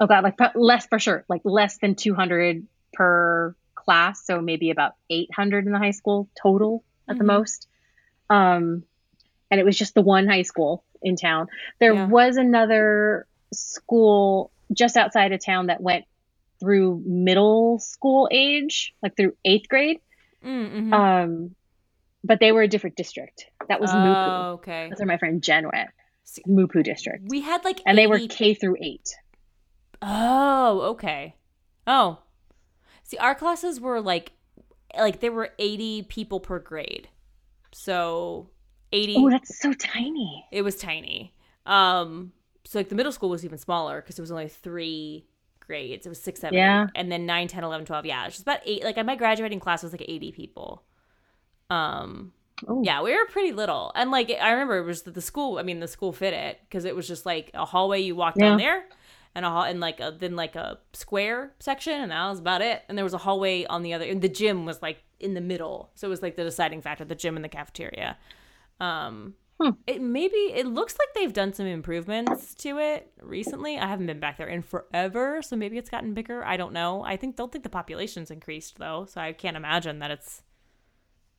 oh 0.00 0.06
god 0.06 0.24
like 0.24 0.36
less 0.54 0.86
for 0.86 0.98
sure 0.98 1.24
like 1.28 1.42
less 1.44 1.78
than 1.78 1.94
200 1.94 2.66
per 2.92 3.54
class 3.74 4.24
so 4.24 4.40
maybe 4.40 4.70
about 4.70 4.92
800 5.10 5.66
in 5.66 5.72
the 5.72 5.78
high 5.78 5.90
school 5.90 6.28
total 6.40 6.84
at 7.08 7.18
the 7.18 7.24
Mhm. 7.24 7.26
most 7.26 7.66
um 8.30 8.84
and 9.50 9.60
it 9.60 9.64
was 9.64 9.76
just 9.76 9.94
the 9.94 10.02
one 10.02 10.26
high 10.28 10.42
school 10.42 10.84
in 11.02 11.16
town 11.16 11.48
there 11.80 11.94
Yeah. 11.94 12.06
was 12.06 12.36
another 12.36 13.26
school 13.52 14.50
just 14.72 14.96
outside 14.96 15.32
of 15.32 15.44
town 15.44 15.66
that 15.66 15.80
went 15.80 16.04
through 16.60 17.02
middle 17.06 17.78
school 17.78 18.28
age, 18.30 18.94
like 19.02 19.16
through 19.16 19.34
eighth 19.44 19.68
grade. 19.68 20.00
Mm-hmm. 20.44 20.92
Um, 20.92 21.54
but 22.24 22.38
they 22.40 22.52
were 22.52 22.62
a 22.62 22.68
different 22.68 22.96
district. 22.96 23.46
That 23.68 23.80
was 23.80 23.90
Mupu. 23.90 24.14
oh, 24.16 24.52
okay. 24.54 24.86
That's 24.88 25.00
where 25.00 25.06
my 25.06 25.18
friend 25.18 25.42
Jen 25.42 25.64
went. 25.64 25.90
See- 26.24 26.42
Mupu 26.48 26.82
district, 26.84 27.24
We 27.28 27.40
had 27.40 27.64
like 27.64 27.80
and 27.84 27.98
they 27.98 28.06
were 28.06 28.20
K 28.28 28.54
through 28.54 28.76
eight. 28.80 29.08
Oh, 30.00 30.80
okay. 30.92 31.34
Oh. 31.86 32.18
See, 33.02 33.18
our 33.18 33.34
classes 33.34 33.80
were 33.80 34.00
like 34.00 34.32
like 34.96 35.20
there 35.20 35.32
were 35.32 35.50
80 35.58 36.02
people 36.04 36.38
per 36.40 36.58
grade. 36.58 37.08
So 37.72 38.50
80 38.92 39.14
Oh, 39.18 39.30
that's 39.30 39.58
so 39.60 39.72
tiny. 39.72 40.44
it 40.52 40.62
was 40.62 40.76
tiny. 40.76 41.34
Um 41.66 42.32
so 42.72 42.78
like 42.78 42.88
the 42.88 42.94
middle 42.94 43.12
school 43.12 43.28
was 43.28 43.44
even 43.44 43.58
smaller 43.58 44.00
because 44.00 44.18
it 44.18 44.22
was 44.22 44.30
only 44.30 44.48
3 44.48 45.26
grades. 45.60 46.06
It 46.06 46.08
was 46.08 46.22
6 46.22 46.40
7 46.40 46.58
Yeah. 46.58 46.86
and 46.94 47.12
then 47.12 47.26
9 47.26 47.48
10 47.48 47.62
11 47.64 47.84
12. 47.86 48.06
Yeah, 48.06 48.24
it's 48.26 48.36
just 48.36 48.42
about 48.42 48.60
8 48.64 48.82
like 48.82 48.96
my 49.04 49.14
graduating 49.16 49.60
class 49.60 49.82
was 49.82 49.92
like 49.92 50.04
80 50.08 50.32
people. 50.32 50.82
Um 51.70 52.32
Oh, 52.68 52.80
yeah, 52.84 53.02
we 53.02 53.12
were 53.12 53.24
pretty 53.26 53.50
little. 53.52 53.90
And 53.96 54.10
like 54.12 54.30
I 54.30 54.52
remember 54.52 54.78
it 54.78 54.84
was 54.84 55.02
the, 55.02 55.10
the 55.10 55.20
school, 55.20 55.58
I 55.58 55.62
mean 55.64 55.80
the 55.80 55.88
school 55.88 56.12
fit 56.12 56.32
it 56.32 56.60
because 56.62 56.84
it 56.84 56.94
was 56.94 57.08
just 57.08 57.26
like 57.26 57.50
a 57.54 57.64
hallway 57.64 58.00
you 58.00 58.14
walked 58.14 58.38
down 58.38 58.56
there 58.58 58.84
and 59.34 59.44
a 59.44 59.50
hall 59.50 59.64
and 59.64 59.80
like 59.80 59.98
a 60.00 60.16
then 60.16 60.36
like 60.36 60.54
a 60.54 60.78
square 60.92 61.52
section 61.58 62.00
and 62.00 62.10
that 62.12 62.28
was 62.30 62.38
about 62.38 62.62
it. 62.62 62.82
And 62.88 62.96
there 62.96 63.04
was 63.04 63.14
a 63.14 63.18
hallway 63.18 63.64
on 63.66 63.82
the 63.82 63.92
other 63.94 64.04
and 64.06 64.22
the 64.22 64.28
gym 64.28 64.64
was 64.64 64.80
like 64.80 65.02
in 65.18 65.34
the 65.34 65.40
middle. 65.40 65.90
So 65.96 66.06
it 66.06 66.10
was 66.10 66.22
like 66.22 66.36
the 66.36 66.44
deciding 66.44 66.82
factor, 66.82 67.04
the 67.04 67.14
gym 67.16 67.34
and 67.36 67.44
the 67.44 67.48
cafeteria. 67.48 68.16
Um 68.80 69.34
Hmm. 69.62 69.70
it 69.86 70.02
maybe 70.02 70.36
it 70.36 70.66
looks 70.66 70.96
like 70.98 71.08
they've 71.14 71.32
done 71.32 71.52
some 71.52 71.66
improvements 71.66 72.54
to 72.56 72.78
it 72.78 73.12
recently. 73.20 73.78
I 73.78 73.86
haven't 73.86 74.06
been 74.06 74.18
back 74.20 74.36
there 74.38 74.48
in 74.48 74.62
forever, 74.62 75.40
so 75.42 75.54
maybe 75.56 75.78
it's 75.78 75.90
gotten 75.90 76.14
bigger. 76.14 76.44
I 76.44 76.56
don't 76.56 76.72
know. 76.72 77.04
I 77.04 77.16
think 77.16 77.36
don't 77.36 77.52
think 77.52 77.62
the 77.64 77.70
population's 77.70 78.30
increased 78.30 78.78
though, 78.78 79.06
so 79.08 79.20
I 79.20 79.32
can't 79.32 79.56
imagine 79.56 79.98
that 80.00 80.10
it's 80.10 80.42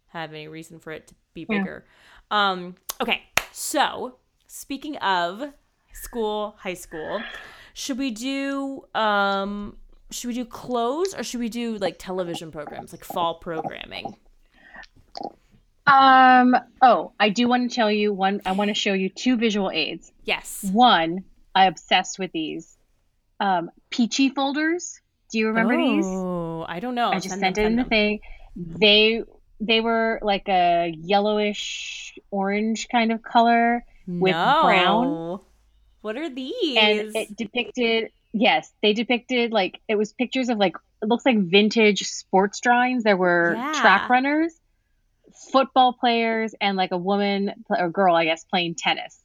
have 0.07 0.31
any 0.31 0.47
reason 0.47 0.79
for 0.79 0.91
it 0.91 1.07
to 1.07 1.15
be 1.33 1.45
Yeah. 1.49 1.57
bigger. 1.59 1.85
Um, 2.31 2.75
okay, 3.01 3.23
so 3.51 4.17
speaking 4.47 4.95
of 4.97 5.53
school, 5.91 6.55
high 6.59 6.75
school, 6.75 7.21
should 7.73 7.97
we 7.97 8.11
do 8.11 8.85
um, 8.95 9.77
should 10.11 10.27
we 10.27 10.33
do 10.35 10.45
clothes 10.45 11.13
or 11.15 11.23
should 11.23 11.39
we 11.39 11.49
do 11.49 11.77
like 11.77 11.95
television 11.97 12.51
programs, 12.51 12.91
like 12.93 13.03
fall 13.03 13.35
programming? 13.35 14.15
Um. 15.85 16.55
Oh, 16.81 17.11
I 17.19 17.29
do 17.29 17.47
want 17.47 17.69
to 17.69 17.75
tell 17.75 17.91
you 17.91 18.13
one. 18.13 18.41
I 18.45 18.53
want 18.53 18.69
to 18.69 18.73
show 18.73 18.93
you 18.93 19.09
two 19.09 19.35
visual 19.37 19.69
aids. 19.71 20.11
Yes. 20.23 20.63
One, 20.71 21.25
I 21.53 21.65
obsessed 21.65 22.19
with 22.19 22.31
these. 22.31 22.77
Um, 23.39 23.69
Pee-Chee 23.89 24.29
folders. 24.29 24.99
Do 25.31 25.39
you 25.39 25.47
remember 25.47 25.75
these? 25.75 26.05
Oh, 26.05 26.65
I 26.67 26.79
don't 26.79 26.95
know. 26.95 27.09
I 27.09 27.15
just 27.15 27.29
Send 27.29 27.41
sent 27.41 27.55
them, 27.55 27.63
it 27.65 27.67
in 27.67 27.75
the 27.75 27.81
them. 27.83 27.89
thing. 27.89 28.19
They 28.55 29.23
they 29.59 29.81
were 29.81 30.19
like 30.21 30.47
a 30.47 30.93
yellowish 30.95 32.17
orange 32.31 32.87
kind 32.91 33.11
of 33.11 33.21
color, 33.23 33.83
with 34.07 34.31
no. 34.33 34.61
brown. 34.63 35.39
What 36.01 36.17
are 36.17 36.29
these? 36.29 36.77
and 36.77 37.15
it 37.15 37.35
depicted 37.35 38.11
yes, 38.33 38.71
they 38.81 38.93
depicted 38.93 39.51
like 39.51 39.79
it 39.87 39.95
was 39.95 40.13
pictures 40.13 40.49
of 40.49 40.57
like 40.57 40.75
it 41.01 41.07
looks 41.07 41.25
like 41.25 41.39
vintage 41.39 42.03
sports 42.07 42.59
drawings. 42.61 43.03
There 43.03 43.17
were 43.17 43.53
Yeah. 43.55 43.73
track 43.73 44.09
runners, 44.09 44.53
football 45.51 45.93
players 45.93 46.53
and 46.61 46.77
like 46.77 46.91
a 46.91 46.97
woman 46.97 47.51
or 47.69 47.89
girl, 47.89 48.15
I 48.15 48.25
guess, 48.25 48.43
playing 48.43 48.75
tennis. 48.75 49.17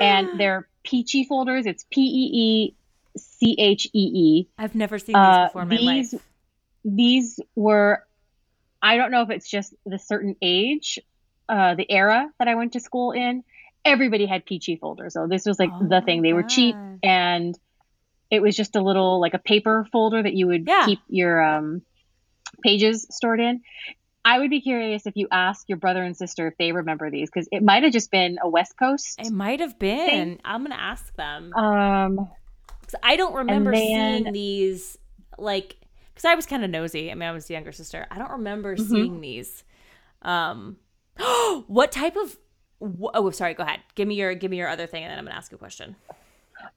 And 0.00 0.28
they're 0.38 0.68
Pee-Chee 0.84 1.24
folders. 1.24 1.66
It's 1.66 1.84
P 1.90 2.00
E 2.02 2.30
E 2.32 2.74
C 3.18 3.56
H 3.58 3.86
E 3.92 3.98
E. 3.98 4.48
I've 4.58 4.74
never 4.74 4.98
seen 4.98 5.14
these 5.14 5.16
Uh, 5.16 5.46
before 5.46 5.62
in 5.62 5.68
my 5.68 5.76
these- 5.76 6.12
life. 6.14 6.22
These 6.84 7.40
were, 7.56 8.04
I 8.80 8.96
don't 8.96 9.10
know 9.10 9.22
if 9.22 9.30
it's 9.30 9.50
just 9.50 9.74
the 9.84 9.98
certain 9.98 10.36
age, 10.40 11.00
uh, 11.48 11.74
the 11.74 11.90
era 11.90 12.28
that 12.38 12.46
I 12.46 12.54
went 12.54 12.74
to 12.74 12.80
school 12.80 13.10
in. 13.10 13.42
Everybody 13.84 14.26
had 14.26 14.44
Pee-Chee 14.44 14.76
folders. 14.76 15.14
So 15.14 15.26
this 15.26 15.46
was 15.46 15.58
like 15.58 15.70
Oh 15.72 15.88
the 15.88 16.00
thing. 16.00 16.22
They 16.22 16.32
were 16.32 16.44
cheap 16.44 16.76
and 17.02 17.58
it 18.30 18.40
was 18.40 18.56
just 18.56 18.76
a 18.76 18.82
little 18.82 19.20
like 19.20 19.34
a 19.34 19.38
paper 19.38 19.86
folder 19.92 20.22
that 20.22 20.34
you 20.34 20.46
would 20.48 20.66
Yeah. 20.66 20.84
keep 20.86 21.00
your 21.08 21.42
um, 21.42 21.82
pages 22.62 23.06
stored 23.10 23.40
in. 23.40 23.62
I 24.26 24.38
would 24.40 24.50
be 24.50 24.60
curious 24.60 25.06
if 25.06 25.16
you 25.16 25.28
ask 25.30 25.68
your 25.68 25.78
brother 25.78 26.02
and 26.02 26.16
sister 26.16 26.48
if 26.48 26.58
they 26.58 26.72
remember 26.72 27.10
these 27.10 27.30
because 27.30 27.48
it 27.52 27.62
might 27.62 27.84
have 27.84 27.92
just 27.92 28.10
been 28.10 28.38
a 28.42 28.48
West 28.48 28.76
Coast. 28.76 29.20
It 29.20 29.30
might 29.30 29.60
have 29.60 29.78
been. 29.78 30.40
I'm 30.44 30.62
gonna 30.64 30.74
ask 30.74 31.14
them. 31.16 31.54
Um, 31.54 32.28
I 33.02 33.16
don't 33.16 33.34
remember 33.34 33.70
then- 33.72 34.24
seeing 34.24 34.32
these 34.32 34.98
like 35.38 35.76
because 36.12 36.24
I 36.24 36.34
was 36.34 36.44
kind 36.46 36.64
of 36.64 36.70
nosy. 36.70 37.10
I 37.10 37.14
mean, 37.14 37.28
I 37.28 37.32
was 37.32 37.46
the 37.46 37.54
younger 37.54 37.70
sister. 37.72 38.06
I 38.10 38.18
don't 38.18 38.30
remember 38.32 38.74
Mm-hmm. 38.74 38.90
seeing 38.92 39.20
these. 39.20 39.62
Um, 40.22 40.76
what 41.68 41.92
type 41.92 42.16
of? 42.16 42.36
Oh, 42.80 43.30
sorry. 43.30 43.54
Go 43.54 43.62
ahead. 43.62 43.80
Give 43.94 44.08
me 44.08 44.16
your 44.16 44.34
give 44.34 44.50
me 44.50 44.56
your 44.58 44.68
other 44.68 44.86
thing, 44.86 45.04
and 45.04 45.10
then 45.12 45.18
I'm 45.18 45.24
gonna 45.24 45.36
ask 45.36 45.52
a 45.52 45.56
question. 45.56 45.94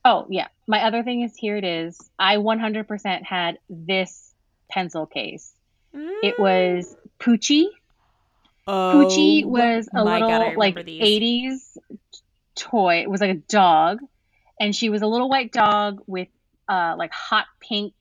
oh 0.06 0.28
yeah, 0.30 0.48
my 0.68 0.84
other 0.84 1.02
thing 1.04 1.22
is 1.24 1.36
here. 1.36 1.58
It 1.58 1.64
is. 1.66 2.10
I 2.20 2.36
100% 2.38 3.24
had 3.24 3.58
this 3.70 4.34
pencil 4.70 5.06
case. 5.08 5.54
It 6.22 6.38
was 6.38 6.96
Poochie. 7.20 7.66
Oh, 8.68 8.94
Poochie 9.08 9.46
was 9.46 9.90
a 9.94 10.04
little 10.04 10.30
God, 10.30 10.56
like 10.58 10.86
these. 10.86 11.02
80s 11.02 11.78
toy. 12.56 13.02
It 13.02 13.10
was 13.10 13.22
like 13.22 13.32
a 13.32 13.42
dog, 13.50 14.00
and 14.60 14.76
she 14.76 14.90
was 14.90 15.02
a 15.02 15.08
little 15.08 15.30
white 15.30 15.52
dog 15.52 16.02
with 16.08 16.28
uh 16.68 16.96
like 16.98 17.12
hot 17.12 17.46
pink 17.60 17.94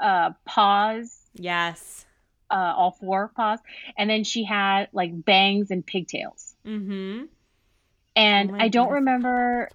uh 0.00 0.30
paws, 0.44 1.16
Yes. 1.34 2.04
uh 2.50 2.74
all 2.76 2.90
four 3.00 3.30
paws, 3.34 3.58
and 3.96 4.10
then 4.10 4.24
she 4.24 4.44
had 4.44 4.88
like 4.92 5.24
bangs 5.24 5.70
and 5.70 5.84
pigtails. 5.86 6.54
Mm-hmm. 6.66 7.24
And 8.16 8.50
Oh 8.50 8.56
I 8.58 8.68
don't 8.68 8.88
God. 8.88 8.94
remember 8.94 9.70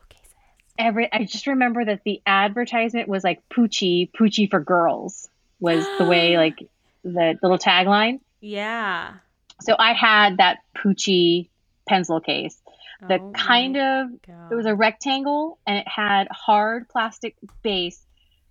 every. 0.77 1.11
I 1.11 1.23
just 1.25 1.47
remember 1.47 1.83
that 1.85 2.01
the 2.03 2.21
advertisement 2.25 3.07
was 3.07 3.23
like 3.23 3.41
Poochie, 3.49 4.11
Poochie 4.11 4.49
for 4.49 4.59
girls 4.59 5.29
was 5.59 5.85
the 5.97 6.05
way 6.05 6.37
like 6.37 6.57
the 7.03 7.37
little 7.41 7.57
tagline. 7.57 8.19
Yeah. 8.41 9.13
So 9.61 9.75
I 9.77 9.93
had 9.93 10.37
that 10.37 10.59
Poochie 10.75 11.49
pencil 11.87 12.19
case. 12.19 12.59
The 13.07 13.15
Oh 13.19 13.31
kind 13.33 13.77
of 13.77 14.09
God. 14.27 14.51
it 14.51 14.55
was 14.55 14.65
a 14.65 14.75
rectangle 14.75 15.57
and 15.65 15.77
it 15.77 15.87
had 15.87 16.27
hard 16.29 16.87
plastic 16.89 17.35
base, 17.63 18.05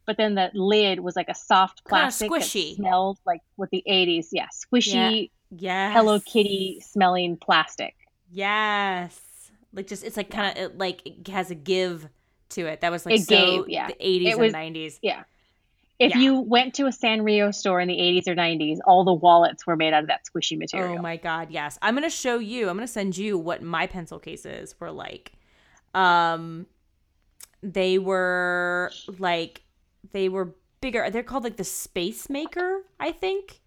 but 0.06 0.16
then 0.16 0.34
the 0.34 0.50
lid 0.54 0.98
was 1.00 1.14
like 1.14 1.28
a 1.28 1.34
soft 1.34 1.84
plastic 1.84 2.30
that 2.30 2.40
squishy. 2.40 2.74
smelled 2.74 3.18
like 3.24 3.40
what 3.56 3.70
the 3.70 3.82
80s, 3.88 4.28
yeah, 4.32 4.46
squishy 4.72 5.30
yes. 5.50 5.92
Hello 5.94 6.18
Kitty 6.20 6.80
smelling 6.84 7.36
plastic. 7.36 7.94
Yes. 8.30 9.20
Like 9.72 9.86
just 9.86 10.02
it's 10.04 10.16
like 10.16 10.30
kind 10.30 10.56
of 10.56 10.64
it, 10.64 10.78
like 10.78 11.06
it 11.06 11.28
has 11.28 11.50
a 11.52 11.54
give 11.54 12.08
to 12.50 12.66
it. 12.66 12.80
That 12.80 12.90
was 12.90 13.06
like 13.06 13.16
It 13.20 13.22
so 13.28 13.36
gave, 13.62 13.68
yeah. 13.68 13.86
the 13.86 13.94
80s 13.94 14.30
It 14.32 14.38
was- 14.38 14.52
and 14.54 14.74
90s. 14.74 14.98
Yeah. 15.02 15.22
If 16.00 16.10
Yeah. 16.10 16.18
you 16.18 16.40
went 16.40 16.74
to 16.76 16.86
a 16.86 16.90
Sanrio 16.90 17.54
store 17.54 17.80
in 17.80 17.86
the 17.86 18.00
80s 18.00 18.26
or 18.26 18.34
90s, 18.34 18.78
all 18.86 19.04
the 19.04 19.12
wallets 19.14 19.66
were 19.66 19.76
made 19.76 19.92
out 19.92 20.02
of 20.02 20.08
that 20.08 20.22
squishy 20.24 20.58
material. 20.58 20.96
Oh 20.96 20.98
my 20.98 21.16
god, 21.16 21.50
yes. 21.50 21.78
I'm 21.82 21.94
going 21.94 22.08
to 22.08 22.14
show 22.14 22.38
you. 22.38 22.68
I'm 22.68 22.76
going 22.76 22.86
to 22.86 22.92
send 22.92 23.16
you 23.16 23.36
what 23.38 23.62
my 23.62 23.86
pencil 23.86 24.18
cases 24.18 24.74
were 24.80 24.90
like. 24.92 25.32
Um 25.94 26.66
they 27.62 27.98
were 27.98 28.96
like 29.18 29.62
they 30.12 30.28
were 30.28 30.54
bigger. 30.80 31.10
They're 31.10 31.24
called 31.24 31.44
like 31.44 31.56
the 31.56 31.64
Space 31.64 32.30
Maker, 32.30 32.82
I 33.00 33.12
think. 33.12 33.60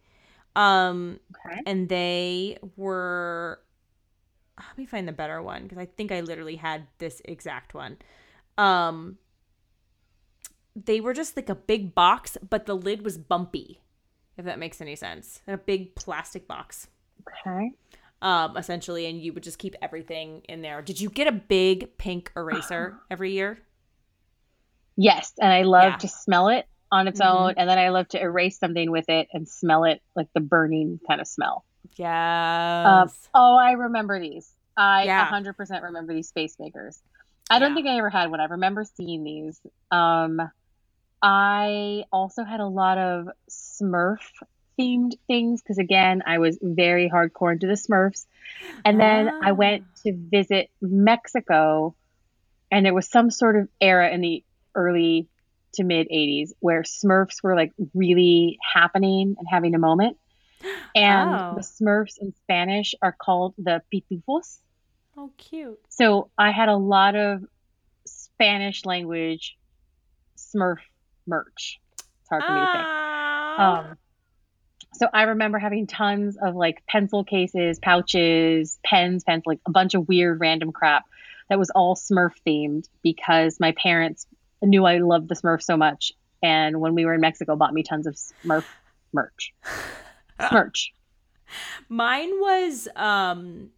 Um 0.55 1.19
Okay. 1.45 1.61
and 1.65 1.89
they 1.89 2.57
were 2.77 3.59
let 4.57 4.77
me 4.77 4.86
find 4.86 5.07
the 5.07 5.11
better 5.11 5.41
one 5.41 5.63
because 5.63 5.77
I 5.77 5.86
think 5.86 6.11
I 6.11 6.21
literally 6.21 6.55
had 6.55 6.88
this 6.99 7.21
exact 7.25 7.73
one. 7.73 7.97
Um 8.57 9.17
they 10.76 10.99
were 11.01 11.13
just 11.13 11.36
like 11.36 11.49
a 11.49 11.55
big 11.55 11.93
box, 11.95 12.38
but 12.47 12.65
the 12.65 12.76
lid 12.76 13.03
was 13.03 13.17
bumpy, 13.17 13.82
if 14.38 14.45
that 14.45 14.59
makes 14.59 14.82
any 14.82 14.95
sense. 14.95 15.41
A 15.47 15.57
big 15.57 15.95
plastic 15.95 16.47
box. 16.47 16.88
Okay. 17.45 17.71
Um, 18.21 18.55
essentially, 18.57 19.05
and 19.05 19.19
you 19.21 19.34
would 19.34 19.43
just 19.43 19.59
keep 19.59 19.76
everything 19.82 20.41
in 20.47 20.61
there. 20.61 20.82
Did 20.82 20.99
you 21.01 21.09
get 21.09 21.28
a 21.28 21.32
big 21.32 21.97
pink 21.97 22.32
eraser 22.36 22.95
every 23.11 23.32
year? 23.34 23.59
Yes, 24.95 25.34
and 25.39 25.51
I 25.51 25.63
love 25.63 25.93
Yeah. 25.93 25.97
to 25.97 26.07
smell 26.07 26.49
it 26.49 26.67
on 26.91 27.07
its 27.07 27.19
Mhm. 27.19 27.26
own, 27.26 27.53
and 27.57 27.69
then 27.69 27.80
I 27.80 27.89
love 27.89 28.07
to 28.09 28.21
erase 28.21 28.59
something 28.59 28.91
with 28.91 29.09
it 29.09 29.28
and 29.34 29.47
smell 29.47 29.84
it 29.84 30.01
like 30.15 30.28
the 30.34 30.39
burning 30.41 30.99
kind 31.07 31.19
of 31.19 31.28
smell. 31.28 31.65
Yes. 31.95 32.86
Um, 32.86 33.09
oh, 33.34 33.55
I 33.57 33.71
remember 33.71 34.19
these. 34.19 34.55
I 34.78 35.03
Yeah. 35.05 35.26
100% 35.26 35.84
remember 35.84 36.13
these 36.13 36.30
space 36.30 36.57
makers. 36.59 37.01
I 37.49 37.59
don't 37.59 37.71
Yeah. 37.71 37.76
think 37.76 37.88
I 37.88 37.97
ever 37.97 38.09
had 38.09 38.32
one. 38.32 38.39
I 38.39 38.45
remember 38.45 38.84
seeing 38.84 39.24
these. 39.24 39.59
Um, 39.91 40.39
I 41.24 42.03
also 42.11 42.43
had 42.43 42.59
a 42.59 42.67
lot 42.67 42.97
of 42.97 43.30
Smurf 43.49 44.19
themed 44.78 45.13
things 45.28 45.61
because, 45.61 45.78
again, 45.78 46.21
I 46.28 46.39
was 46.39 46.59
very 46.61 47.09
hardcore 47.09 47.53
into 47.53 47.67
the 47.67 47.74
Smurfs. 47.74 48.26
And 48.86 48.99
then 48.99 49.30
I 49.41 49.51
Ah. 49.51 49.55
went 49.55 49.86
to 50.05 50.13
visit 50.13 50.69
Mexico, 50.82 51.95
and 52.69 52.86
there 52.86 52.93
was 52.93 53.09
some 53.09 53.32
sort 53.32 53.55
of 53.55 53.69
era 53.80 54.09
in 54.11 54.19
the 54.21 54.43
early 54.76 55.30
to 55.76 55.84
mid 55.86 56.07
80s 56.11 56.53
where 56.59 56.84
Smurfs 56.84 57.41
were 57.41 57.55
like 57.55 57.71
really 57.93 58.59
happening 58.74 59.36
and 59.38 59.47
having 59.49 59.76
a 59.76 59.80
moment. 59.80 60.17
And 60.95 61.34
Oh. 61.34 61.55
the 61.55 61.61
Smurfs 61.61 62.17
in 62.19 62.34
Spanish 62.43 62.93
are 63.01 63.15
called 63.17 63.55
the 63.57 63.82
pitufos. 63.93 64.59
oh, 65.17 65.32
cute. 65.38 65.80
So 65.89 66.30
I 66.38 66.51
had 66.51 66.69
a 66.69 66.76
lot 66.78 67.15
of 67.15 67.43
Spanish 68.05 68.86
language 68.86 69.57
Smurf 70.38 70.80
merch. 71.28 71.80
It's 71.97 72.30
hard 72.30 72.43
for 72.43 72.53
me 72.53 72.59
to 72.59 72.71
think. 72.74 72.86
Um, 73.59 73.97
so 74.93 75.07
I 75.13 75.24
remember 75.24 75.59
having 75.59 75.88
tons 75.88 76.38
of 76.41 76.55
like 76.55 76.84
pencil 76.88 77.24
cases, 77.24 77.80
pouches, 77.80 78.80
pens, 78.86 79.24
pens, 79.24 79.43
like 79.45 79.59
a 79.67 79.71
bunch 79.71 79.93
of 79.95 80.07
weird 80.07 80.39
random 80.39 80.71
crap 80.71 81.05
that 81.49 81.59
was 81.59 81.69
all 81.71 81.95
Smurf 81.95 82.34
themed 82.45 82.88
because 83.01 83.59
my 83.59 83.74
parents 83.74 84.28
knew 84.61 84.86
I 84.86 84.99
loved 84.99 85.30
the 85.30 85.36
Smurf 85.36 85.61
so 85.61 85.78
much. 85.78 86.13
And 86.41 86.80
when 86.80 86.93
we 86.95 87.05
were 87.05 87.13
in 87.13 87.21
Mexico, 87.21 87.55
bought 87.55 87.74
me 87.74 87.84
tons 87.84 88.07
of 88.07 88.15
Smurf 88.15 88.65
merch. 89.13 89.53
Merch. 90.51 90.93
Mine 91.88 92.32
was 92.39 92.88
um 92.95 93.69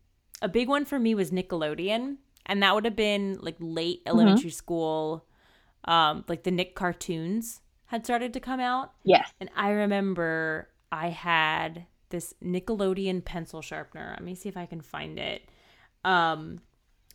a 0.41 0.48
big 0.48 0.68
one 0.68 0.86
for 0.86 0.98
me 0.98 1.14
was 1.14 1.32
Nickelodeon, 1.32 2.18
and 2.46 2.64
that 2.64 2.74
would 2.74 2.86
have 2.86 2.96
been 2.96 3.38
like 3.41 3.56
late 3.60 4.02
elementary 4.06 4.50
school. 4.50 5.26
Um, 5.86 6.26
like 6.28 6.44
the 6.44 6.52
Nick 6.52 6.76
cartoons 6.76 7.62
had 7.88 8.06
started 8.06 8.34
to 8.34 8.40
come 8.40 8.60
out, 8.60 8.94
Yes. 9.04 9.32
and 9.40 9.50
I 9.56 9.70
remember 9.72 10.70
I 10.92 11.10
had 11.10 11.86
this 12.10 12.34
Nickelodeon 12.44 13.24
pencil 13.26 13.62
sharpener. 13.62 14.10
Let 14.12 14.24
me 14.24 14.36
see 14.36 14.50
if 14.50 14.58
I 14.58 14.66
can 14.66 14.82
find 14.82 15.20
it. 15.20 15.44
Um, 16.04 16.62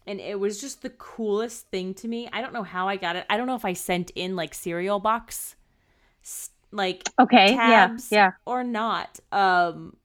and 0.07 0.21
it 0.21 0.39
was 0.39 0.61
just 0.61 0.83
the 0.83 0.91
coolest 0.91 1.69
thing 1.71 1.95
to 1.95 2.09
me. 2.09 2.29
I 2.33 2.41
don't 2.41 2.53
know 2.53 2.63
how 2.63 2.89
I 2.89 2.97
got 2.97 3.17
it. 3.17 3.27
I 3.31 3.37
don't 3.37 3.47
know 3.47 3.55
if 3.57 3.65
I 3.65 3.73
sent 3.75 4.11
in 4.15 4.37
like 4.37 4.55
cereal 4.55 5.01
box, 5.01 5.57
like 6.73 7.05
Okay. 7.19 7.47
tabs 7.47 8.11
Yeah. 8.11 8.19
Yeah. 8.19 8.31
or 8.47 8.65
not. 8.65 9.21
Um 9.33 9.97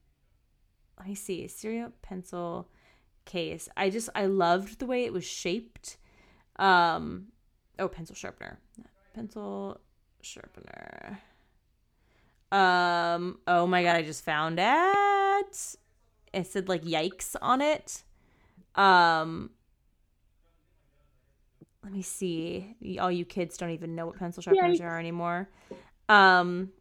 let 0.97 1.07
me 1.07 1.15
see. 1.15 1.47
Cereal 1.47 1.91
pencil 2.01 2.69
case. 3.25 3.69
I 3.77 3.89
just 3.89 4.09
I 4.15 4.25
loved 4.25 4.79
the 4.79 4.85
way 4.85 5.05
it 5.05 5.13
was 5.13 5.25
shaped. 5.25 5.97
Um 6.57 7.27
oh 7.79 7.87
pencil 7.87 8.15
sharpener. 8.15 8.59
Pencil 9.13 9.79
sharpener. 10.21 11.19
Um 12.51 13.39
oh 13.47 13.65
my 13.67 13.83
god, 13.83 13.95
I 13.95 14.01
just 14.03 14.23
found 14.23 14.59
it. 14.59 15.75
It 16.33 16.47
said 16.47 16.69
like 16.69 16.83
yikes 16.83 17.35
on 17.41 17.61
it. 17.61 18.03
Um 18.75 19.51
let 21.83 21.93
me 21.93 22.01
see. 22.01 22.75
All 22.99 23.11
you 23.11 23.25
kids 23.25 23.57
don't 23.57 23.69
even 23.71 23.95
know 23.95 24.07
what 24.07 24.17
pencil 24.17 24.41
sharpeners 24.41 24.79
Yikes. 24.79 24.83
are 24.83 24.99
anymore. 24.99 25.49
Um 26.09 26.71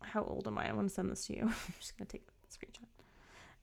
how 0.00 0.22
old 0.22 0.46
am 0.46 0.56
I? 0.56 0.68
I 0.68 0.72
want 0.72 0.88
to 0.88 0.94
send 0.94 1.10
this 1.10 1.26
to 1.26 1.36
you. 1.36 1.42
I'm 1.46 1.54
just 1.78 1.96
gonna 1.98 2.08
take 2.08 2.22
a 2.26 2.52
screenshot. 2.54 2.86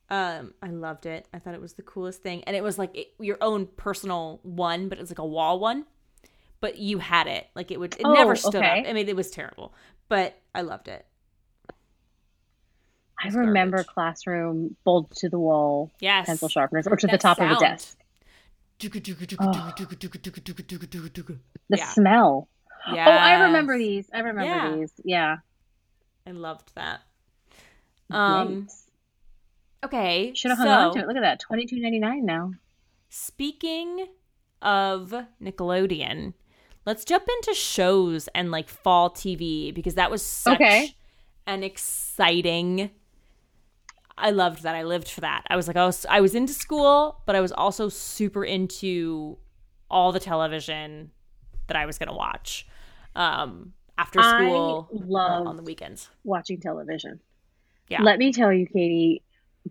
Um, 0.10 0.54
I 0.62 0.68
loved 0.68 1.06
it. 1.06 1.28
I 1.34 1.40
thought 1.40 1.54
it 1.56 1.62
was 1.62 1.74
the 1.74 1.82
coolest 1.82 2.22
thing, 2.22 2.44
and 2.44 2.56
it 2.56 2.64
was 2.64 2.78
like 2.78 2.96
it, 2.96 3.08
your 3.20 3.38
own 3.42 3.68
personal 3.78 4.40
one, 4.44 4.90
but 4.90 4.98
it 4.98 5.02
was 5.02 5.10
like 5.10 5.20
a 5.20 5.26
wall 5.26 5.60
one. 5.60 5.86
But 6.60 6.78
you 6.78 7.00
had 7.00 7.28
it, 7.28 7.48
like 7.56 7.72
it 7.72 7.80
would. 7.80 7.94
It 7.96 8.06
Oh, 8.06 8.14
never 8.14 8.36
stood 8.36 8.56
okay. 8.56 8.82
up. 8.82 8.88
I 8.88 8.94
mean, 8.94 9.10
it 9.10 9.16
was 9.16 9.32
terrible, 9.32 9.74
but 10.10 10.38
I 10.54 10.62
loved 10.62 10.88
it. 10.88 11.06
I 13.22 13.30
remember 13.30 13.78
garbage. 13.78 13.88
classroom 13.94 14.76
bolted 14.84 15.18
to 15.20 15.30
the 15.30 15.40
wall 15.40 15.92
Yes. 16.00 16.26
pencil 16.28 16.50
sharpeners 16.50 16.88
or 16.88 16.96
to 16.98 17.08
the 17.08 17.12
That 17.14 17.22
top 17.22 17.38
of 17.40 17.44
sound. 17.48 17.56
the 17.56 17.60
desk. 17.60 17.98
The 21.70 21.78
Yeah. 21.78 21.86
smell. 21.88 22.50
Yes. 22.92 23.08
Oh, 23.08 23.12
I 23.12 23.44
remember 23.46 23.78
these. 23.78 24.10
I 24.14 24.20
remember 24.20 24.44
Yeah. 24.44 24.76
these. 24.76 24.92
Yeah. 25.06 25.38
I 26.28 26.32
loved 26.32 26.74
that. 26.76 27.02
Um. 28.10 28.68
Okay. 29.84 30.32
Should 30.36 30.50
have 30.52 30.58
hung 30.58 30.68
so, 30.68 30.72
on 30.72 30.94
to 30.96 31.00
it. 31.00 31.08
Look 31.08 31.18
at 31.18 31.22
that. 31.22 31.40
Twenty 31.40 31.66
two 31.66 31.80
ninety 31.80 32.00
nine 32.00 32.26
now. 32.26 32.52
Speaking 33.10 34.08
of 34.62 35.14
Nickelodeon, 35.42 36.34
let's 36.86 37.04
jump 37.06 37.26
into 37.28 37.54
shows 37.54 38.28
and 38.34 38.50
like 38.50 38.70
fall 38.70 39.10
TV 39.10 39.74
because 39.74 39.96
that 39.96 40.10
was 40.10 40.22
such 40.24 40.56
Okay. 40.56 40.96
an 41.46 41.64
exciting. 41.64 42.90
I 44.18 44.30
loved 44.30 44.64
that. 44.64 44.76
I 44.76 44.84
lived 44.84 45.10
for 45.10 45.22
that. 45.22 45.44
I 45.50 45.56
was 45.56 45.68
like, 45.68 45.76
I 45.76 45.86
was, 45.86 46.06
I 46.08 46.22
was 46.22 46.36
into 46.36 46.54
school, 46.54 47.22
but 47.26 47.36
I 47.36 47.42
was 47.42 47.52
also 47.52 47.90
super 47.90 48.46
into 48.46 49.38
all 49.90 50.12
the 50.12 50.20
television 50.20 51.12
that 51.68 51.76
I 51.76 51.86
was 51.86 51.98
going 51.98 52.10
to 52.10 52.16
watch 52.16 52.68
um, 53.16 53.74
after 53.98 54.22
school 54.22 54.88
I 54.92 54.96
uh, 54.96 55.00
love 55.06 55.48
on 55.48 55.58
the 55.58 55.64
weekends. 55.64 56.10
watching 56.24 56.60
television. 56.60 57.20
Yeah. 57.90 58.02
Let 58.02 58.20
me 58.20 58.32
tell 58.32 58.54
you, 58.54 58.66
Katie, 58.68 59.24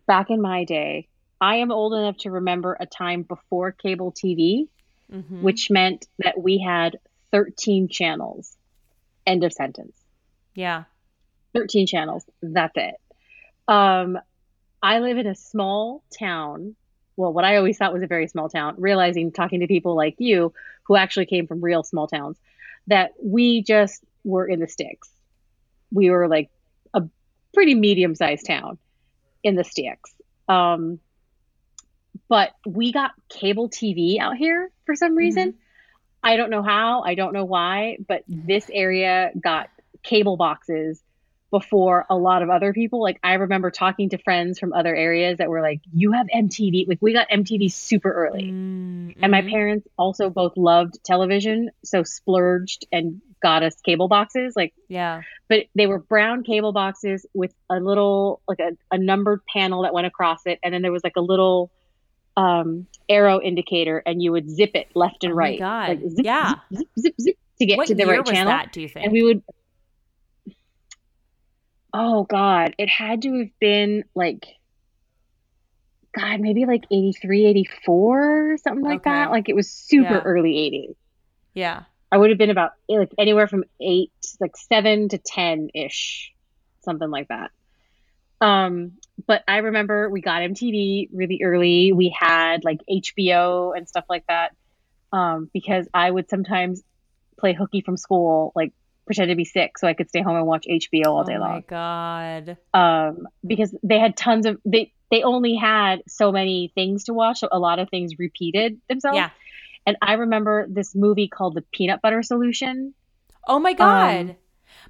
back 0.06 0.30
in 0.30 0.40
my 0.40 0.64
day, 0.64 1.08
I 1.40 1.56
am 1.56 1.72
old 1.72 1.92
enough 1.94 2.16
to 2.18 2.30
remember 2.30 2.76
a 2.78 2.86
time 2.86 3.22
before 3.22 3.72
cable 3.72 4.12
TV, 4.12 4.68
Mhm. 5.12 5.42
which 5.42 5.70
meant 5.70 6.06
that 6.18 6.40
we 6.40 6.58
had 6.58 6.98
13 7.30 7.88
channels. 7.88 8.56
End 9.26 9.44
of 9.44 9.52
sentence. 9.52 9.96
yeah. 10.54 10.84
13 11.54 11.86
channels. 11.86 12.24
That's 12.42 12.76
it. 12.76 12.94
Um, 13.68 14.18
I 14.82 15.00
live 15.00 15.18
in 15.18 15.26
a 15.26 15.34
small 15.34 16.02
town. 16.18 16.76
Well, 17.16 17.32
what 17.32 17.44
I 17.44 17.56
always 17.56 17.76
thought 17.76 17.92
was 17.92 18.02
a 18.02 18.06
very 18.06 18.26
small 18.26 18.48
town, 18.48 18.74
realizing 18.78 19.32
talking 19.32 19.60
to 19.60 19.66
people 19.66 19.94
like 19.94 20.14
you 20.18 20.52
who 20.84 20.96
actually 20.96 21.26
came 21.26 21.46
from 21.46 21.60
real 21.60 21.82
small 21.82 22.06
towns, 22.06 22.38
that 22.86 23.12
we 23.22 23.62
just 23.62 24.02
were 24.24 24.46
in 24.46 24.60
the 24.60 24.68
sticks. 24.68 25.10
We 25.92 26.08
were 26.10 26.26
like 26.26 26.50
a 26.94 27.02
pretty 27.52 27.74
medium 27.74 28.14
sized 28.14 28.46
town 28.46 28.78
in 29.42 29.54
the 29.54 29.64
sticks. 29.64 30.14
Um, 30.48 31.00
but 32.28 32.52
we 32.66 32.92
got 32.92 33.12
cable 33.28 33.68
TV 33.68 34.18
out 34.18 34.36
here 34.36 34.70
for 34.86 34.94
some 34.96 35.16
reason. 35.16 35.54
I 36.22 36.36
don't 36.36 36.50
know 36.50 36.62
how, 36.62 37.02
I 37.02 37.14
don't 37.14 37.32
know 37.32 37.44
why, 37.44 37.98
but 38.06 38.22
this 38.28 38.70
area 38.72 39.32
got 39.38 39.68
cable 40.02 40.36
boxes 40.36 41.02
before 41.50 42.06
a 42.08 42.16
lot 42.16 42.42
of 42.42 42.48
other 42.48 42.72
people. 42.72 43.02
Like 43.02 43.18
I 43.22 43.34
remember 43.34 43.70
talking 43.70 44.10
to 44.10 44.18
friends 44.18 44.58
from 44.58 44.72
other 44.72 44.94
areas 44.94 45.38
that 45.38 45.50
were 45.50 45.60
like, 45.60 45.80
"You 45.92 46.12
have 46.12 46.26
MTV." 46.28 46.88
Like 46.88 46.98
we 47.00 47.12
got 47.12 47.28
MTV 47.28 47.70
super 47.70 48.10
early. 48.10 48.44
Mm, 48.44 49.16
And 49.22 49.30
my 49.30 49.42
parents 49.42 49.86
also 49.98 50.30
both 50.30 50.56
loved 50.56 51.04
television, 51.04 51.70
so 51.84 52.04
splurged 52.04 52.86
and 52.90 53.20
got 53.42 53.62
us 53.62 53.74
cable 53.84 54.08
boxes. 54.08 54.54
Like 54.56 54.72
yeah. 54.88 55.22
but 55.48 55.66
they 55.74 55.86
were 55.86 55.98
brown 55.98 56.44
cable 56.44 56.72
boxes 56.72 57.26
with 57.34 57.52
a 57.70 57.76
little 57.76 58.40
like 58.48 58.60
a, 58.60 58.70
a 58.94 58.98
numbered 58.98 59.40
panel 59.52 59.82
that 59.82 59.92
went 59.94 60.06
across 60.06 60.40
it 60.46 60.58
and 60.62 60.72
then 60.72 60.82
there 60.82 60.92
was 60.92 61.02
like 61.04 61.16
a 61.16 61.20
little 61.20 61.70
um 62.36 62.86
arrow 63.08 63.40
indicator 63.42 64.02
and 64.06 64.22
you 64.22 64.32
would 64.32 64.48
zip 64.48 64.70
it 64.74 64.88
left 64.94 65.22
and 65.24 65.32
Oh 65.32 65.36
right 65.36 65.58
God. 65.58 65.88
like 65.90 66.00
zip, 66.00 66.24
Yeah. 66.24 66.54
zip, 66.74 66.86
zip 66.98 67.14
zip 67.20 67.36
to 67.58 67.66
get 67.66 67.76
What 67.76 67.88
to 67.88 67.94
the 67.94 68.06
right 68.06 68.20
was 68.24 68.30
channel 68.30 68.50
that? 68.52 68.72
Do 68.72 68.80
you 68.80 68.88
think? 68.88 69.04
and 69.04 69.12
we 69.12 69.22
would 69.22 69.42
oh 71.92 72.24
god 72.24 72.74
it 72.78 72.88
had 72.88 73.20
to 73.22 73.38
have 73.40 73.48
been 73.60 74.04
like 74.14 74.46
god 76.18 76.40
maybe 76.40 76.64
like 76.64 76.84
83 76.90 77.44
84 77.46 78.56
something 78.62 78.84
like 78.84 79.00
Okay. 79.00 79.10
that 79.10 79.30
like 79.30 79.48
it 79.48 79.54
was 79.56 79.70
super 79.70 80.14
Yeah. 80.14 80.20
early 80.20 80.52
80s 80.54 80.94
yeah. 81.54 81.82
I 82.12 82.18
would 82.18 82.28
have 82.28 82.38
been 82.38 82.50
about 82.50 82.72
like 82.88 83.10
anywhere 83.18 83.48
from 83.48 83.64
eight, 83.80 84.12
like 84.38 84.54
seven 84.56 85.08
to 85.08 85.18
ten 85.18 85.70
ish, 85.74 86.32
something 86.82 87.10
like 87.10 87.28
that. 87.28 87.50
Um, 88.42 88.92
but 89.26 89.42
I 89.48 89.58
remember 89.58 90.10
we 90.10 90.20
got 90.20 90.42
MTV 90.42 91.08
really 91.12 91.40
early. 91.42 91.92
We 91.92 92.14
had 92.16 92.64
like 92.64 92.80
HBO 92.90 93.74
and 93.74 93.88
stuff 93.88 94.04
like 94.10 94.26
that. 94.28 94.54
Um, 95.10 95.48
because 95.54 95.88
I 95.94 96.10
would 96.10 96.28
sometimes 96.28 96.82
play 97.38 97.54
hooky 97.54 97.80
from 97.80 97.96
school, 97.96 98.52
like 98.54 98.72
pretend 99.06 99.30
to 99.30 99.34
be 99.34 99.44
sick 99.44 99.78
so 99.78 99.88
I 99.88 99.94
could 99.94 100.08
stay 100.08 100.22
home 100.22 100.36
and 100.36 100.46
watch 100.46 100.66
HBO 100.70 101.06
all 101.06 101.24
day 101.24 101.38
long. 101.38 101.50
oh 101.50 101.54
my 101.54 101.60
god. 101.66 102.56
Um, 102.74 103.28
because 103.46 103.74
they 103.82 103.98
had 103.98 104.16
tons 104.18 104.44
of 104.44 104.58
they 104.66 104.92
they 105.10 105.22
only 105.22 105.54
had 105.54 106.02
so 106.08 106.30
many 106.30 106.72
things 106.74 107.04
to 107.04 107.14
watch, 107.14 107.40
so 107.40 107.48
a 107.50 107.58
lot 107.58 107.78
of 107.78 107.88
things 107.88 108.18
repeated 108.18 108.80
themselves. 108.88 109.16
Yeah. 109.16 109.30
And 109.86 109.96
I 110.00 110.14
remember 110.14 110.66
this 110.68 110.94
movie 110.94 111.28
called 111.28 111.54
The 111.54 111.64
Peanut 111.72 112.00
Butter 112.02 112.22
Solution. 112.22 112.94
Oh 113.46 113.58
my 113.58 113.72
god. 113.72 114.30
Um, 114.30 114.36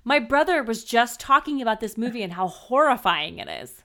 my 0.05 0.18
brother 0.18 0.62
was 0.62 0.84
just 0.84 1.20
talking 1.20 1.62
about 1.62 1.80
this 1.80 1.97
movie 1.97 2.22
and 2.22 2.32
how 2.32 2.49
horrifying 2.49 3.38
it 3.38 3.49
is. 3.49 3.82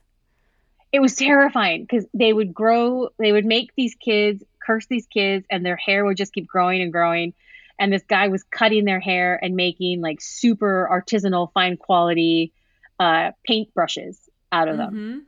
It 0.92 1.00
was 1.00 1.16
terrifying 1.16 1.82
because 1.84 2.06
they 2.14 2.34
would 2.34 2.54
grow, 2.54 3.10
they 3.20 3.32
would 3.32 3.46
make 3.46 3.72
these 3.76 3.96
kids 3.96 4.44
curse 4.66 4.86
these 4.88 5.08
kids, 5.08 5.46
and 5.50 5.66
their 5.66 5.78
hair 5.78 6.04
would 6.06 6.18
just 6.18 6.34
keep 6.34 6.48
growing 6.48 6.82
and 6.82 6.92
growing. 6.92 7.34
And 7.80 7.94
this 7.94 8.04
guy 8.04 8.28
was 8.28 8.44
cutting 8.44 8.86
their 8.86 9.00
hair 9.00 9.40
and 9.42 9.56
making 9.56 10.02
like 10.02 10.20
super 10.20 10.88
artisanal, 10.92 11.52
fine 11.54 11.78
quality 11.78 12.54
uh, 13.00 13.32
paint 13.46 13.74
brushes 13.74 14.30
out 14.52 14.68
of 14.68 14.78
them. 14.78 14.94
Mhm. 14.94 15.22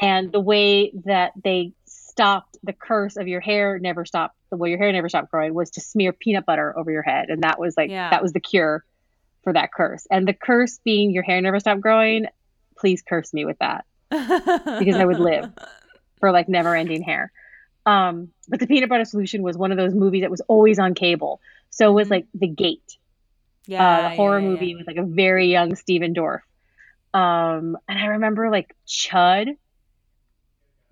And 0.00 0.32
the 0.32 0.40
way 0.40 0.92
that 1.06 1.32
they 1.42 1.72
stopped 2.18 2.58
the 2.64 2.72
curse 2.72 3.16
of 3.16 3.28
your 3.28 3.40
hair 3.40 3.78
never 3.78 4.04
stopped, 4.04 4.34
the 4.50 4.56
way 4.56 4.70
your 4.70 4.78
hair 4.78 4.90
never 4.92 5.08
stopped 5.08 5.30
growing 5.30 5.54
was 5.54 5.70
to 5.70 5.80
smear 5.80 6.12
peanut 6.12 6.44
butter 6.44 6.76
over 6.76 6.90
your 6.90 7.02
head. 7.02 7.28
And 7.30 7.42
that 7.42 7.58
was 7.60 7.76
like, 7.76 7.90
Yeah. 7.90 8.10
that 8.10 8.22
was 8.22 8.32
the 8.32 8.40
cure 8.40 8.84
for 9.44 9.52
that 9.52 9.72
curse. 9.72 10.06
And 10.10 10.26
the 10.26 10.32
curse 10.34 10.80
being 10.84 11.12
your 11.12 11.22
hair 11.22 11.40
never 11.40 11.60
stopped 11.60 11.80
growing, 11.80 12.26
please 12.76 13.02
curse 13.08 13.32
me 13.32 13.44
with 13.44 13.58
that 13.60 13.84
because 14.10 14.96
I 14.96 15.04
would 15.04 15.20
live 15.20 15.50
for 16.18 16.32
like 16.32 16.48
never 16.48 16.74
ending 16.74 17.02
hair. 17.02 17.30
Um, 17.86 18.28
but 18.48 18.58
the 18.60 18.66
peanut 18.66 18.88
butter 18.88 19.04
solution 19.04 19.42
was 19.42 19.56
one 19.56 19.70
of 19.70 19.78
those 19.78 19.94
movies 19.94 20.22
that 20.22 20.30
was 20.30 20.42
always 20.48 20.78
on 20.80 20.94
cable. 20.94 21.40
So 21.70 21.90
it 21.90 21.94
was 21.94 22.08
Mhm. 22.08 22.10
like 22.10 22.26
The 22.34 22.48
Gate, 22.48 22.98
yeah, 23.66 23.86
uh, 23.86 24.02
the 24.10 24.16
horror 24.16 24.40
yeah, 24.40 24.48
movie 24.48 24.66
yeah. 24.66 24.76
with 24.78 24.86
like 24.88 24.96
a 24.96 25.04
very 25.04 25.46
young 25.52 25.74
Stephen 25.76 26.14
Dorff. 26.14 26.40
Um, 27.14 27.78
and 27.88 27.98
I 27.98 28.06
remember 28.06 28.50
like 28.50 28.74
Chud 28.86 29.56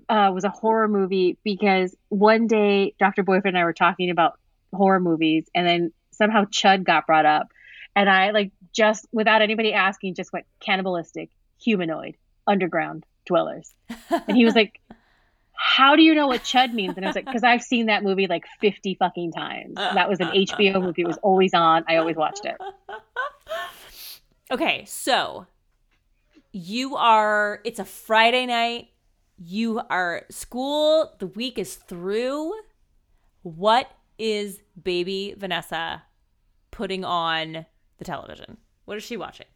uh, 0.09 0.31
was 0.33 0.45
a 0.45 0.51
horror 0.51 0.89
movie 0.89 1.39
because 1.45 1.95
one 2.09 2.47
day 2.47 2.95
Dr. 2.99 3.23
Boyfriend 3.23 3.57
and 3.57 3.63
I 3.63 3.65
were 3.65 3.73
talking 3.73 4.11
about 4.11 4.39
horror 4.73 5.01
movies, 5.01 5.49
and 5.55 5.67
then 5.67 5.93
somehow 6.13 6.45
Chud 6.45 6.85
got 6.85 7.07
brought 7.07 7.27
up, 7.27 7.49
and 7.95 8.09
I 8.09 8.31
like 8.31 8.53
just 8.73 9.07
without 9.13 9.43
anybody 9.43 9.73
asking, 9.73 10.15
just 10.15 10.33
went 10.33 10.47
cannibalistic, 10.61 11.31
humanoid, 11.61 12.17
underground 12.47 13.05
dwellers, 13.27 13.73
and 14.11 14.37
he 14.37 14.45
was 14.45 14.55
like. 14.55 14.81
How 15.59 15.97
do 15.97 16.03
you 16.03 16.15
know 16.15 16.27
what 16.27 16.43
chud 16.43 16.75
means? 16.75 16.99
And 16.99 17.07
I 17.07 17.09
was 17.09 17.17
like, 17.17 17.25
because 17.25 17.43
I've 17.43 17.63
seen 17.63 17.87
that 17.87 18.03
movie 18.05 18.27
like 18.27 18.45
50 18.61 18.97
fucking 18.97 19.33
times. 19.33 19.77
That 19.77 20.07
was 20.07 20.21
an 20.21 20.29
HBO 20.29 20.83
movie. 20.83 21.01
It 21.01 21.07
was 21.07 21.17
always 21.23 21.55
on. 21.55 21.83
I 21.89 21.97
always 21.97 22.15
watched 22.15 22.45
it. 22.45 22.57
Okay, 24.51 24.85
so 24.85 25.47
you 26.53 26.97
are 26.97 27.61
it's 27.65 27.79
a 27.79 27.85
Friday 27.85 28.47
night. 28.47 28.89
You 29.39 29.83
are 29.91 30.23
school, 30.31 31.15
the 31.19 31.27
week 31.27 31.59
is 31.59 31.75
through. 31.75 32.55
What 33.43 33.91
is 34.19 34.61
baby 34.83 35.35
Vanessa 35.37 36.03
putting 36.71 37.05
on 37.05 37.67
the 37.99 38.05
television? 38.05 38.57
What 38.87 38.97
is 38.97 39.05
she 39.05 39.17
watching? 39.17 39.47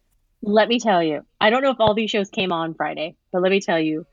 Let 0.43 0.67
me 0.67 0.79
tell 0.79 1.03
you, 1.03 1.25
I 1.39 1.49
don't 1.49 1.61
know 1.61 1.71
if 1.71 1.79
all 1.79 1.93
these 1.93 2.09
shows 2.09 2.29
came 2.29 2.51
on 2.51 2.73
Friday, 2.73 3.15
but 3.31 3.41
let 3.41 3.51
me 3.51 3.59
tell 3.59 3.79
you, 3.79 4.05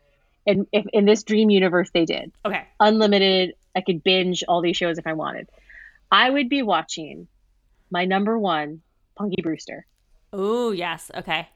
in, 0.44 0.66
if, 0.72 0.84
in 0.92 1.04
this 1.04 1.22
dream 1.22 1.48
universe, 1.50 1.90
they 1.92 2.04
did. 2.04 2.32
Okay. 2.44 2.64
Unlimited, 2.80 3.54
I 3.74 3.80
could 3.80 4.02
binge 4.02 4.44
all 4.48 4.62
these 4.62 4.76
shows 4.76 4.98
if 4.98 5.06
I 5.06 5.12
wanted. 5.14 5.48
I 6.10 6.28
would 6.28 6.48
be 6.48 6.62
watching 6.62 7.28
my 7.90 8.04
number 8.04 8.38
one, 8.38 8.82
Punky 9.16 9.42
Brewster. 9.42 9.86
Oh, 10.32 10.72
yes. 10.72 11.10
Okay. 11.14 11.48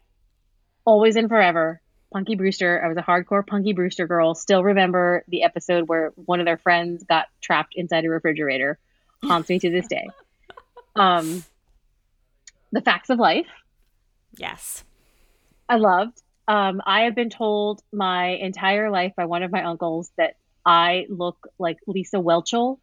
Always 0.85 1.17
and 1.17 1.29
forever, 1.29 1.82
Punky 2.13 2.35
Brewster. 2.37 2.83
I 2.85 2.89
was 2.89 2.97
a 2.97 3.03
hardcore 3.03 3.47
Punky 3.47 3.73
Brewster 3.73 4.07
girl. 4.07 4.35
Still 4.35 4.63
remember 4.63 5.25
the 5.29 5.43
episode 5.43 5.89
where 5.89 6.13
one 6.17 6.41
of 6.41 6.47
their 6.47 6.59
friends 6.59 7.03
got 7.05 7.27
trapped 7.41 7.75
inside 7.77 8.05
a 8.05 8.11
refrigerator. 8.11 8.79
Haunts 9.25 9.49
me 9.49 9.59
to 9.59 9.71
this 9.71 9.87
day. 9.89 10.09
Um, 10.95 11.43
the 12.71 12.83
Facts 12.83 13.09
of 13.09 13.19
Life. 13.19 13.47
Yes. 14.37 14.85
I 15.67 15.77
loved. 15.77 16.21
Um, 16.47 16.83
I 16.85 17.05
have 17.05 17.15
been 17.15 17.31
told 17.31 17.81
my 17.95 18.27
entire 18.27 18.91
life 18.91 19.15
by 19.17 19.25
one 19.25 19.43
of 19.43 19.51
my 19.51 19.65
uncles 19.65 20.11
that 20.19 20.37
I 20.67 21.07
look 21.09 21.49
like 21.59 21.79
Lisa 21.87 22.19
Whelchel, 22.19 22.79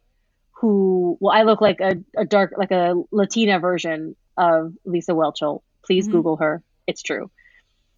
who, 0.54 1.18
well, 1.20 1.32
I 1.32 1.42
look 1.44 1.60
like 1.60 1.80
a, 1.80 2.02
a 2.16 2.24
dark, 2.24 2.54
like 2.56 2.72
a 2.72 3.00
Latina 3.12 3.60
version 3.60 4.16
of 4.36 4.74
Lisa 4.84 5.12
Whelchel. 5.12 5.62
Please 5.84 6.08
Mhm. 6.08 6.12
Google 6.12 6.36
her. 6.38 6.64
It's 6.88 7.02
true. 7.02 7.30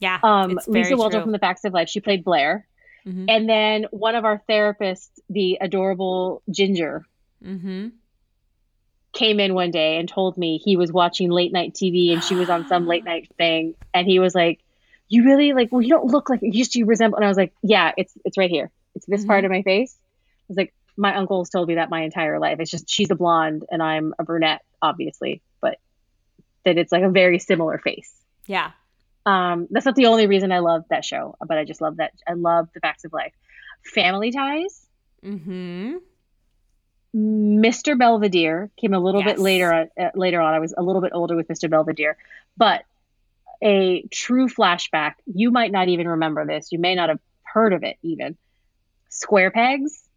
Yeah. 0.03 0.19
Um, 0.23 0.59
Lisa 0.67 0.97
Waldron 0.97 1.21
true. 1.21 1.27
from 1.27 1.33
The 1.33 1.39
Facts 1.39 1.65
of 1.65 1.73
Life. 1.73 1.89
She 1.89 2.01
played 2.01 2.25
Blair. 2.25 2.67
Mhm. 3.07 3.27
And 3.29 3.49
then 3.49 3.87
one 3.93 4.15
of 4.17 4.25
our 4.25 4.43
therapists, 4.49 5.09
the 5.31 5.59
adorable 5.61 6.43
Ginger, 6.51 7.05
Mm-hmm. 7.45 7.89
came 9.13 9.41
in 9.41 9.55
one 9.55 9.71
day 9.71 9.99
and 9.99 10.09
told 10.09 10.37
me 10.39 10.59
he 10.59 10.77
was 10.77 10.93
watching 10.93 11.31
late 11.31 11.53
night 11.53 11.75
TV 11.75 12.13
and 12.13 12.23
she 12.23 12.35
was 12.35 12.49
on 12.49 12.67
some 12.69 12.87
late 12.87 13.05
night 13.05 13.29
thing. 13.37 13.75
And 13.93 14.07
he 14.07 14.19
was 14.19 14.35
like, 14.35 14.61
You 15.09 15.25
really 15.25 15.53
like, 15.53 15.71
well, 15.73 15.83
you 15.83 15.89
don't 15.91 16.07
look 16.07 16.29
like 16.31 16.41
you 16.43 16.51
used 16.53 16.73
to 16.73 16.85
resemble. 16.85 17.17
And 17.17 17.25
I 17.25 17.29
was 17.29 17.37
like, 17.37 17.53
Yeah, 17.63 17.93
it's, 17.97 18.13
it's 18.25 18.39
right 18.39 18.51
here. 18.51 18.71
It's 18.95 19.07
this 19.07 19.25
part 19.25 19.45
of 19.45 19.51
my 19.51 19.63
face. 19.63 19.95
I 19.99 20.45
was 20.49 20.57
like, 20.57 20.73
My 20.97 21.15
uncle's 21.17 21.51
told 21.51 21.69
me 21.69 21.75
that 21.77 21.91
my 21.91 22.03
entire 22.03 22.39
life. 22.39 22.59
It's 22.61 22.71
just 22.71 22.89
she's 22.89 23.11
a 23.11 23.15
blonde 23.17 23.65
and 23.71 23.83
I'm 23.83 24.15
a 24.19 24.25
brunette, 24.25 24.63
obviously, 24.81 25.43
but 25.61 25.79
that 26.65 26.79
it's 26.79 26.93
like 26.93 27.03
a 27.03 27.11
very 27.11 27.39
similar 27.39 27.79
face. 27.79 28.13
Yeah. 28.47 28.71
Um, 29.25 29.69
that's 29.71 29.87
not 29.87 29.95
the 29.95 30.07
only 30.07 30.27
reason 30.27 30.51
I 30.53 30.59
love 30.59 30.85
that 30.91 31.05
show, 31.05 31.37
but 31.47 31.57
I 31.59 31.65
just 31.65 31.81
love 31.81 31.97
that. 31.99 32.13
I 32.27 32.33
love 32.33 32.69
the 32.75 32.81
facts 32.81 33.05
of 33.05 33.13
life. 33.13 33.33
Family 33.85 34.31
Ties. 34.33 34.87
Mm-hmm. 35.25 35.97
Mr. 37.15 37.99
Belvedere 37.99 38.71
came 38.81 38.95
a 38.95 38.99
little 38.99 39.21
Yes. 39.21 39.33
bit 39.33 39.39
later. 39.39 39.73
On, 39.73 39.89
uh, 40.01 40.11
later 40.15 40.41
on, 40.41 40.55
I 40.55 40.59
was 40.61 40.75
a 40.77 40.83
little 40.83 41.03
bit 41.03 41.13
older 41.15 41.37
with 41.37 41.47
Mr. 41.49 41.69
Belvedere, 41.69 42.17
but 42.57 42.85
a 43.63 44.03
true 44.11 44.49
flashback. 44.49 45.15
You 45.27 45.51
might 45.51 45.71
not 45.71 45.89
even 45.89 46.09
remember 46.09 46.47
this. 46.47 46.73
You 46.73 46.79
may 46.79 46.95
not 46.95 47.11
have 47.11 47.21
heard 47.43 47.73
of 47.75 47.85
it 47.85 47.97
even. 48.03 48.37
Square 49.11 49.51
Pegs. 49.53 50.09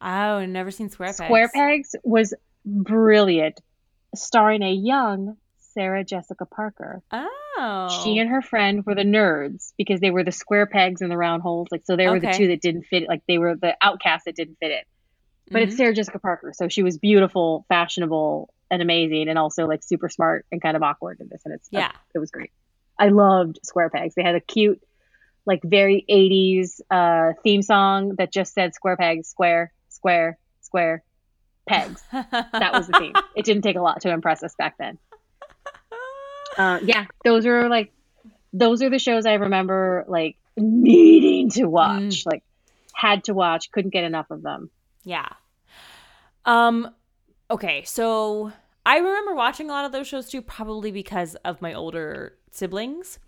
Oh, 0.00 0.46
never 0.46 0.70
seen 0.70 0.88
Square 0.88 1.08
Pegs. 1.14 1.26
Square 1.26 1.48
Pegs 1.52 1.96
was 2.04 2.32
brilliant, 2.64 3.60
starring 4.14 4.62
a 4.62 4.72
young 4.72 5.36
Sarah 5.74 6.04
Jessica 6.04 6.46
Parker. 6.46 7.02
Oh. 7.12 8.00
She 8.02 8.18
and 8.18 8.30
her 8.30 8.42
friend 8.42 8.84
were 8.86 8.94
the 8.94 9.02
nerds 9.02 9.72
because 9.76 10.00
they 10.00 10.10
were 10.10 10.24
the 10.24 10.32
square 10.32 10.66
pegs 10.66 11.00
and 11.02 11.10
the 11.10 11.16
round 11.16 11.42
holes. 11.42 11.68
Like 11.70 11.82
so, 11.84 11.96
they 11.96 12.08
were 12.08 12.18
the 12.20 12.32
two 12.32 12.48
that 12.48 12.60
didn't 12.60 12.84
fit. 12.84 13.08
Like 13.08 13.22
they 13.28 13.38
were 13.38 13.54
the 13.54 13.76
outcasts 13.80 14.24
that 14.24 14.34
didn't 14.36 14.56
fit 14.60 14.70
it. 14.72 14.86
But 15.50 15.58
Mm-hmm. 15.60 15.68
it's 15.68 15.76
Sarah 15.76 15.94
Jessica 15.94 16.18
Parker, 16.18 16.52
so 16.54 16.68
she 16.68 16.82
was 16.82 16.96
beautiful, 16.96 17.66
fashionable, 17.68 18.48
and 18.70 18.80
amazing, 18.80 19.28
and 19.28 19.38
also 19.38 19.66
like 19.66 19.82
super 19.82 20.08
smart 20.08 20.46
and 20.50 20.60
kind 20.62 20.74
of 20.74 20.82
awkward 20.82 21.20
in 21.20 21.28
this. 21.30 21.42
And 21.44 21.52
it's 21.54 21.68
Yeah. 21.70 21.92
it 22.14 22.18
was 22.18 22.30
great. 22.30 22.50
I 22.98 23.08
loved 23.08 23.58
Square 23.62 23.90
Pegs. 23.90 24.14
They 24.14 24.22
had 24.22 24.36
a 24.36 24.40
cute, 24.40 24.80
like 25.44 25.60
very 25.62 26.04
'80s 26.10 26.80
uh, 26.90 27.34
theme 27.42 27.60
song 27.62 28.14
that 28.16 28.32
just 28.32 28.54
said 28.54 28.74
"Square 28.74 28.96
Pegs, 28.96 29.28
Square, 29.28 29.72
Square, 29.90 30.38
Square, 30.62 31.04
Pegs." 31.68 32.02
that 32.12 32.72
was 32.72 32.86
the 32.86 32.98
theme. 32.98 33.12
It 33.36 33.44
didn't 33.44 33.62
take 33.62 33.76
a 33.76 33.82
lot 33.82 34.00
to 34.02 34.10
impress 34.10 34.42
us 34.42 34.54
back 34.56 34.76
then. 34.78 34.98
Uh, 36.56 36.78
yeah, 36.82 37.06
those 37.24 37.46
are 37.46 37.68
like 37.68 37.92
those 38.52 38.82
are 38.82 38.90
the 38.90 38.98
shows 38.98 39.26
I 39.26 39.34
remember 39.34 40.04
like 40.06 40.36
needing 40.56 41.50
to 41.50 41.64
watch, 41.66 42.24
like 42.26 42.42
had 42.92 43.24
to 43.24 43.34
watch, 43.34 43.70
couldn't 43.72 43.92
get 43.92 44.04
enough 44.04 44.30
of 44.30 44.42
them. 44.42 44.70
Yeah. 45.04 45.28
Um 46.44 46.90
okay, 47.50 47.82
so 47.84 48.52
I 48.86 48.98
remember 48.98 49.34
watching 49.34 49.70
a 49.70 49.72
lot 49.72 49.84
of 49.84 49.92
those 49.92 50.06
shows 50.06 50.28
too 50.28 50.42
probably 50.42 50.92
because 50.92 51.34
of 51.44 51.60
my 51.60 51.74
older 51.74 52.36
siblings. 52.50 53.18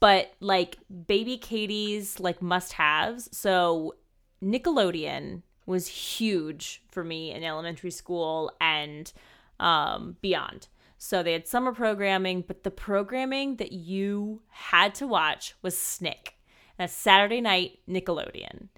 But 0.00 0.32
like 0.40 0.78
baby 1.06 1.38
Katie's 1.38 2.18
like 2.18 2.42
must-haves. 2.42 3.28
So 3.36 3.94
Nickelodeon 4.42 5.42
was 5.66 5.86
huge 5.86 6.82
for 6.90 7.04
me 7.04 7.30
in 7.30 7.44
elementary 7.44 7.92
school 7.92 8.50
and 8.60 9.12
um 9.60 10.16
beyond. 10.20 10.66
So 11.04 11.24
they 11.24 11.32
had 11.32 11.48
summer 11.48 11.72
programming, 11.72 12.44
but 12.46 12.62
the 12.62 12.70
programming 12.70 13.56
that 13.56 13.72
you 13.72 14.40
had 14.48 14.94
to 14.94 15.06
watch 15.08 15.56
was 15.60 15.76
Snick. 15.76 16.36
That's 16.78 16.92
Saturday 16.92 17.40
night 17.40 17.80
Nickelodeon. 17.88 18.68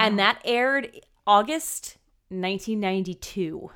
And 0.00 0.18
that 0.18 0.40
aired 0.46 0.98
August 1.26 1.98
1992. 2.30 3.70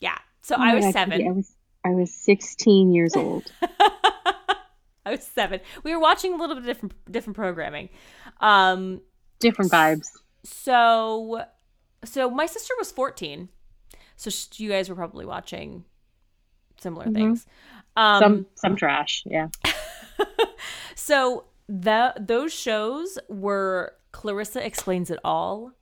Yeah. 0.00 0.18
So 0.42 0.56
I 0.56 0.58
Oh 0.58 0.58
my 0.58 0.74
was 0.74 0.84
God, 0.86 0.92
seven. 0.94 1.28
I 1.28 1.30
was 1.30 1.52
I 1.84 1.90
was 1.90 2.12
16 2.12 2.92
years 2.92 3.14
old. 3.14 3.52
I 3.62 5.12
was 5.12 5.22
seven. 5.22 5.60
We 5.84 5.94
were 5.94 6.00
watching 6.00 6.34
a 6.34 6.36
little 6.36 6.56
bit 6.56 6.62
of 6.62 6.66
different 6.66 7.12
different 7.12 7.36
programming. 7.36 7.88
Um, 8.40 9.00
Different 9.38 9.70
vibes. 9.70 10.08
so 10.42 11.44
so 12.04 12.28
my 12.30 12.46
sister 12.46 12.74
was 12.78 12.90
14. 12.90 13.48
So 14.16 14.30
you 14.56 14.70
guys 14.70 14.88
were 14.88 14.94
probably 14.94 15.26
watching 15.26 15.84
similar 16.78 17.10
things. 17.10 17.46
Um, 17.96 18.20
Some 18.20 18.46
some 18.54 18.76
trash. 18.76 19.22
Yeah. 19.26 19.48
So 20.94 21.44
the 21.68 22.14
those 22.18 22.50
shows 22.52 23.18
were 23.28 23.92
Clarissa 24.12 24.64
explains 24.64 25.10
it 25.10 25.18
all. 25.22 25.72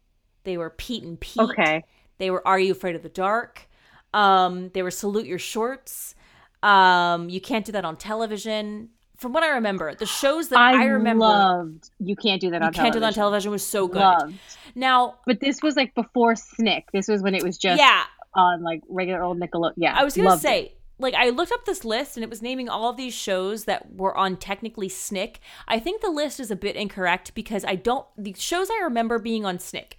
They 0.42 0.56
were 0.56 0.70
Pete 0.70 1.04
and 1.04 1.20
Pete. 1.20 1.42
Okay. 1.42 1.84
They 2.18 2.30
were 2.30 2.46
Are 2.46 2.58
You 2.58 2.72
Afraid 2.72 2.96
of 2.96 3.04
the 3.04 3.08
Dark? 3.08 3.68
Um, 4.12 4.70
they 4.74 4.82
were 4.82 4.90
Salute 4.90 5.26
Your 5.26 5.38
Shorts. 5.38 6.16
Um, 6.62 7.28
you 7.28 7.40
can't 7.40 7.64
do 7.64 7.70
that 7.70 7.84
on 7.84 7.96
television. 7.96 8.88
From 9.16 9.32
what 9.32 9.44
I 9.44 9.50
remember, 9.50 9.94
the 9.94 10.06
shows 10.06 10.48
that 10.48 10.58
I, 10.58 10.82
I, 10.82 10.84
remember 10.86 11.24
loved. 11.24 11.90
You 12.00 12.16
can't 12.16 12.40
do 12.40 12.50
that 12.50 12.60
you 12.60 12.66
on 12.66 12.72
can't 12.72 12.92
do 12.92 12.98
that 12.98 13.06
on 13.06 13.12
television. 13.12 13.50
television 13.50 13.52
was 13.52 13.64
so 13.64 13.86
good. 13.86 14.00
Loved. 14.00 14.34
Now, 14.74 15.18
But 15.24 15.38
this 15.38 15.62
was 15.62 15.76
like 15.76 15.94
before 15.94 16.34
Snick. 16.34 16.90
This 16.92 17.06
was 17.06 17.22
when 17.22 17.36
it 17.36 17.44
was 17.44 17.56
just 17.58 17.78
yeah, 17.80 18.02
on 18.34 18.62
like 18.62 18.82
regular 18.88 19.22
old 19.22 19.38
Nickelodeon. 19.40 19.74
Yeah. 19.76 19.94
I 19.98 20.04
was 20.04 20.14
gonna 20.16 20.30
loved 20.30 20.40
it. 20.44 20.48
say, 20.48 20.72
like, 20.98 21.14
I 21.14 21.30
looked 21.30 21.50
up 21.52 21.64
this 21.64 21.84
list 21.84 22.16
and 22.16 22.22
it 22.22 22.30
was 22.30 22.42
naming 22.42 22.68
all 22.68 22.88
of 22.90 22.96
these 22.96 23.12
shows 23.14 23.64
that 23.64 23.92
were 23.94 24.16
on 24.16 24.36
technically 24.36 24.88
Snick. 24.88 25.40
I 25.66 25.80
think 25.80 26.00
the 26.00 26.10
list 26.10 26.38
is 26.38 26.50
a 26.50 26.56
bit 26.56 26.76
incorrect 26.76 27.34
because 27.34 27.64
I 27.64 27.74
don't. 27.74 28.06
The 28.16 28.34
shows 28.38 28.68
I 28.70 28.80
remember 28.84 29.18
being 29.18 29.44
on 29.44 29.58
Snick, 29.58 29.96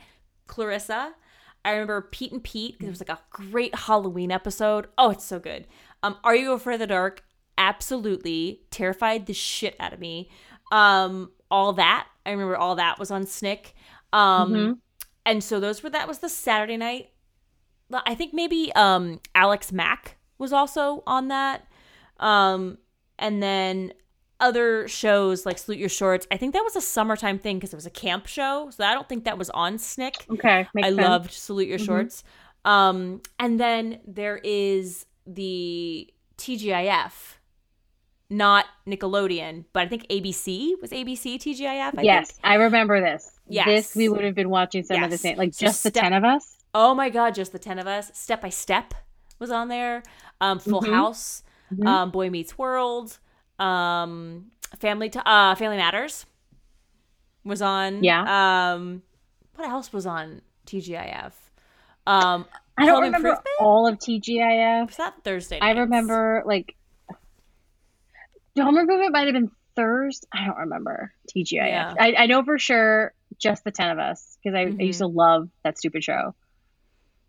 Clarissa. 0.47 1.13
I 1.65 1.71
remember 1.71 2.01
Pete 2.11 2.31
and 2.33 2.43
Pete 2.43 2.73
because 2.73 2.87
it 2.87 2.91
was 2.91 3.07
like 3.07 3.17
a 3.17 3.21
great 3.31 3.73
Halloween 3.73 4.31
episode. 4.31 4.87
Oh, 4.97 5.09
it's 5.11 5.23
so 5.25 5.39
good. 5.39 5.65
Um, 6.03 6.17
Are 6.23 6.35
You 6.35 6.51
Afraid 6.53 6.75
of 6.75 6.79
the 6.81 6.87
Dark? 6.87 7.23
Absolutely 7.57 8.61
terrified 8.71 9.25
the 9.25 9.33
shit 9.33 9.75
out 9.79 9.93
of 9.93 9.99
me. 9.99 10.29
Um, 10.71 11.31
all 11.49 11.73
that 11.73 12.07
I 12.25 12.31
remember. 12.31 12.57
All 12.57 12.75
that 12.75 12.99
was 12.99 13.11
on 13.11 13.25
Snick. 13.25 13.73
Um, 14.11 14.53
Mhm. 14.53 14.77
and 15.25 15.43
so 15.43 15.59
those 15.59 15.81
were 15.83 15.89
that 15.89 16.07
was 16.07 16.19
the 16.19 16.29
Saturday 16.29 16.77
night 16.77 17.09
I 18.05 18.15
think 18.15 18.33
maybe 18.33 18.71
um 18.75 19.19
Alex 19.35 19.71
Mack 19.71 20.17
was 20.37 20.53
also 20.53 21.03
on 21.05 21.27
that. 21.29 21.67
Um 22.19 22.77
and 23.19 23.41
then 23.41 23.93
other 24.39 24.87
shows 24.87 25.45
like 25.45 25.57
Salute 25.57 25.79
Your 25.79 25.89
Shorts. 25.89 26.27
I 26.31 26.37
think 26.37 26.53
that 26.53 26.63
was 26.63 26.75
a 26.75 26.81
summertime 26.81 27.39
thing 27.39 27.57
because 27.57 27.73
it 27.73 27.77
was 27.77 27.85
a 27.85 27.91
camp 27.91 28.27
show. 28.27 28.69
So 28.71 28.83
I 28.83 28.93
don't 28.93 29.07
think 29.07 29.23
that 29.25 29.37
was 29.37 29.49
on 29.51 29.77
Snick. 29.77 30.25
Okay. 30.29 30.67
I 30.75 30.81
sense. 30.81 30.97
loved 30.97 31.31
Salute 31.31 31.67
Your 31.67 31.79
Shorts. 31.79 32.23
Um 32.65 33.21
and 33.39 33.59
then 33.59 33.99
there 34.05 34.39
is 34.43 35.05
the 35.25 36.11
TGIF. 36.37 37.11
Not 38.29 38.65
Nickelodeon, 38.87 39.65
but 39.73 39.83
I 39.83 39.87
think 39.87 40.07
ABC 40.07 40.81
was 40.81 40.89
ABC 40.89 41.35
TGIF. 41.35 41.99
I 41.99 42.01
yes, 42.01 42.31
think. 42.31 42.39
I 42.43 42.55
remember 42.55 42.99
this. 42.99 43.29
Yes. 43.47 43.65
This 43.67 43.95
we 43.95 44.09
would 44.09 44.23
have 44.23 44.33
been 44.33 44.49
watching 44.49 44.83
some 44.83 45.03
of 45.03 45.11
the 45.11 45.17
same, 45.17 45.37
like 45.37 45.55
just 45.55 45.83
the 45.83 45.89
step- 45.89 46.03
10 46.03 46.13
of 46.13 46.23
us. 46.23 46.62
Oh 46.73 46.93
my 46.95 47.09
god, 47.09 47.35
just 47.35 47.51
the 47.51 47.59
ten 47.59 47.79
of 47.79 47.87
us. 47.87 48.11
Step 48.13 48.41
by 48.41 48.49
Step 48.49 48.93
was 49.39 49.51
on 49.51 49.67
there. 49.67 50.03
Um, 50.41 50.59
Full 50.59 50.81
Mhm. 50.81 50.89
House, 50.93 51.43
Mhm. 51.73 51.85
um, 51.87 52.11
Boy 52.11 52.29
Meets 52.29 52.57
World, 52.57 53.19
um, 53.59 54.51
Family 54.79 55.09
to 55.09 55.27
uh, 55.29 55.55
Family 55.55 55.77
Matters 55.77 56.25
was 57.43 57.61
on. 57.61 58.03
Yeah. 58.03 58.73
Um, 58.73 59.03
what 59.55 59.69
else 59.69 59.93
was 59.93 60.05
on 60.07 60.41
TGIF? 60.65 61.33
Um, 62.07 62.45
I 62.77 62.85
don't 62.87 63.03
remember 63.03 63.39
all 63.59 63.85
of 63.87 63.99
TGIF. 63.99 64.87
was 64.87 64.97
that 64.97 65.23
Thursday? 65.23 65.59
I 65.61 65.71
remember 65.71 66.41
like 66.45 66.75
the 68.55 68.63
Home 68.63 68.77
Improvement 68.77 69.11
might 69.13 69.25
have 69.27 69.33
been 69.33 69.51
Thursday. 69.75 70.27
I 70.33 70.45
don't 70.45 70.57
remember 70.57 71.11
TGIF. 71.35 71.51
Yeah. 71.53 71.93
I, 71.99 72.13
I 72.17 72.25
know 72.25 72.43
for 72.43 72.57
sure 72.57 73.13
just 73.37 73.63
the 73.63 73.71
ten 73.71 73.89
of 73.91 73.99
us 73.99 74.37
because 74.43 74.55
I, 74.55 74.61
I 74.61 74.65
used 74.83 74.99
Mm-hmm. 75.01 75.11
to 75.13 75.17
love 75.17 75.49
that 75.63 75.77
stupid 75.77 76.03
show. 76.03 76.33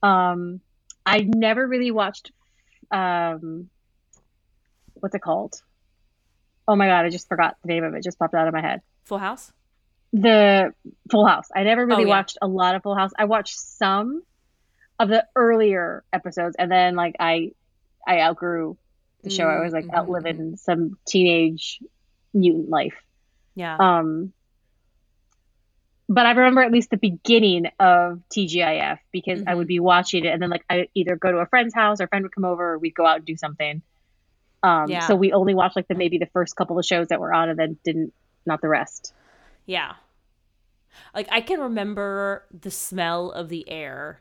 Um, 0.04 0.60
I 1.06 1.20
never 1.22 1.66
really 1.66 1.90
watched. 1.90 2.30
Um, 2.90 3.68
what's 4.94 5.14
it 5.14 5.22
called? 5.22 5.54
Oh 6.68 6.76
my 6.76 6.86
god, 6.86 7.04
I 7.04 7.10
just 7.10 7.28
forgot 7.28 7.56
the 7.62 7.68
name 7.68 7.84
of 7.84 7.94
it. 7.94 8.02
Just 8.04 8.18
popped 8.18 8.34
out 8.34 8.46
of 8.48 8.54
my 8.54 8.60
head. 8.60 8.80
Full 9.04 9.18
House. 9.18 9.52
The 10.12 10.72
Full 11.10 11.26
House. 11.26 11.48
I 11.54 11.62
never 11.64 11.84
really 11.86 12.04
Oh, 12.04 12.06
yeah. 12.06 12.16
watched 12.16 12.38
a 12.40 12.46
lot 12.46 12.74
of 12.74 12.82
Full 12.82 12.94
House. 12.94 13.10
I 13.18 13.24
watched 13.24 13.58
some 13.58 14.22
of 14.98 15.08
the 15.08 15.26
earlier 15.34 16.04
episodes, 16.12 16.56
and 16.58 16.70
then 16.70 16.94
like 16.94 17.16
I, 17.18 17.50
I 18.06 18.20
outgrew 18.20 18.76
the 19.22 19.30
show. 19.30 19.46
I 19.48 19.60
was 19.60 19.72
like 19.72 19.86
Mhm, 19.86 19.94
outliving 19.94 20.56
some 20.56 20.98
teenage 21.06 21.80
mutant 22.32 22.68
life. 22.70 22.94
Yeah. 23.54 23.76
Um, 23.78 24.32
but 26.08 26.26
I 26.26 26.32
remember 26.32 26.62
at 26.62 26.72
least 26.72 26.90
the 26.90 26.96
beginning 26.98 27.66
of 27.80 28.20
TGIF 28.30 28.98
because 29.12 29.42
I 29.46 29.54
Mm-hmm. 29.54 29.56
would 29.56 29.68
be 29.68 29.80
watching 29.80 30.24
it, 30.24 30.28
and 30.28 30.42
then 30.42 30.50
like 30.50 30.64
I 30.70 30.88
either 30.94 31.16
go 31.16 31.32
to 31.32 31.38
a 31.38 31.46
friend's 31.46 31.74
house, 31.74 32.00
or 32.00 32.04
a 32.04 32.08
friend 32.08 32.24
would 32.24 32.34
come 32.34 32.44
over, 32.44 32.74
or 32.74 32.78
we'd 32.78 32.94
go 32.94 33.06
out 33.06 33.16
and 33.18 33.24
do 33.26 33.36
something. 33.36 33.82
Um, 34.62 34.86
Yeah. 34.90 35.00
So 35.00 35.16
we 35.16 35.32
only 35.32 35.54
watched 35.54 35.76
like 35.76 35.88
the 35.88 35.94
maybe 35.96 36.18
the 36.18 36.28
first 36.32 36.56
couple 36.56 36.78
of 36.78 36.84
shows 36.86 37.08
that 37.08 37.20
were 37.20 37.32
on, 37.34 37.48
and 37.50 37.58
then 37.58 37.78
didn't 37.84 38.14
not 38.46 38.60
the 38.62 38.68
rest. 38.68 39.14
Yeah. 39.66 39.94
Like 41.14 41.28
I 41.30 41.40
can 41.40 41.60
remember 41.60 42.44
the 42.50 42.70
smell 42.70 43.30
of 43.30 43.48
the 43.48 43.68
air 43.68 44.20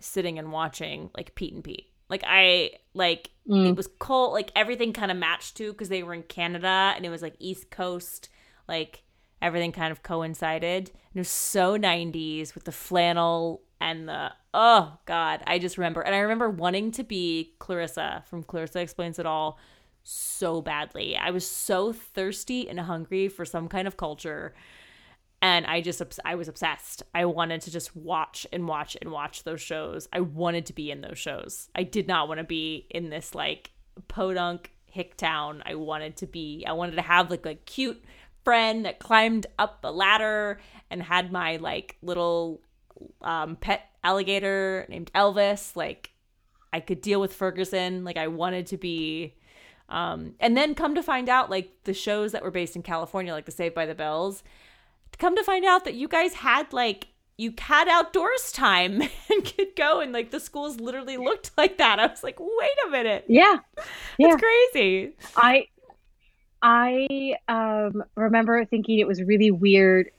sitting 0.00 0.38
and 0.38 0.52
watching 0.52 1.10
like 1.16 1.34
Pete 1.34 1.54
and 1.54 1.64
Pete. 1.64 1.86
Like 2.08 2.24
I 2.26 2.72
like 2.94 3.30
Mm. 3.48 3.68
it 3.70 3.76
was 3.76 3.88
cold 3.98 4.32
like 4.32 4.52
everything 4.56 4.92
kind 4.92 5.10
of 5.10 5.16
matched 5.16 5.56
too 5.56 5.72
because 5.72 5.88
they 5.88 6.02
were 6.02 6.14
in 6.14 6.22
Canada 6.24 6.92
and 6.96 7.04
it 7.06 7.10
was 7.10 7.22
like 7.22 7.34
East 7.38 7.70
Coast 7.70 8.28
like 8.68 9.02
everything 9.40 9.72
kind 9.72 9.92
of 9.92 10.02
coincided. 10.02 10.90
And 10.90 11.16
it 11.16 11.20
was 11.20 11.28
so 11.28 11.78
90s 11.78 12.54
with 12.54 12.64
the 12.64 12.72
flannel 12.72 13.62
and 13.80 14.08
the 14.08 14.32
oh 14.54 14.98
god, 15.06 15.42
I 15.46 15.58
just 15.58 15.78
remember 15.78 16.00
and 16.00 16.14
I 16.14 16.18
remember 16.18 16.50
wanting 16.50 16.90
to 16.92 17.04
be 17.04 17.54
Clarissa 17.58 18.24
from 18.28 18.42
Clarissa 18.42 18.80
Explains 18.80 19.18
It 19.18 19.26
All 19.26 19.58
so 20.02 20.60
badly. 20.62 21.16
I 21.16 21.30
was 21.30 21.46
so 21.46 21.92
thirsty 21.92 22.68
and 22.68 22.80
hungry 22.80 23.28
for 23.28 23.44
some 23.44 23.68
kind 23.68 23.86
of 23.86 23.96
culture 23.96 24.54
and 25.40 25.66
I 25.66 25.80
just 25.80 26.02
I 26.24 26.34
was 26.34 26.48
obsessed. 26.48 27.02
I 27.14 27.24
wanted 27.26 27.60
to 27.62 27.70
just 27.70 27.94
watch 27.94 28.46
and 28.52 28.66
watch 28.66 28.96
and 29.00 29.10
watch 29.10 29.44
those 29.44 29.60
shows. 29.60 30.08
I 30.12 30.20
wanted 30.20 30.66
to 30.66 30.72
be 30.72 30.90
in 30.90 31.00
those 31.00 31.18
shows. 31.18 31.68
I 31.74 31.84
did 31.84 32.08
not 32.08 32.28
want 32.28 32.38
to 32.38 32.44
be 32.44 32.86
in 32.90 33.10
this 33.10 33.34
like 33.34 33.70
podunk 34.08 34.72
hick 34.86 35.16
town. 35.16 35.62
I 35.64 35.76
wanted 35.76 36.16
to 36.16 36.26
be 36.26 36.64
I 36.66 36.72
wanted 36.72 36.96
to 36.96 37.02
have 37.02 37.30
like 37.30 37.46
a 37.46 37.54
cute 37.54 38.02
friend 38.48 38.86
that 38.86 38.98
climbed 38.98 39.46
up 39.58 39.80
a 39.84 39.92
ladder 39.92 40.58
and 40.90 41.02
had 41.02 41.30
my 41.30 41.56
like 41.56 41.98
little 42.00 42.62
um, 43.20 43.56
pet 43.56 43.90
alligator 44.02 44.86
named 44.88 45.10
Elvis. 45.14 45.76
Like 45.76 46.12
I 46.72 46.80
could 46.80 47.02
deal 47.02 47.20
with 47.20 47.34
Ferguson. 47.34 48.04
Like 48.04 48.16
I 48.16 48.28
wanted 48.28 48.66
to 48.68 48.78
be 48.78 49.34
um, 49.90 50.34
and 50.40 50.56
then 50.56 50.74
come 50.74 50.94
to 50.94 51.02
find 51.02 51.28
out, 51.28 51.50
like 51.50 51.70
the 51.84 51.92
shows 51.92 52.32
that 52.32 52.42
were 52.42 52.50
based 52.50 52.74
in 52.74 52.82
California, 52.82 53.34
like 53.34 53.44
the 53.44 53.52
Saved 53.52 53.74
by 53.74 53.84
the 53.84 53.94
Bells, 53.94 54.42
come 55.18 55.36
to 55.36 55.44
find 55.44 55.66
out 55.66 55.84
that 55.84 55.94
you 55.94 56.08
guys 56.08 56.32
had 56.32 56.72
like 56.72 57.08
you 57.36 57.52
had 57.58 57.86
outdoors 57.86 58.50
time 58.50 59.02
and 59.30 59.44
could 59.44 59.76
go 59.76 60.00
and 60.00 60.12
like 60.12 60.30
the 60.30 60.40
schools 60.40 60.80
literally 60.80 61.18
looked 61.18 61.50
like 61.58 61.76
that. 61.76 62.00
I 62.00 62.06
was 62.06 62.22
like, 62.22 62.38
wait 62.40 62.78
a 62.86 62.90
minute, 62.90 63.24
Yeah, 63.28 63.58
yeah. 64.18 64.28
it's 64.34 64.42
crazy. 64.42 65.12
I 65.36 65.66
I 66.62 67.36
um 67.48 68.02
remember 68.16 68.64
thinking 68.64 68.98
it 68.98 69.06
was 69.06 69.22
really 69.22 69.50
weird. 69.50 70.10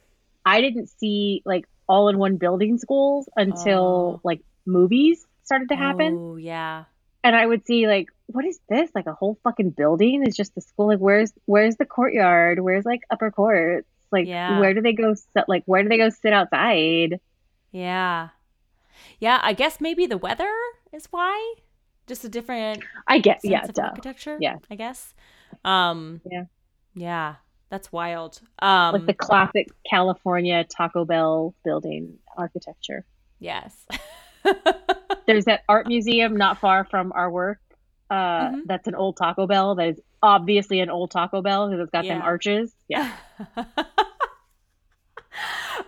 I 0.45 0.61
didn't 0.61 0.87
see 0.87 1.41
like 1.45 1.67
all 1.87 2.09
in 2.09 2.17
one 2.17 2.37
building 2.37 2.77
schools 2.77 3.27
until 3.35 4.15
Oh. 4.17 4.21
like 4.23 4.41
movies 4.65 5.25
started 5.43 5.69
to 5.69 5.75
happen. 5.75 6.15
Oh 6.17 6.35
yeah, 6.37 6.85
And 7.23 7.35
I 7.35 7.45
would 7.45 7.65
see 7.65 7.87
like, 7.87 8.09
what 8.27 8.45
is 8.45 8.59
this? 8.69 8.89
Like 8.95 9.07
a 9.07 9.13
whole 9.13 9.37
fucking 9.43 9.71
building 9.71 10.25
is 10.25 10.35
just 10.37 10.55
the 10.55 10.61
school. 10.61 10.87
Like 10.87 10.99
where's 10.99 11.33
where's 11.45 11.75
the 11.75 11.85
courtyard? 11.85 12.59
Where's 12.59 12.85
like 12.85 13.01
upper 13.09 13.31
courts? 13.31 13.87
Like 14.11 14.27
Yeah. 14.27 14.59
where 14.59 14.73
do 14.73 14.81
they 14.81 14.93
go 14.93 15.13
sit 15.15 15.45
like 15.47 15.63
where 15.65 15.83
do 15.83 15.89
they 15.89 15.97
go 15.97 16.09
sit 16.09 16.31
outside? 16.33 17.19
yeah, 17.71 18.29
yeah. 19.19 19.39
I 19.43 19.53
guess 19.53 19.79
maybe 19.81 20.05
the 20.07 20.17
weather 20.17 20.51
is 20.93 21.05
why. 21.11 21.53
Just 22.07 22.23
a 22.23 22.29
different 22.29 22.83
I 23.07 23.19
guess. 23.19 23.41
yeah, 23.43 23.65
of 23.65 23.73
duh. 23.73 23.83
architecture. 23.83 24.37
Yeah. 24.39 24.55
I 24.71 24.75
guess. 24.75 25.13
Um, 25.65 26.21
Yeah. 26.29 26.43
yeah, 26.95 27.35
that's 27.69 27.91
wild. 27.91 28.39
Um, 28.59 28.93
like 28.93 29.05
the 29.05 29.13
classic 29.13 29.67
California 29.89 30.63
Taco 30.63 31.05
Bell 31.05 31.53
building 31.63 32.17
architecture. 32.37 33.05
yes. 33.39 33.85
There's 35.27 35.45
that 35.45 35.63
art 35.69 35.87
museum 35.87 36.37
not 36.37 36.59
far 36.59 36.85
from 36.85 37.11
our 37.13 37.29
work. 37.29 37.59
Uh, 38.09 38.49
Mhm. 38.49 38.61
That's 38.65 38.87
an 38.87 38.95
old 38.95 39.17
Taco 39.17 39.45
Bell. 39.45 39.75
That 39.75 39.89
is 39.89 39.99
obviously 40.23 40.79
an 40.79 40.89
old 40.89 41.11
Taco 41.11 41.41
Bell 41.41 41.67
because 41.69 41.83
it's 41.83 41.91
got 41.91 42.05
them 42.05 42.21
arches. 42.21 42.73
Yeah, 42.87 43.11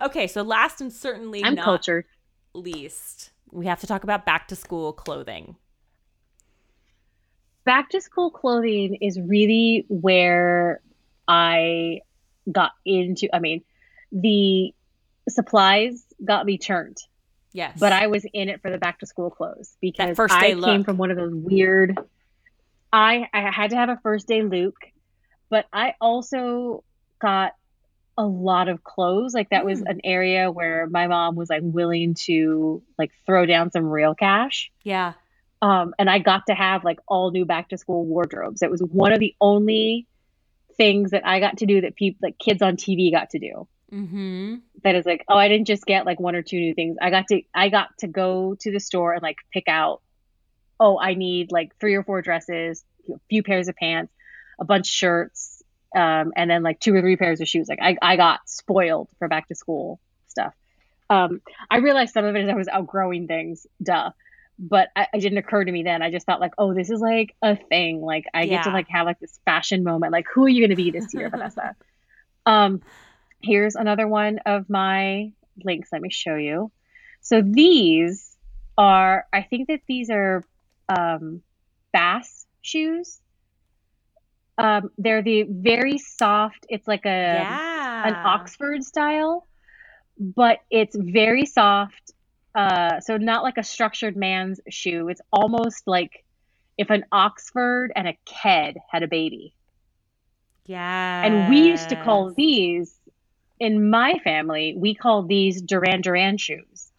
okay, 0.02 0.28
so 0.28 0.42
last 0.44 0.82
and 0.82 0.92
certainly 0.94 1.44
I'm 1.44 1.56
not 1.56 1.66
cultured. 1.66 2.06
least, 2.54 3.32
we 3.52 3.66
have 3.66 3.80
to 3.82 3.88
talk 3.88 4.04
about 4.04 4.26
back 4.26 4.48
to 4.50 4.56
school 4.56 4.94
clothing. 4.94 5.56
Back 7.64 7.90
to 7.92 8.02
school 8.02 8.32
clothing 8.32 8.96
is 9.02 9.20
really 9.20 9.86
where 9.88 10.82
I 11.28 12.02
got 12.52 12.72
into. 12.86 13.30
I 13.34 13.40
mean, 13.40 13.64
the 14.12 14.74
supplies 15.30 16.04
got 16.24 16.46
me 16.46 16.58
turned, 16.58 16.98
Yes, 17.54 17.78
but 17.80 17.92
I 17.94 18.08
was 18.08 18.26
in 18.34 18.50
it 18.50 18.62
for 18.62 18.72
the 18.72 18.78
back 18.78 19.00
to 19.00 19.06
school 19.06 19.30
clothes 19.30 19.76
because 19.82 20.18
first 20.18 20.34
I 20.34 20.54
day 20.54 20.62
came 20.62 20.84
from 20.84 20.98
one 20.98 21.12
of 21.12 21.18
those 21.18 21.34
weird. 21.34 21.98
I 22.92 23.28
I 23.34 23.52
had 23.52 23.70
to 23.70 23.76
have 23.76 23.90
a 23.90 24.00
first 24.02 24.28
day 24.28 24.42
Luke, 24.42 24.80
but 25.50 25.66
I 25.72 25.94
also 26.02 26.84
got 27.22 27.54
a 28.18 28.26
lot 28.26 28.68
of 28.70 28.84
clothes. 28.84 29.34
Like 29.34 29.50
that 29.52 29.66
was 29.66 29.82
Mm. 29.82 29.90
an 29.90 30.02
area 30.04 30.52
where 30.52 30.88
my 30.88 31.08
mom 31.08 31.36
was 31.36 31.50
like 31.50 31.62
willing 31.64 32.16
to 32.26 32.84
like 32.98 33.12
throw 33.26 33.46
down 33.46 33.72
some 33.72 33.86
real 33.86 34.16
cash. 34.16 34.72
yeah, 34.84 35.14
Um, 35.62 35.94
and 36.00 36.10
I 36.10 36.20
got 36.20 36.48
to 36.48 36.54
have 36.54 36.84
like 36.84 37.00
all 37.08 37.32
new 37.32 37.46
back 37.46 37.70
to 37.70 37.78
school 37.78 38.06
wardrobes. 38.06 38.62
It 38.62 38.72
was 38.72 38.82
one 38.82 39.14
of 39.14 39.20
the 39.20 39.36
only 39.40 40.08
things 40.76 41.12
that 41.12 41.26
I 41.26 41.40
got 41.40 41.58
to 41.58 41.66
do 41.66 41.82
that 41.82 41.96
people 41.96 42.20
like 42.24 42.40
kids 42.40 42.62
on 42.62 42.78
TV 42.78 43.12
got 43.12 43.30
to 43.32 43.40
do. 43.40 43.68
mm-hmm. 43.92 44.56
That 44.84 44.96
is 44.96 45.06
like, 45.06 45.24
oh, 45.28 45.38
I 45.38 45.48
didn't 45.48 45.68
just 45.68 45.86
get 45.86 46.06
like 46.06 46.20
one 46.20 46.36
or 46.36 46.42
two 46.42 46.60
new 46.60 46.74
things. 46.74 46.98
I 47.00 47.12
got 47.12 47.28
to 47.28 47.42
I 47.54 47.70
got 47.70 47.90
to 48.00 48.08
go 48.08 48.56
to 48.62 48.72
the 48.72 48.80
store 48.80 49.14
and 49.14 49.22
like 49.22 49.38
pick 49.54 49.68
out, 49.68 50.02
oh, 50.80 51.00
I 51.00 51.14
need 51.14 51.52
like 51.52 51.78
three 51.80 51.94
or 51.94 52.04
four 52.04 52.24
dresses, 52.24 52.84
a 53.10 53.20
few 53.30 53.44
pairs 53.44 53.68
of 53.68 53.76
pants, 53.76 54.12
a 54.60 54.66
bunch 54.66 54.88
of 54.88 54.92
shirts, 54.92 55.62
um, 55.96 56.34
and 56.36 56.50
then 56.50 56.64
like 56.64 56.80
two 56.80 56.96
or 56.96 57.02
three 57.02 57.18
pairs 57.18 57.42
of 57.42 57.48
shoes. 57.48 57.68
Like 57.70 57.80
I, 57.82 57.98
I 58.02 58.16
got 58.16 58.40
spoiled 58.46 59.10
for 59.20 59.28
back 59.28 59.48
to 59.50 59.56
school 59.56 60.00
stuff. 60.28 60.54
Um, 61.10 61.42
I 61.70 61.78
realized 61.78 62.14
some 62.14 62.26
of 62.26 62.36
it 62.36 62.46
is 62.46 62.50
I 62.50 62.56
was 62.56 62.70
outgrowing 62.70 63.28
things, 63.28 63.68
duh. 63.84 64.12
But 64.64 64.90
I, 64.96 65.08
it 65.14 65.22
didn't 65.22 65.40
occur 65.40 65.66
to 65.66 65.72
me 65.72 65.82
then. 65.82 66.04
I 66.04 66.12
just 66.12 66.28
thought 66.28 66.40
like, 66.40 66.54
oh, 66.60 66.74
this 66.76 66.92
is 66.92 67.02
like 67.02 67.36
a 67.42 67.56
thing. 67.56 68.00
Like 68.00 68.26
I 68.34 68.46
get 68.46 68.64
to 68.66 68.70
like 68.70 68.88
have 68.90 69.08
like 69.08 69.20
this 69.20 69.40
fashion 69.44 69.84
moment. 69.84 70.12
Like 70.14 70.26
who 70.32 70.46
are 70.46 70.50
you 70.50 70.64
gonna 70.64 70.76
be 70.76 70.92
this 70.92 71.14
year, 71.14 71.30
Vanessa? 71.32 71.76
Um, 72.46 72.82
here's 73.42 73.76
another 73.76 74.08
one 74.08 74.40
of 74.46 74.70
my 74.70 75.32
links. 75.64 75.90
Let 75.92 76.02
me 76.02 76.12
show 76.12 76.36
you. 76.36 76.72
So 77.22 77.42
these 77.42 78.38
are, 78.78 79.26
I 79.32 79.44
think 79.44 79.68
that 79.68 79.82
these 79.88 80.10
are 80.10 80.44
um, 80.90 81.42
Bass 81.94 82.46
shoes. 82.62 83.20
Um, 84.58 84.92
they're 84.98 85.24
the 85.24 85.44
very 85.44 85.98
soft. 85.98 86.66
It's 86.70 86.88
like 86.88 87.06
a 87.06 87.10
yeah, 87.10 88.08
an 88.08 88.14
Oxford 88.14 88.84
style, 88.84 89.48
but 90.20 90.60
it's 90.70 90.96
very 90.96 91.46
soft. 91.46 92.14
Uh, 92.54 93.00
so 93.00 93.18
not 93.18 93.44
like 93.44 93.58
a 93.58 93.64
structured 93.64 94.16
man's 94.16 94.60
shoe. 94.70 95.08
It's 95.10 95.22
almost 95.32 95.88
like 95.88 96.24
if 96.78 96.90
an 96.90 97.06
Oxford 97.12 97.92
and 97.96 98.08
a 98.08 98.18
Ked 98.26 98.78
had 98.90 99.04
a 99.04 99.08
baby. 99.08 99.54
Yeah, 100.66 101.26
And 101.26 101.50
we 101.50 101.68
used 101.68 101.90
to 101.90 102.02
call 102.04 102.32
these 102.32 102.96
in 103.60 103.90
my 103.90 104.20
family, 104.24 104.76
we 104.78 104.96
call 104.96 105.24
these 105.24 105.62
Duran 105.62 106.02
Duran 106.02 106.38
shoes 106.38 106.92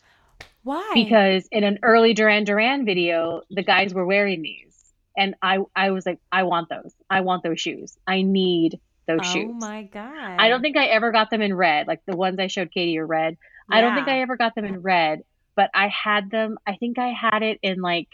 why 0.65 0.91
because 0.95 1.47
in 1.51 1.65
an 1.65 1.79
early 1.83 2.15
Duran 2.15 2.45
Duran 2.45 2.85
video, 2.85 3.43
the 3.51 3.63
guys 3.63 3.93
were 3.93 4.07
wearing 4.07 4.43
these. 4.43 4.69
And 5.17 5.35
I, 5.43 5.59
I 5.77 5.91
was 5.91 6.07
like, 6.07 6.21
I 6.31 6.45
want 6.45 6.69
those. 6.69 6.95
I 7.11 7.21
want 7.21 7.43
those 7.43 7.61
shoes. 7.61 7.99
I 8.07 8.23
need 8.23 8.81
those 9.07 9.21
oh 9.23 9.33
shoes. 9.33 9.51
Oh 9.51 9.55
my 9.55 9.83
god, 9.83 10.37
I 10.39 10.49
don't 10.49 10.63
think 10.63 10.77
I 10.77 10.87
ever 10.87 11.13
got 11.13 11.31
them 11.31 11.43
in 11.43 11.55
red. 11.55 11.87
Like 11.87 12.01
the 12.07 12.17
ones 12.17 12.39
I 12.39 12.47
showed 12.47 12.71
Katie 12.71 12.99
are 12.99 13.07
red. 13.07 13.37
I 13.71 13.81
don't 13.81 13.95
think 13.95 14.09
I 14.09 14.21
ever 14.21 14.37
got 14.37 14.55
them 14.55 14.65
in 14.65 14.83
red, 14.83 15.23
but 15.55 15.71
I 15.75 15.89
had 15.89 16.31
them. 16.31 16.59
I 16.67 16.77
think 16.77 16.99
I 16.99 17.09
had 17.09 17.43
it 17.43 17.59
in 17.63 17.81
like 17.81 18.09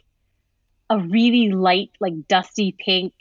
a 0.91 0.99
really 0.99 1.51
light, 1.51 1.91
like 2.01 2.29
dusty 2.29 2.75
pink 2.79 3.13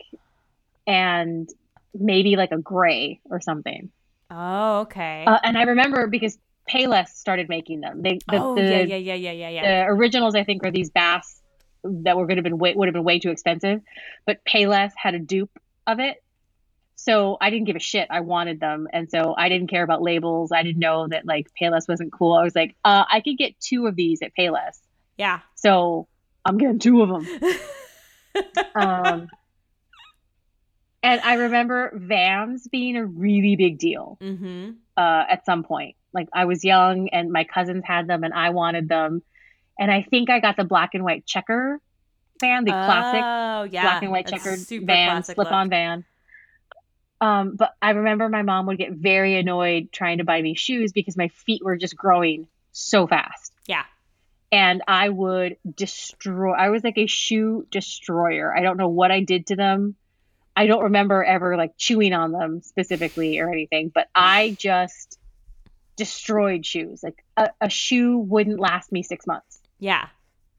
and 0.86 1.50
maybe 1.94 2.36
like 2.36 2.52
a 2.52 2.58
gray 2.58 3.20
or 3.30 3.42
something. 3.42 3.92
Oh, 4.30 4.80
okay. 4.82 5.26
Uh, 5.26 5.40
and 5.44 5.58
I 5.58 5.64
remember 5.64 6.08
because 6.08 6.38
Payless 6.70 7.10
started 7.10 7.50
making 7.50 7.82
them. 7.82 8.02
They 8.02 8.20
the, 8.30 8.42
oh 8.42 8.56
the, 8.56 8.62
yeah, 8.62 8.96
yeah, 8.98 9.14
yeah, 9.14 9.32
yeah, 9.32 9.50
yeah, 9.50 9.86
the 9.86 9.92
originals 9.92 10.36
I 10.36 10.44
think 10.44 10.66
are 10.66 10.72
these 10.72 10.90
bass 10.90 11.42
that 11.84 12.18
were 12.18 12.26
going 12.26 12.38
to 12.38 12.44
been 12.44 12.58
way, 12.58 12.74
would 12.76 12.88
have 12.88 12.94
been 12.94 13.04
way 13.04 13.20
too 13.20 13.32
expensive, 13.32 13.82
but 14.26 14.40
Payless 14.46 14.92
had 14.96 15.16
a 15.16 15.20
dupe 15.20 15.58
of 15.86 16.00
it. 16.00 16.22
So 17.00 17.38
I 17.40 17.50
didn't 17.52 17.68
give 17.68 17.76
a 17.76 17.80
shit. 17.80 18.08
I 18.10 18.22
wanted 18.22 18.60
them, 18.60 18.88
and 18.92 19.10
so 19.10 19.34
I 19.38 19.50
didn't 19.50 19.68
care 19.68 19.84
about 19.84 20.02
labels. 20.02 20.52
I 20.52 20.64
didn't 20.64 20.80
know 20.80 21.08
that 21.08 21.26
like 21.26 21.48
Payless 21.60 21.88
wasn't 21.88 22.12
cool. 22.12 22.34
I 22.34 22.44
was 22.44 22.56
like, 22.56 22.76
uh, 22.84 23.06
I 23.10 23.22
could 23.22 23.38
get 23.38 23.60
two 23.60 23.88
of 23.88 23.96
these 23.96 24.22
at 24.22 24.32
Payless, 24.38 24.80
yeah. 25.18 25.40
so 25.56 26.08
I'm 26.44 26.58
getting 26.58 26.80
two 26.80 27.02
of 27.02 27.10
them. 27.10 27.54
um, 28.76 29.30
and 31.04 31.22
I 31.22 31.36
remember 31.36 31.92
Vans 31.94 32.68
being 32.68 32.96
a 32.98 33.06
really 33.06 33.56
big 33.56 33.78
deal 33.78 34.18
mm-hmm. 34.22 34.72
uh, 34.96 35.24
at 35.30 35.46
some 35.46 35.64
point. 35.64 35.96
Like 36.14 36.28
I 36.34 36.46
was 36.46 36.64
young 36.64 37.10
and 37.10 37.32
my 37.32 37.44
cousins 37.44 37.84
had 37.86 38.08
them 38.08 38.24
and 38.24 38.34
I 38.34 38.50
wanted 38.50 38.90
them. 38.90 39.22
And 39.80 39.92
I 39.92 40.02
think 40.02 40.30
I 40.30 40.40
got 40.40 40.58
the 40.58 40.64
black 40.64 40.96
and 40.96 41.04
white 41.04 41.26
checker 41.26 41.80
fan, 42.40 42.66
the 42.66 42.72
classic 42.72 43.22
Oh, 43.24 43.64
yeah. 43.72 43.84
black 43.84 44.04
and 44.04 44.12
white 44.12 44.28
checkered 44.28 44.60
van, 44.60 45.10
classic 45.10 45.36
slip 45.36 45.52
on 45.52 45.70
van. 45.70 46.04
Um, 47.20 47.56
but 47.56 47.74
I 47.82 47.92
remember 47.92 48.30
my 48.30 48.44
mom 48.44 48.68
would 48.68 48.78
get 48.78 48.92
very 48.92 49.38
annoyed 49.38 49.92
trying 49.92 50.20
to 50.20 50.24
buy 50.24 50.42
me 50.42 50.54
shoes 50.56 50.92
because 50.92 51.18
my 51.18 51.30
feet 51.30 51.64
were 51.64 51.76
just 51.76 51.96
growing 51.96 52.48
so 52.72 53.08
fast. 53.08 53.52
Yeah. 53.66 53.84
And 54.52 54.82
I 54.88 55.10
would 55.10 55.58
destroy, 55.76 56.54
I 56.54 56.70
was 56.70 56.84
like 56.84 56.98
a 56.98 57.08
shoe 57.08 57.66
destroyer. 57.72 58.56
I 58.56 58.62
don't 58.62 58.78
know 58.78 58.88
what 58.88 59.12
I 59.12 59.22
did 59.22 59.48
to 59.48 59.56
them. 59.56 59.96
I 60.56 60.68
don't 60.68 60.84
remember 60.84 61.24
ever 61.24 61.58
like 61.58 61.78
chewing 61.78 62.14
on 62.14 62.32
them 62.32 62.62
specifically 62.62 63.40
or 63.40 63.50
anything, 63.52 63.92
but 63.94 64.08
I 64.16 64.56
just 64.60 65.20
destroyed 65.96 66.66
shoes. 66.66 67.02
Like 67.04 67.24
a, 67.36 67.50
a 67.62 67.70
shoe 67.70 68.18
wouldn't 68.20 68.60
last 68.60 68.92
me 68.92 69.02
six 69.04 69.26
months 69.26 69.60
Yeah. 69.80 70.08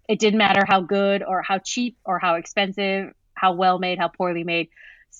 it 0.08 0.18
didn't 0.18 0.38
matter 0.38 0.64
how 0.66 0.80
good 0.80 1.22
or 1.22 1.42
how 1.42 1.58
cheap 1.58 1.96
or 2.04 2.18
how 2.18 2.34
expensive, 2.34 3.12
how 3.34 3.52
well 3.52 3.78
made, 3.78 3.98
how 3.98 4.08
poorly 4.08 4.42
made. 4.44 4.68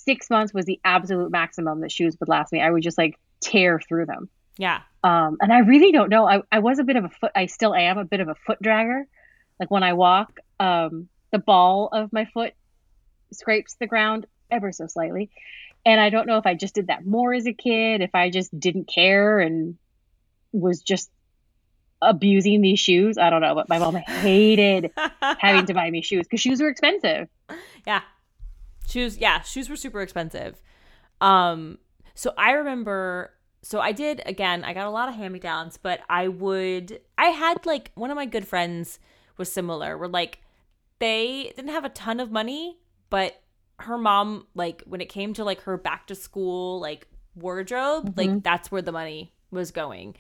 Six 0.09 0.31
months 0.31 0.55
was 0.55 0.65
the 0.65 0.81
absolute 0.85 1.31
maximum 1.31 1.83
that 1.83 1.93
shoes 1.93 2.17
would 2.19 2.31
last 2.31 2.51
me. 2.51 2.63
I 2.63 2.71
would 2.71 2.83
just 2.83 2.97
like 2.97 3.19
tear 3.43 3.79
through 3.79 4.07
them. 4.07 4.31
Yeah. 4.57 4.81
Um, 5.05 5.37
and 5.43 5.53
I 5.53 5.59
really 5.59 5.93
don't 5.93 6.09
know. 6.09 6.27
I, 6.27 6.41
I 6.51 6.61
was 6.61 6.79
a 6.79 6.85
bit 6.85 6.97
of 6.97 7.05
a 7.05 7.11
foot, 7.11 7.33
I 7.37 7.45
still 7.45 7.75
am 7.75 7.99
a 7.99 8.07
bit 8.07 8.21
of 8.21 8.29
a 8.29 8.35
foot 8.35 8.57
dragger. 8.63 9.03
Like 9.61 9.71
when 9.71 9.83
I 9.83 9.93
walk, 9.93 10.41
um, 10.59 11.11
the 11.31 11.39
ball 11.39 11.91
of 11.93 12.11
my 12.11 12.25
foot 12.25 12.55
scrapes 13.35 13.77
the 13.79 13.87
ground 13.87 14.25
ever 14.51 14.73
so 14.73 14.87
slightly. 14.87 15.29
And 15.85 16.01
I 16.01 16.09
don't 16.09 16.27
know 16.27 16.39
if 16.39 16.47
I 16.47 16.55
just 16.55 16.75
did 16.75 16.87
that 16.87 17.05
more 17.05 17.35
as 17.35 17.47
a 17.47 17.53
kid, 17.53 18.01
if 18.01 18.15
I 18.15 18.31
just 18.31 18.59
didn't 18.59 18.89
care 18.89 19.41
and 19.41 19.77
was 20.53 20.81
just 20.81 21.11
abusing 22.01 22.63
these 22.63 22.81
shoes. 22.81 23.19
I 23.19 23.29
don't 23.29 23.43
know, 23.43 23.55
but 23.55 23.69
my 23.69 23.79
mom 23.79 23.97
hated 23.97 24.91
having 25.21 25.67
to 25.67 25.75
buy 25.75 25.91
me 25.91 26.01
shoes 26.01 26.23
because 26.23 26.41
shoes 26.41 26.63
were 26.63 26.69
expensive. 26.69 27.29
Yeah. 27.87 28.01
Shoes, 28.89 29.19
yeah, 29.19 29.43
shoes 29.43 29.69
were 29.69 29.77
super 29.77 30.01
expensive. 30.01 30.61
Um 31.21 31.79
so 32.15 32.33
I 32.37 32.53
remember 32.53 33.33
so 33.63 33.81
I 33.81 33.93
did 33.93 34.23
again, 34.25 34.65
I 34.65 34.73
got 34.73 34.87
a 34.87 34.91
lot 34.91 35.09
of 35.09 35.15
hand-me-downs, 35.17 35.77
but 35.77 36.01
I 36.09 36.29
would 36.29 37.01
I 37.19 37.27
had 37.27 37.67
like 37.67 37.91
one 37.95 38.11
of 38.11 38.17
my 38.17 38.27
good 38.27 38.47
friends 38.47 38.99
was 39.37 39.51
similar. 39.53 39.99
Where 39.99 40.09
like 40.09 40.39
they 41.01 41.53
didn't 41.57 41.73
have 41.73 41.85
a 41.85 41.91
ton 41.91 42.19
of 42.21 42.31
money, 42.31 42.79
but 43.11 43.41
her 43.81 43.99
mom 43.99 44.47
like 44.55 44.83
when 44.87 45.01
it 45.01 45.09
came 45.09 45.35
to 45.35 45.45
like 45.45 45.61
her 45.63 45.77
back 45.77 46.07
to 46.09 46.15
school 46.15 46.81
like 46.81 47.07
wardrobe, 47.35 48.15
like 48.17 48.43
that's 48.43 48.71
where 48.73 48.83
the 48.83 48.93
money 48.93 49.33
was 49.51 49.71
going. 49.71 50.17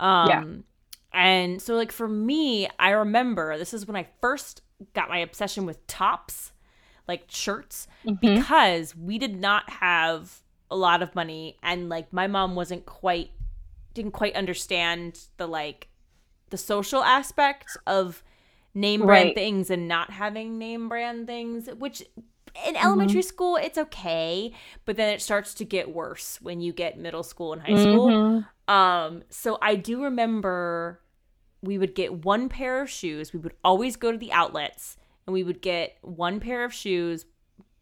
Um 0.00 0.28
Yeah. 0.28 0.44
and 1.12 1.62
so 1.62 1.74
like 1.74 1.92
for 1.92 2.08
me, 2.08 2.68
I 2.78 2.90
remember 2.90 3.56
this 3.56 3.72
is 3.72 3.86
when 3.86 3.96
I 3.96 4.08
first 4.20 4.62
got 4.94 5.08
my 5.08 5.18
obsession 5.18 5.66
with 5.66 5.86
tops, 5.86 6.52
like 7.08 7.24
shirts, 7.28 7.88
because 8.20 8.94
we 8.94 9.18
did 9.18 9.34
not 9.40 9.68
have 9.70 10.42
a 10.70 10.76
lot 10.76 11.02
of 11.02 11.14
money 11.14 11.56
and 11.62 11.88
like 11.88 12.12
my 12.12 12.26
mom 12.26 12.54
wasn't 12.54 12.84
quite 12.84 13.30
didn't 13.94 14.12
quite 14.12 14.36
understand 14.36 15.18
the 15.38 15.46
like 15.46 15.88
the 16.50 16.58
social 16.58 17.02
aspect 17.02 17.76
of 17.86 18.22
name 18.74 19.00
brand 19.06 19.28
Right. 19.28 19.34
things 19.34 19.70
and 19.70 19.88
not 19.88 20.10
having 20.10 20.58
name 20.58 20.88
brand 20.88 21.26
things, 21.26 21.68
which 21.78 22.02
in 22.66 22.76
elementary 22.76 23.22
school 23.22 23.56
it's 23.56 23.78
okay, 23.78 24.52
but 24.84 24.96
then 24.96 25.12
it 25.12 25.22
starts 25.22 25.54
to 25.54 25.64
get 25.64 25.92
worse 25.94 26.38
when 26.42 26.60
you 26.60 26.72
get 26.72 26.98
middle 26.98 27.22
school 27.22 27.52
and 27.54 27.62
high 27.62 27.74
school. 27.74 28.08
Mhm. 28.08 28.46
Um, 28.72 29.22
so 29.30 29.58
I 29.62 29.74
do 29.76 30.02
remember 30.04 31.00
we 31.62 31.78
would 31.78 31.94
get 31.94 32.24
one 32.24 32.48
pair 32.48 32.82
of 32.82 32.90
shoes. 32.90 33.32
We 33.32 33.40
would 33.40 33.54
always 33.64 33.96
go 33.96 34.12
to 34.12 34.18
the 34.18 34.32
outlets 34.32 34.96
and 35.28 35.34
we 35.34 35.44
would 35.44 35.60
get 35.60 35.98
one 36.00 36.40
pair 36.40 36.64
of 36.64 36.72
shoes 36.72 37.26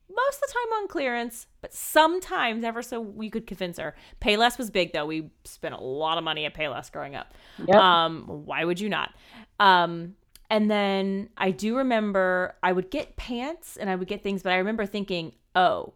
most 0.08 0.36
of 0.36 0.40
the 0.40 0.52
time 0.52 0.82
on 0.82 0.88
clearance, 0.88 1.46
but 1.60 1.72
sometimes 1.72 2.64
ever 2.64 2.82
so 2.82 3.00
we 3.00 3.30
could 3.30 3.46
convince 3.46 3.78
her. 3.78 3.94
Payless 4.20 4.58
was 4.58 4.68
big 4.68 4.92
though. 4.92 5.06
We 5.06 5.30
spent 5.44 5.72
a 5.72 5.80
lot 5.80 6.18
of 6.18 6.24
money 6.24 6.44
at 6.44 6.54
Payless 6.54 6.90
growing 6.90 7.14
up. 7.14 7.34
Yep. 7.64 7.76
Um, 7.76 8.24
why 8.26 8.64
would 8.64 8.80
you 8.80 8.88
not? 8.88 9.14
Um, 9.60 10.16
and 10.50 10.68
then 10.68 11.28
I 11.36 11.52
do 11.52 11.76
remember 11.76 12.56
I 12.64 12.72
would 12.72 12.90
get 12.90 13.16
pants 13.16 13.76
and 13.76 13.88
I 13.88 13.94
would 13.94 14.08
get 14.08 14.24
things, 14.24 14.42
but 14.42 14.52
I 14.52 14.56
remember 14.56 14.84
thinking, 14.84 15.32
oh, 15.54 15.94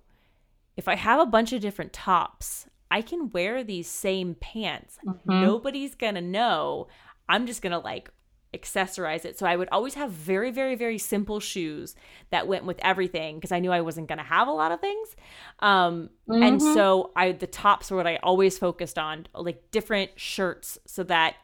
if 0.76 0.86
I 0.86 0.94
have 0.94 1.18
a 1.18 1.26
bunch 1.26 1.52
of 1.52 1.60
different 1.60 1.92
tops, 1.92 2.68
I 2.92 3.02
can 3.02 3.30
wear 3.30 3.64
these 3.64 3.88
same 3.88 4.36
pants. 4.36 4.98
Nobody's 5.24 5.96
gonna 5.96 6.20
know. 6.20 6.86
I'm 7.28 7.46
just 7.48 7.60
gonna 7.60 7.80
like 7.80 8.12
accessorize 8.54 9.24
it. 9.24 9.38
So 9.38 9.46
I 9.46 9.56
would 9.56 9.68
always 9.70 9.94
have 9.94 10.10
very, 10.10 10.50
very, 10.50 10.74
very 10.74 10.98
simple 10.98 11.40
shoes 11.40 11.94
that 12.30 12.48
went 12.48 12.64
with 12.64 12.78
everything 12.82 13.36
because 13.36 13.52
I 13.52 13.60
knew 13.60 13.70
I 13.70 13.80
wasn't 13.80 14.08
gonna 14.08 14.24
have 14.24 14.48
a 14.48 14.52
lot 14.52 14.72
of 14.72 14.80
things. 14.80 15.14
Um, 15.60 16.10
and 16.28 16.60
so 16.60 17.12
I 17.14 17.32
the 17.32 17.46
tops 17.46 17.90
were 17.90 17.96
what 17.96 18.06
I 18.06 18.16
always 18.22 18.58
focused 18.58 18.98
on, 18.98 19.26
like 19.34 19.70
different 19.70 20.10
shirts, 20.16 20.78
so 20.86 21.04
that 21.04 21.36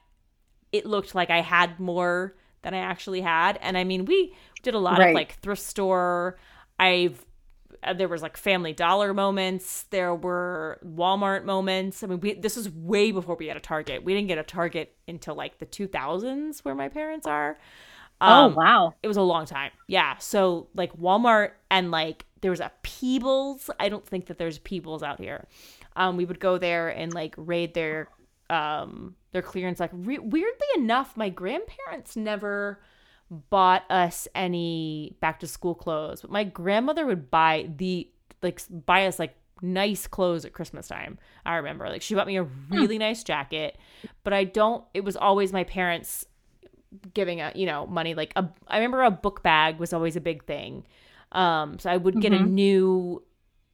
it 0.73 0.87
looked 0.87 1.15
like 1.15 1.31
I 1.31 1.41
had 1.41 1.79
more 1.79 2.37
than 2.63 2.75
I 2.75 2.79
actually 2.79 3.21
had. 3.21 3.59
And 3.63 3.79
I 3.79 3.85
mean, 3.85 4.05
we 4.05 4.35
did 4.63 4.75
a 4.75 4.79
lot 4.79 5.01
of 5.01 5.15
like 5.15 5.35
thrift 5.41 5.63
store. 5.63 6.39
I've 6.79 7.25
there 7.95 8.09
was 8.09 8.23
like 8.23 8.37
Family 8.37 8.73
Dollar 8.73 9.15
moments. 9.15 9.85
There 9.91 10.15
were 10.15 10.81
Walmart 10.85 11.45
moments. 11.45 12.03
I 12.03 12.07
mean, 12.07 12.21
we 12.21 12.35
this 12.35 12.57
was 12.57 12.71
way 12.71 13.13
before 13.13 13.37
we 13.37 13.47
had 13.47 13.57
a 13.57 13.61
Target. 13.61 14.05
We 14.05 14.15
didn't 14.15 14.29
get 14.29 14.39
a 14.39 14.43
Target 14.45 14.95
until 15.09 15.35
like 15.35 15.59
the 15.59 15.67
2000s, 15.67 16.61
where 16.65 16.75
my 16.75 16.89
parents 16.89 17.27
are. 17.27 17.59
oh 18.25 18.47
Um, 18.47 18.55
wow. 18.55 18.95
it 19.03 19.09
was 19.09 19.17
a 19.17 19.23
long 19.23 19.47
time. 19.47 19.71
Yeah. 19.89 20.17
So 20.19 20.69
like 20.75 20.93
Walmart 20.97 21.53
and 21.71 21.91
like 21.91 22.25
there 22.41 22.51
was 22.51 22.61
a 22.61 22.73
Peebles. 22.83 23.71
I 23.81 23.89
don't 23.89 24.07
think 24.07 24.27
that 24.27 24.39
there's 24.39 24.59
Peebles 24.59 25.03
out 25.03 25.21
here. 25.21 25.47
Um, 25.97 26.17
we 26.17 26.25
would 26.25 26.41
go 26.41 26.59
there 26.59 26.89
and 26.89 27.13
like 27.13 27.35
raid 27.37 27.75
their 27.75 28.09
um 28.51 29.17
their 29.33 29.43
clearance. 29.43 29.81
Like 29.81 29.91
re- 29.93 30.19
weirdly 30.19 30.69
enough, 30.77 31.17
my 31.17 31.29
grandparents 31.29 32.17
never 32.17 32.81
bought 33.31 33.91
us 33.91 34.29
any 34.35 35.17
back 35.21 35.41
to 35.41 35.47
school 35.47 35.75
clothes, 35.75 36.23
but 36.23 36.31
my 36.31 36.45
grandmother 36.45 37.07
would 37.07 37.31
buy 37.31 37.69
the 37.77 38.09
like 38.43 38.61
buy 38.87 39.07
us 39.07 39.19
like 39.19 39.35
nice 39.63 40.07
clothes 40.07 40.45
at 40.45 40.53
Christmas 40.53 40.89
time. 40.89 41.19
I 41.45 41.57
remember 41.57 41.89
like 41.89 42.03
she 42.03 42.15
bought 42.15 42.27
me 42.27 42.37
a 42.37 42.45
hmm. 42.45 42.75
really 42.75 42.99
nice 42.99 43.25
jacket, 43.25 43.79
but 44.25 44.33
I 44.33 44.45
don't. 44.45 44.85
It 44.95 45.05
was 45.05 45.17
always 45.17 45.53
my 45.53 45.65
parents 45.65 46.25
giving 47.15 47.41
a 47.41 47.53
you 47.55 47.67
know 47.67 47.87
money 47.87 48.15
like 48.15 48.33
a 48.37 48.49
I 48.69 48.77
remember 48.77 49.03
a 49.03 49.11
book 49.11 49.43
bag 49.43 49.79
was 49.79 49.93
always 49.93 50.17
a 50.17 50.21
big 50.21 50.45
thing. 50.45 50.87
Um 51.33 51.79
so 51.79 51.91
I 51.91 51.97
would 51.97 52.21
get 52.21 52.33
a 52.33 52.37
mm-hmm. 52.37 52.55
new 52.55 53.23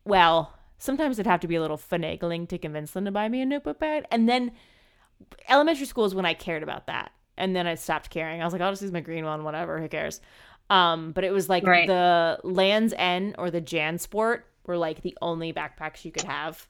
well, 0.04 0.54
sometimes 0.78 1.18
it'd 1.18 1.30
have 1.30 1.40
to 1.40 1.48
be 1.48 1.56
a 1.56 1.60
little 1.60 1.78
finagling 1.78 2.48
to 2.48 2.58
convince 2.58 2.92
them 2.92 3.04
to 3.04 3.10
buy 3.10 3.28
me 3.28 3.42
a 3.42 3.46
new 3.46 3.60
book 3.60 3.78
bag. 3.78 4.04
And 4.10 4.28
then 4.28 4.52
elementary 5.48 5.86
school 5.86 6.04
is 6.04 6.14
when 6.14 6.26
I 6.26 6.34
cared 6.34 6.62
about 6.62 6.86
that. 6.86 7.12
And 7.36 7.56
then 7.56 7.66
I 7.66 7.74
stopped 7.76 8.10
caring. 8.10 8.40
I 8.40 8.44
was 8.44 8.52
like, 8.52 8.62
I'll 8.62 8.72
just 8.72 8.82
use 8.82 8.92
my 8.92 9.00
green 9.00 9.24
one, 9.24 9.42
whatever, 9.44 9.80
who 9.80 9.88
cares? 9.88 10.20
Um, 10.70 11.12
but 11.12 11.24
it 11.24 11.32
was 11.32 11.48
like 11.48 11.66
Right. 11.66 11.86
the 11.86 12.38
Lands 12.44 12.94
End 12.96 13.34
or 13.38 13.50
the 13.50 13.60
Jansport 13.60 14.42
were 14.66 14.76
like 14.76 15.02
the 15.02 15.16
only 15.20 15.52
backpacks 15.52 16.04
you 16.04 16.12
could 16.12 16.24
have 16.24 16.66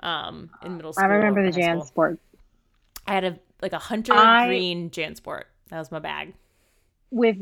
um 0.00 0.50
in 0.64 0.76
middle 0.76 0.92
school. 0.92 1.04
I 1.04 1.08
remember 1.08 1.42
the 1.42 1.52
high 1.52 1.60
Jan. 1.74 1.84
Sport 1.84 2.18
I 3.06 3.14
had 3.14 3.24
a 3.24 3.38
like 3.62 3.72
a 3.72 3.78
hunter 3.78 4.12
I- 4.12 4.46
green 4.46 4.90
Jansport. 4.90 5.44
That 5.70 5.78
was 5.78 5.90
my 5.90 5.98
bag. 5.98 6.34
with. 7.10 7.36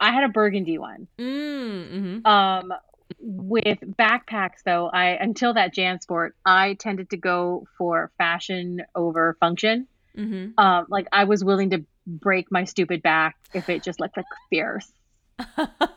I 0.00 0.10
had 0.10 0.24
a 0.24 0.28
burgundy 0.28 0.78
one. 0.78 1.06
Mm, 1.18 1.88
hmm 2.22 2.26
Um, 2.26 2.72
with 3.20 3.78
backpacks 3.96 4.62
though, 4.64 4.88
I 4.88 5.10
until 5.10 5.54
that 5.54 5.72
Jan 5.72 6.00
Sport, 6.00 6.34
I 6.44 6.74
tended 6.74 7.10
to 7.10 7.16
go 7.16 7.66
for 7.78 8.10
fashion 8.18 8.82
over 8.96 9.36
function. 9.38 9.86
hmm 10.16 10.48
Um, 10.58 10.86
like 10.88 11.06
I 11.12 11.24
was 11.24 11.44
willing 11.44 11.70
to 11.70 11.84
break 12.06 12.50
my 12.50 12.64
stupid 12.64 13.02
back 13.02 13.36
if 13.54 13.68
it 13.68 13.82
just 13.82 14.00
looks 14.00 14.16
like 14.16 14.26
fierce. 14.50 14.90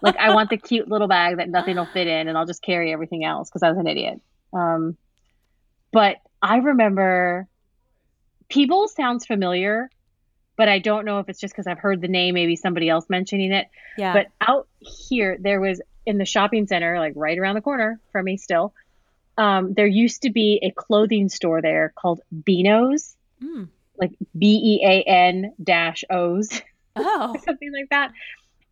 like 0.01 0.15
I 0.17 0.33
want 0.33 0.49
the 0.49 0.57
cute 0.57 0.87
little 0.87 1.07
bag 1.07 1.37
that 1.37 1.49
nothing 1.49 1.75
will 1.75 1.85
fit 1.85 2.07
in, 2.07 2.27
and 2.27 2.37
I'll 2.37 2.45
just 2.45 2.61
carry 2.61 2.91
everything 2.93 3.23
else 3.25 3.49
because 3.49 3.63
I 3.63 3.69
was 3.69 3.77
an 3.77 3.87
idiot. 3.87 4.21
Um, 4.53 4.97
but 5.91 6.17
I 6.41 6.57
remember 6.57 7.47
Peebles 8.49 8.95
sounds 8.95 9.25
familiar, 9.25 9.89
but 10.57 10.69
I 10.69 10.79
don't 10.79 11.05
know 11.05 11.19
if 11.19 11.29
it's 11.29 11.39
just 11.39 11.53
because 11.53 11.67
I've 11.67 11.79
heard 11.79 12.01
the 12.01 12.07
name, 12.07 12.33
maybe 12.35 12.55
somebody 12.55 12.89
else 12.89 13.05
mentioning 13.09 13.51
it. 13.51 13.67
Yeah. 13.97 14.13
But 14.13 14.27
out 14.41 14.67
here, 14.79 15.37
there 15.39 15.59
was 15.59 15.81
in 16.05 16.17
the 16.17 16.25
shopping 16.25 16.67
center, 16.67 16.99
like 16.99 17.13
right 17.15 17.37
around 17.37 17.55
the 17.55 17.61
corner 17.61 17.99
from 18.11 18.25
me 18.25 18.37
still, 18.37 18.73
um, 19.37 19.73
there 19.73 19.87
used 19.87 20.21
to 20.21 20.31
be 20.31 20.59
a 20.63 20.71
clothing 20.71 21.29
store 21.29 21.61
there 21.61 21.93
called 21.95 22.21
Beano's, 22.33 23.15
Mm. 23.43 23.67
Like 23.97 24.11
B 24.37 24.79
E 24.81 24.85
A 24.85 25.03
N 25.09 25.53
dash 25.63 26.03
O's, 26.09 26.61
Oh. 26.95 27.35
something 27.45 27.71
like 27.73 27.89
that. 27.89 28.11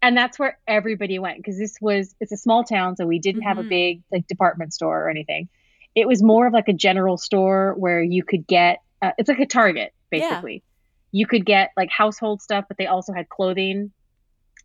And 0.02 0.18
that's 0.18 0.38
where 0.38 0.58
everybody 0.68 1.18
went 1.20 1.38
because 1.38 1.58
this 1.58 1.78
was, 1.80 2.14
it's 2.20 2.32
a 2.32 2.38
small 2.38 2.64
town, 2.64 2.96
so 2.98 3.06
we 3.06 3.20
didn't 3.20 3.44
have 3.44 3.58
a 3.58 3.64
Mhm. 3.64 3.70
big 3.70 4.02
like 4.12 4.28
department 4.28 4.74
store 4.74 5.06
or 5.06 5.10
anything. 5.10 5.48
It 5.96 6.08
was 6.08 6.22
more 6.24 6.48
of 6.48 6.54
like 6.54 6.68
a 6.68 6.74
general 6.74 7.18
store 7.18 7.74
where 7.78 8.02
you 8.02 8.24
could 8.24 8.46
get, 8.48 8.80
uh, 9.02 9.12
it's 9.18 9.30
like 9.30 9.40
a 9.40 9.46
Target 9.46 9.94
Yeah. 10.12 10.20
basically. 10.30 10.64
You 11.12 11.28
could 11.28 11.46
get 11.46 11.72
like 11.78 11.90
household 11.90 12.42
stuff, 12.42 12.66
but 12.68 12.78
they 12.78 12.88
also 12.88 13.14
had 13.14 13.30
clothing 13.30 13.92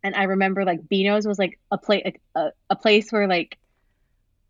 and 0.03 0.15
I 0.15 0.23
remember 0.23 0.63
like 0.63 0.87
Beano's 0.87 1.27
was 1.27 1.37
like 1.37 1.59
a 1.71 1.77
place 1.77 2.03
a, 2.35 2.51
a 2.69 2.75
place 2.75 3.11
where 3.11 3.27
like 3.27 3.57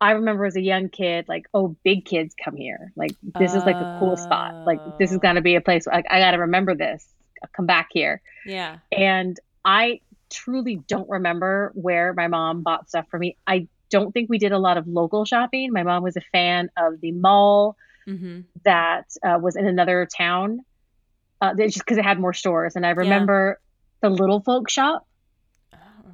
I 0.00 0.12
remember 0.12 0.46
as 0.46 0.56
a 0.56 0.60
young 0.62 0.88
kid 0.88 1.26
like 1.28 1.46
oh 1.52 1.76
big 1.84 2.04
kids 2.04 2.34
come 2.42 2.56
here. 2.56 2.92
Like 2.96 3.14
this 3.22 3.54
is 3.54 3.64
like 3.64 3.76
a 3.76 3.96
cool 4.00 4.16
spot. 4.16 4.64
Like 4.66 4.80
this 4.98 5.10
is 5.10 5.16
Oh. 5.18 5.20
gonna 5.20 5.42
be 5.42 5.54
a 5.56 5.60
place 5.60 5.86
like 5.86 6.06
I 6.10 6.20
gotta 6.20 6.38
remember 6.38 6.74
this. 6.74 7.06
I'll 7.42 7.50
come 7.54 7.66
back 7.66 7.88
here. 7.92 8.20
Yeah. 8.46 8.78
and 8.92 9.38
I 9.64 10.00
truly 10.30 10.76
don't 10.86 11.08
remember 11.08 11.70
where 11.74 12.12
my 12.14 12.28
mom 12.28 12.62
bought 12.62 12.88
stuff 12.88 13.06
for 13.10 13.18
me. 13.18 13.36
I 13.46 13.66
don't 13.90 14.12
think 14.12 14.30
we 14.30 14.38
did 14.38 14.52
a 14.52 14.58
lot 14.58 14.76
of 14.78 14.86
local 14.86 15.24
shopping. 15.24 15.72
My 15.72 15.82
mom 15.82 16.02
was 16.02 16.16
a 16.16 16.20
fan 16.32 16.70
of 16.76 17.00
the 17.00 17.12
mall 17.12 17.76
Mm-hmm. 18.08 18.40
that 18.64 19.04
uh, 19.22 19.38
was 19.40 19.54
in 19.56 19.66
another 19.66 20.08
town. 20.16 20.60
Uh, 21.42 21.54
just 21.54 21.78
because 21.78 21.96
it 21.98 22.04
had 22.04 22.18
more 22.18 22.32
stores. 22.32 22.74
And 22.74 22.84
I 22.84 22.90
remember 22.90 23.60
the 24.00 24.08
little 24.10 24.40
folk 24.40 24.68
shop. 24.70 25.06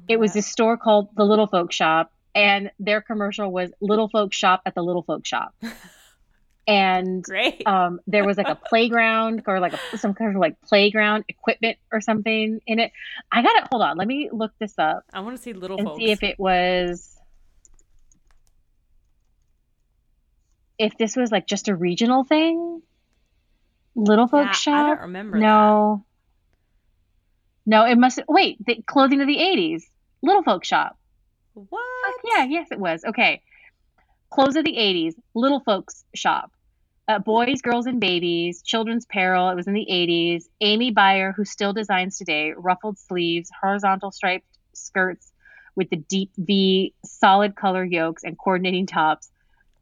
It 0.07 0.19
was 0.19 0.33
this 0.33 0.47
store 0.47 0.77
called 0.77 1.09
the 1.15 1.23
Little 1.23 1.47
Folk 1.47 1.71
Shop, 1.71 2.11
and 2.37 2.71
their 2.79 3.01
commercial 3.01 3.51
was 3.51 3.71
Little 3.81 4.07
Folk 4.07 4.31
Shop 4.33 4.61
at 4.65 4.75
the 4.75 4.81
Little 4.83 5.01
Folk 5.03 5.25
Shop. 5.25 5.53
and 6.67 7.23
great. 7.23 7.63
um, 7.65 7.99
there 8.07 8.25
was 8.25 8.37
like 8.37 8.47
a 8.49 8.55
playground 8.55 9.41
or 9.47 9.59
like 9.59 9.73
a, 9.73 9.97
some 9.97 10.13
kind 10.13 10.35
of 10.35 10.39
like 10.39 10.59
playground 10.61 11.23
equipment 11.27 11.77
or 11.91 11.99
something 12.01 12.59
in 12.67 12.79
it. 12.79 12.91
I 13.31 13.41
got 13.41 13.55
it. 13.55 13.67
Hold 13.71 13.81
on, 13.83 13.97
let 13.97 14.07
me 14.07 14.29
look 14.31 14.51
this 14.59 14.73
up 14.77 15.03
I 15.13 15.21
want 15.21 15.35
to 15.37 15.41
see 15.41 15.53
little 15.53 15.77
and 15.77 15.87
folks. 15.87 15.97
see 15.97 16.11
if 16.11 16.23
it 16.23 16.37
was 16.37 17.15
if 20.77 20.97
this 20.97 21.15
was 21.15 21.31
like 21.31 21.47
just 21.47 21.67
a 21.69 21.75
regional 21.75 22.23
thing. 22.23 22.81
Little 23.95 24.27
Folk 24.27 24.45
Yeah, 24.45 24.49
I 24.49 24.53
Shop. 24.53 24.87
don't 24.97 25.01
remember 25.07 25.37
No. 25.39 26.05
No, 27.65 27.85
it 27.85 27.97
must. 27.97 28.19
Wait, 28.29 28.63
the 28.65 28.81
clothing 28.85 29.21
of 29.21 29.27
the 29.27 29.37
'80s. 29.37 29.83
Little 30.21 30.43
Folk 30.43 30.63
Shop. 30.63 30.97
what? 31.53 31.81
Yeah, 32.35 32.43
yes, 32.45 32.67
it 32.71 32.79
was. 32.79 33.03
Okay. 33.05 33.41
Close 34.29 34.55
of 34.55 34.65
the 34.65 34.73
80s, 34.73 35.13
Little 35.33 35.61
Folks 35.61 36.03
Shop. 36.13 36.51
Uh, 37.07 37.19
boys, 37.19 37.61
girls, 37.61 37.85
and 37.85 38.01
babies, 38.01 38.61
children's 38.61 39.05
apparel. 39.05 39.49
It 39.49 39.55
was 39.55 39.67
in 39.67 39.73
the 39.73 39.87
80s. 39.89 40.43
Amy 40.59 40.91
Beyer, 40.91 41.31
who 41.31 41.45
still 41.45 41.71
designs 41.71 42.17
today, 42.17 42.51
ruffled 42.55 42.99
sleeves, 42.99 43.49
horizontal 43.61 44.11
striped 44.11 44.45
skirts 44.73 45.31
with 45.75 45.89
the 45.89 45.95
deep 45.95 46.31
V, 46.37 46.93
solid 47.05 47.55
color 47.55 47.85
yokes, 47.85 48.23
and 48.23 48.37
coordinating 48.37 48.87
tops. 48.87 49.29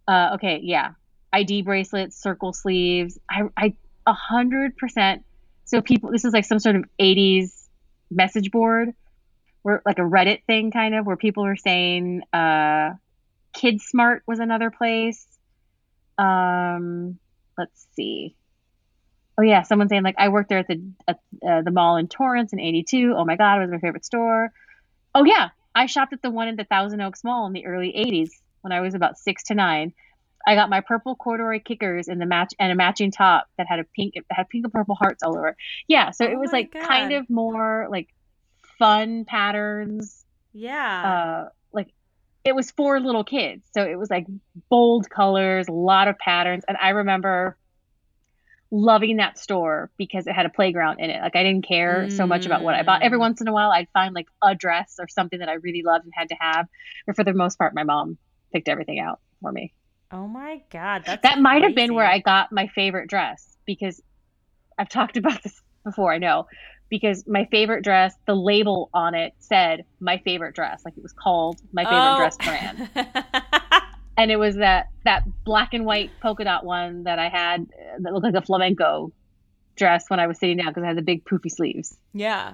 Uh, 0.08 0.32
okay, 0.36 0.60
yeah. 0.62 0.91
ID 1.34 1.64
bracelets, 1.64 2.22
circle 2.22 2.54
sleeves. 2.54 3.18
I, 3.28 3.43
I, 3.58 3.74
a 4.06 4.14
hundred 4.14 4.78
percent. 4.78 5.24
So 5.64 5.82
people, 5.82 6.12
this 6.12 6.26
is 6.26 6.34
like 6.34 6.46
some 6.46 6.60
sort 6.60 6.76
of 6.76 6.86
80s 7.00 7.66
message 8.12 8.52
board 8.52 8.89
where 9.66 9.82
like 9.84 9.97
a 9.97 10.03
Reddit 10.03 10.43
thing 10.45 10.70
kind 10.70 10.93
of 10.93 11.07
where 11.07 11.18
people 11.18 11.43
were 11.43 11.55
saying 11.55 12.22
uh 12.32 12.91
Kids 13.51 13.89
Mart 13.95 14.22
was 14.28 14.38
another 14.38 14.70
place. 14.70 15.26
Um 16.20 17.18
let's 17.57 17.88
see. 17.95 18.36
Oh 19.39 19.41
yeah, 19.41 19.63
someone 19.63 19.89
saying 19.89 20.03
like 20.03 20.20
I 20.20 20.30
worked 20.30 20.49
there 20.49 20.59
at 20.59 20.68
the 20.68 20.84
at 21.07 21.20
uh, 21.45 21.63
the 21.63 21.72
mall 21.72 21.97
in 21.97 22.07
Torrance 22.07 22.53
in 22.53 22.59
82. 22.59 23.16
Oh 23.18 23.26
my 23.26 23.38
god, 23.38 23.57
it 23.57 23.61
was 23.61 23.72
my 23.72 23.80
favorite 23.80 24.05
store. 24.05 24.51
Oh 25.16 25.24
yeah, 25.24 25.49
I 25.74 25.88
shopped 25.88 26.13
at 26.13 26.22
the 26.22 26.30
one 26.30 26.47
in 26.47 26.57
the 26.57 26.66
Thousand 26.66 27.01
Oaks 27.01 27.24
Mall 27.24 27.47
in 27.47 27.53
the 27.53 27.66
early 27.66 27.91
80s 27.91 28.30
when 28.61 28.72
I 28.72 28.82
was 28.82 28.93
about 28.93 29.18
6 29.18 29.43
to 29.45 29.55
9. 29.55 29.93
I 30.47 30.53
got 30.53 30.70
my 30.70 30.82
purple 30.82 31.16
corduroy 31.16 31.59
kickers 31.59 32.07
and 32.07 32.22
the 32.22 32.28
match 32.28 32.53
and 32.59 32.72
a 32.72 32.76
matching 32.76 33.09
top 33.09 33.47
that 33.57 33.66
had 33.68 33.80
a 33.80 33.84
pink 33.95 34.13
it 34.16 34.26
had 34.30 34.47
pink 34.47 34.63
and 34.63 34.72
purple 34.72 34.93
hearts 34.93 35.24
all 35.24 35.36
over. 35.36 35.57
Yeah, 35.88 36.11
so 36.11 36.26
Oh 36.26 36.32
it 36.32 36.38
was 36.38 36.51
my 36.51 36.59
like 36.59 36.72
kind 36.72 37.13
of 37.13 37.28
more 37.32 37.88
like 37.89 38.09
fun 38.80 39.26
patterns. 39.26 40.26
Yeah. 40.54 41.46
uh 41.46 41.50
like 41.74 41.94
it 42.44 42.56
was 42.56 42.72
for 42.72 43.00
little 43.00 43.24
kids. 43.24 43.64
So 43.74 43.84
it 43.84 43.98
was 43.98 44.10
like 44.10 44.26
bold 44.70 45.10
colors 45.10 45.68
a 45.68 45.72
lot 45.74 46.08
of 46.08 46.18
patterns. 46.18 46.64
And 46.68 46.78
i 46.82 46.90
remember 46.90 47.58
loving 48.72 49.18
that 49.18 49.38
store 49.38 49.92
because 49.98 50.28
it 50.28 50.34
had 50.34 50.46
a 50.46 50.50
playground 50.50 51.00
in 51.00 51.10
it. 51.10 51.22
Like 51.22 51.36
i 51.36 51.44
didn't 51.44 51.68
care 51.68 52.10
so 52.10 52.26
much 52.26 52.46
about 52.46 52.62
what 52.64 52.76
i 52.76 52.84
bought. 52.84 53.04
Every 53.04 53.18
Mm. 53.18 53.22
once 53.22 53.42
in 53.42 53.48
a 53.48 53.54
while 53.54 53.72
i'd 53.72 53.88
find 53.94 54.14
like 54.16 54.28
a 54.44 54.56
dress 54.56 54.96
or 55.00 55.08
something 55.08 55.40
that 55.40 55.50
i 55.50 55.54
really 55.54 55.84
loved 55.84 56.06
and 56.06 56.14
had 56.16 56.30
to 56.30 56.36
have. 56.40 56.68
But 57.06 57.16
for 57.16 57.24
the 57.24 57.34
most 57.34 57.58
part 57.58 57.74
my 57.76 57.84
mom 57.84 58.18
picked 58.54 58.68
everything 58.68 59.00
out 59.00 59.20
for 59.42 59.52
me. 59.52 59.74
Oh 60.12 60.28
my 60.28 60.62
god. 60.72 61.04
That's 61.06 61.22
that 61.24 61.40
might 61.40 61.64
have 61.64 61.76
been 61.76 61.94
where 61.94 62.08
i 62.08 62.20
got 62.20 62.52
my 62.52 62.68
favorite 62.68 63.10
dress 63.10 63.56
because 63.66 64.02
i've 64.78 64.90
talked 64.90 65.18
about 65.18 65.42
this 65.44 65.62
before 65.84 66.12
i 66.14 66.18
know 66.18 66.48
because 66.90 67.26
my 67.28 67.46
favorite 67.46 67.84
dress 67.84 68.14
the 68.28 68.36
label 68.36 68.90
on 68.94 69.16
it 69.16 69.34
said 69.40 69.86
my 70.00 70.18
favorite 70.20 70.56
dress 70.56 70.84
like 70.86 70.96
it 70.98 71.04
was 71.04 71.14
called 71.14 71.60
my 71.74 71.84
favorite 71.84 72.14
Oh. 72.14 72.18
dress 72.18 72.38
brand 72.38 72.90
and 74.18 74.32
it 74.32 74.38
was 74.38 74.56
that 74.56 74.88
that 75.04 75.24
black 75.44 75.74
and 75.74 75.86
white 75.86 76.12
polka 76.22 76.44
dot 76.44 76.64
one 76.66 77.04
that 77.04 77.20
i 77.20 77.30
had 77.30 77.68
that 78.00 78.14
looked 78.14 78.24
like 78.26 78.36
a 78.36 78.46
flamenco 78.46 79.12
dress 79.76 80.06
when 80.10 80.20
i 80.20 80.28
was 80.28 80.38
sitting 80.40 80.58
down 80.58 80.68
because 80.68 80.84
it 80.84 80.88
had 80.88 80.98
the 80.98 81.02
big 81.02 81.26
poofy 81.26 81.50
sleeves 81.52 81.98
yeah. 82.14 82.54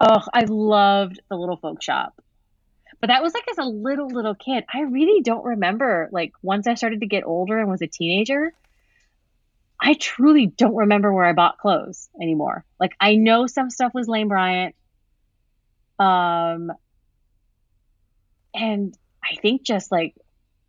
oh 0.00 0.22
i 0.32 0.44
loved 0.48 1.20
the 1.28 1.36
little 1.36 1.56
folk 1.56 1.82
shop 1.82 2.20
but 3.00 3.08
that 3.08 3.22
was 3.22 3.34
like 3.34 3.44
as 3.50 3.58
a 3.58 3.64
little 3.68 4.08
little 4.08 4.34
kid 4.34 4.64
i 4.72 4.80
really 4.82 5.20
don't 5.22 5.44
remember 5.44 6.08
like 6.12 6.32
once 6.42 6.66
i 6.66 6.74
started 6.74 7.00
to 7.00 7.06
get 7.06 7.24
older 7.24 7.58
and 7.58 7.68
was 7.68 7.82
a 7.82 7.86
teenager 7.86 8.52
I 9.80 9.94
truly 9.94 10.46
don't 10.46 10.74
remember 10.74 11.12
where 11.12 11.24
I 11.24 11.32
bought 11.32 11.58
clothes 11.58 12.08
anymore. 12.20 12.64
Like 12.80 12.92
I 13.00 13.14
know 13.16 13.46
some 13.46 13.70
stuff 13.70 13.92
was 13.94 14.08
Lane 14.08 14.28
Bryant. 14.28 14.74
Um 15.98 16.72
and 18.54 18.96
I 19.22 19.36
think 19.40 19.62
just 19.62 19.90
like 19.92 20.14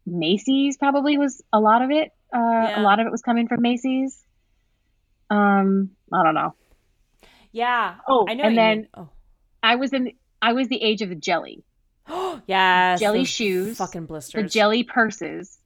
Macy's 0.05 0.77
probably 0.77 1.17
was 1.17 1.41
a 1.53 1.59
lot 1.59 1.81
of 1.81 1.91
it. 1.91 2.11
Uh 2.33 2.37
Yeah. 2.39 2.81
a 2.81 2.83
lot 2.83 2.99
of 2.99 3.07
it 3.07 3.11
was 3.11 3.21
coming 3.21 3.47
from 3.47 3.61
Macy's. 3.61 4.23
Um 5.29 5.91
I 6.13 6.23
don't 6.23 6.33
know. 6.35 6.55
Yeah. 7.51 7.95
Oh, 8.07 8.25
I 8.27 8.33
know. 8.35 8.43
and 8.43 8.57
then- 8.57 8.87
oh. 8.95 9.09
I 9.61 9.75
was 9.75 9.91
in 9.93 10.13
I 10.41 10.53
was 10.53 10.67
the 10.67 10.81
age 10.81 11.01
of 11.01 11.09
the 11.09 11.15
jelly. 11.15 11.63
Oh 12.07 12.41
yes. 12.47 12.99
Jelly 12.99 13.25
shoes, 13.25 13.77
Fucking 13.77 14.05
blisters. 14.05 14.43
The 14.43 14.49
jelly 14.49 14.83
purses 14.83 15.58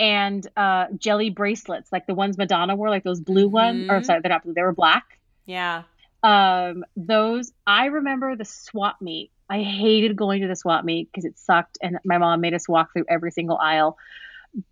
and 0.00 0.46
uh 0.56 0.86
jelly 0.96 1.30
bracelets 1.30 1.92
like 1.92 2.06
the 2.06 2.14
ones 2.14 2.36
Madonna 2.38 2.74
wore 2.74 2.88
like 2.90 3.04
those 3.04 3.20
blue 3.20 3.48
ones 3.48 3.86
or 3.88 4.00
Mhm. 4.00 4.04
sorry 4.04 4.20
they're 4.22 4.30
not 4.30 4.42
blue 4.42 4.54
they 4.54 4.62
were 4.62 4.72
black. 4.72 5.04
Yeah. 5.46 5.82
um 6.24 6.84
those 6.96 7.52
i 7.66 7.86
remember 7.86 8.34
the 8.36 8.44
swap 8.44 9.00
meet 9.00 9.30
i 9.48 9.62
hated 9.62 10.16
going 10.16 10.40
to 10.42 10.48
the 10.48 10.56
swap 10.56 10.84
meet 10.84 11.08
because 11.10 11.24
it 11.24 11.38
sucked 11.38 11.78
and 11.82 11.98
my 12.04 12.18
mom 12.18 12.40
made 12.40 12.54
us 12.54 12.68
walk 12.68 12.92
through 12.92 13.04
every 13.08 13.30
single 13.30 13.56
aisle 13.58 13.96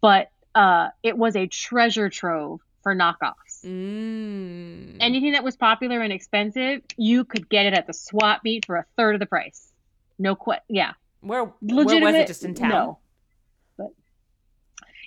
but 0.00 0.30
uh 0.54 0.88
it 1.02 1.16
was 1.16 1.36
a 1.36 1.46
treasure 1.46 2.08
trove 2.10 2.60
for 2.82 2.94
knockoffs 2.94 3.64
Mm. 3.64 4.96
anything 5.00 5.32
that 5.32 5.44
was 5.44 5.56
popular 5.56 6.00
and 6.00 6.12
expensive 6.12 6.82
you 6.96 7.24
could 7.24 7.48
get 7.48 7.66
it 7.66 7.74
at 7.74 7.86
the 7.86 7.92
swap 7.94 8.42
meet 8.44 8.64
for 8.66 8.76
a 8.76 8.84
third 8.96 9.14
of 9.14 9.20
the 9.20 9.26
price 9.26 9.72
no 10.18 10.34
quit 10.34 10.60
yeah 10.68 10.92
where, 11.20 11.44
where 11.60 12.00
was 12.00 12.14
it? 12.14 12.26
Just 12.28 12.44
in 12.44 12.54
town? 12.54 12.68
no 12.68 12.98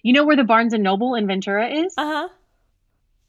you 0.04 0.14
know 0.14 0.26
where 0.26 0.36
the 0.36 0.44
barnes 0.44 0.74
and 0.74 0.84
noble 0.84 1.16
in 1.16 1.28
ventura 1.28 1.70
is 1.70 1.94
Uh 1.98 2.06
huh. 2.06 2.30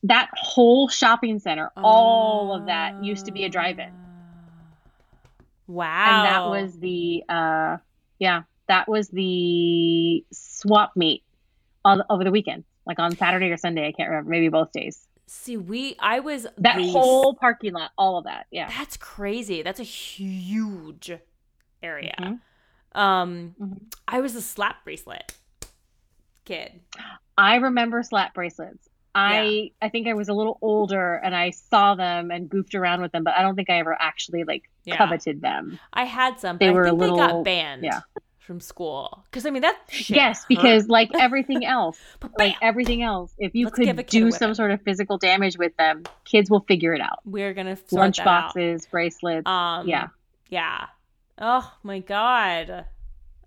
that 0.05 0.31
whole 0.35 0.89
shopping 0.89 1.39
center 1.39 1.71
all 1.77 2.55
of 2.55 2.67
that 2.67 2.95
used 2.99 3.27
to 3.27 3.33
be 3.33 3.45
a 3.45 3.49
drive-in 3.49 3.87
Wow. 5.67 6.05
and 6.07 6.25
that 6.25 6.45
was 6.47 6.79
the 6.79 7.23
uh 7.29 7.77
yeah 8.19 8.43
that 8.69 8.89
was 8.89 9.09
the 9.09 10.25
swap 10.33 10.93
meet 10.97 11.23
on 11.85 12.03
over 12.11 12.25
the 12.25 12.31
weekend 12.31 12.65
like 12.87 12.99
on 12.99 13.17
saturday 13.17 13.51
or 13.51 13.57
sunday 13.57 13.87
i 13.89 13.93
can't 13.93 14.11
remember 14.11 14.31
maybe 14.31 14.49
both 14.49 14.73
days 14.73 15.07
See, 15.29 15.57
we. 15.57 15.97
I 15.99 16.21
was 16.21 16.47
that 16.59 16.79
whole 16.91 17.35
parking 17.35 17.73
lot 17.73 17.93
all 17.97 18.19
of 18.19 18.25
that 18.25 18.47
yeah 18.51 18.69
That's 18.69 18.99
crazy. 18.99 19.63
That's 19.63 19.81
a 19.81 19.85
huge 19.85 21.11
area. 21.83 22.15
Mhm. 22.21 22.41
Um, 23.01 23.55
Mhm. 23.59 23.81
I 24.07 24.21
was 24.21 24.35
a 24.35 24.43
slap 24.43 24.85
bracelet 24.85 25.39
kid. 26.45 26.81
i 27.39 27.57
remember 27.57 28.03
slap 28.03 28.35
bracelets 28.35 28.89
i 29.15 29.71
i 29.83 29.89
think 29.89 30.07
i 30.09 30.15
was 30.15 30.29
a 30.29 30.33
little 30.35 30.59
older 30.63 31.15
and 31.17 31.35
i 31.37 31.51
saw 31.51 31.95
them 31.95 32.31
and 32.31 32.49
goofed 32.49 32.75
around 32.75 33.01
with 33.03 33.13
them 33.13 33.23
but 33.25 33.35
i 33.37 33.43
don't 33.43 33.55
think 33.57 33.69
i 33.71 33.79
ever 33.79 33.97
actually 34.01 34.45
like 34.45 34.63
Yeah. 34.85 34.97
coveted 34.97 35.41
them 35.43 35.79
I 35.93 36.05
had 36.05 36.41
some, 36.41 36.57
but 36.57 36.65
They 36.65 36.69
I 36.71 36.73
were 36.73 36.83
a 36.83 36.89
think 36.91 37.01
they 37.01 37.07
got 37.09 37.17
little- 37.17 37.43
banned 37.45 37.85
yeah. 37.85 38.01
from 38.41 38.59
school. 38.59 39.25
Because 39.31 39.47
I 39.47 39.51
mean 39.51 39.63
that. 39.63 39.77
shit 39.89 40.17
yes 40.17 40.45
because 40.49 40.89
like 40.89 41.11
everything 41.15 41.65
else 41.65 41.99
like 42.39 42.57
everything 42.63 43.03
else 43.03 43.33
if 43.39 43.55
you 43.55 43.67
Let's 43.67 43.77
could 43.79 44.07
do 44.07 44.31
some 44.33 44.55
sort 44.55 44.71
of 44.73 44.81
physical 44.83 45.19
damage 45.19 45.57
with 45.59 45.77
them 45.77 46.03
kids 46.25 46.51
will 46.51 46.65
figure 46.67 46.93
it 46.95 47.01
out 47.01 47.19
we're 47.25 47.55
gonna 47.55 47.77
lunch 47.93 48.17
that 48.17 48.27
out. 48.27 48.55
boxes 48.55 48.87
bracelets 48.87 49.47
Um, 49.47 49.87
yeah 49.87 50.09
yeah. 50.49 50.87
Oh 51.39 51.73
my 51.83 52.01
god, 52.01 52.85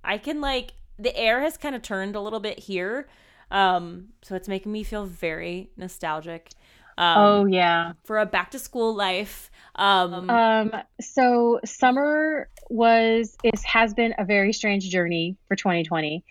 I 0.04 0.18
can 0.18 0.42
like 0.42 0.72
the 1.00 1.16
air 1.18 1.42
has 1.42 1.58
kind 1.58 1.76
of 1.76 1.82
turned 1.82 2.16
a 2.16 2.22
little 2.22 2.40
bit 2.40 2.60
here, 2.60 3.08
um, 3.52 4.10
so 4.22 4.36
it's 4.36 4.48
making 4.48 4.72
me 4.72 4.84
feel 4.84 5.06
very 5.06 5.70
nostalgic. 5.78 6.52
Um, 6.98 7.18
oh 7.18 7.46
yeah 7.46 7.92
for 8.06 8.20
a 8.20 8.26
back 8.26 8.52
to 8.52 8.60
school 8.60 8.96
life, 8.96 9.52
Um, 9.76 10.30
Um, 10.30 10.72
so 11.02 11.60
summer 11.66 12.48
was 12.70 13.36
is 13.44 13.64
has 13.66 13.94
been 13.94 14.16
a 14.18 14.24
very 14.24 14.54
strange 14.54 14.90
journey 14.90 15.36
for 15.50 15.58
2020. 15.58 16.24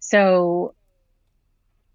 So 0.00 0.74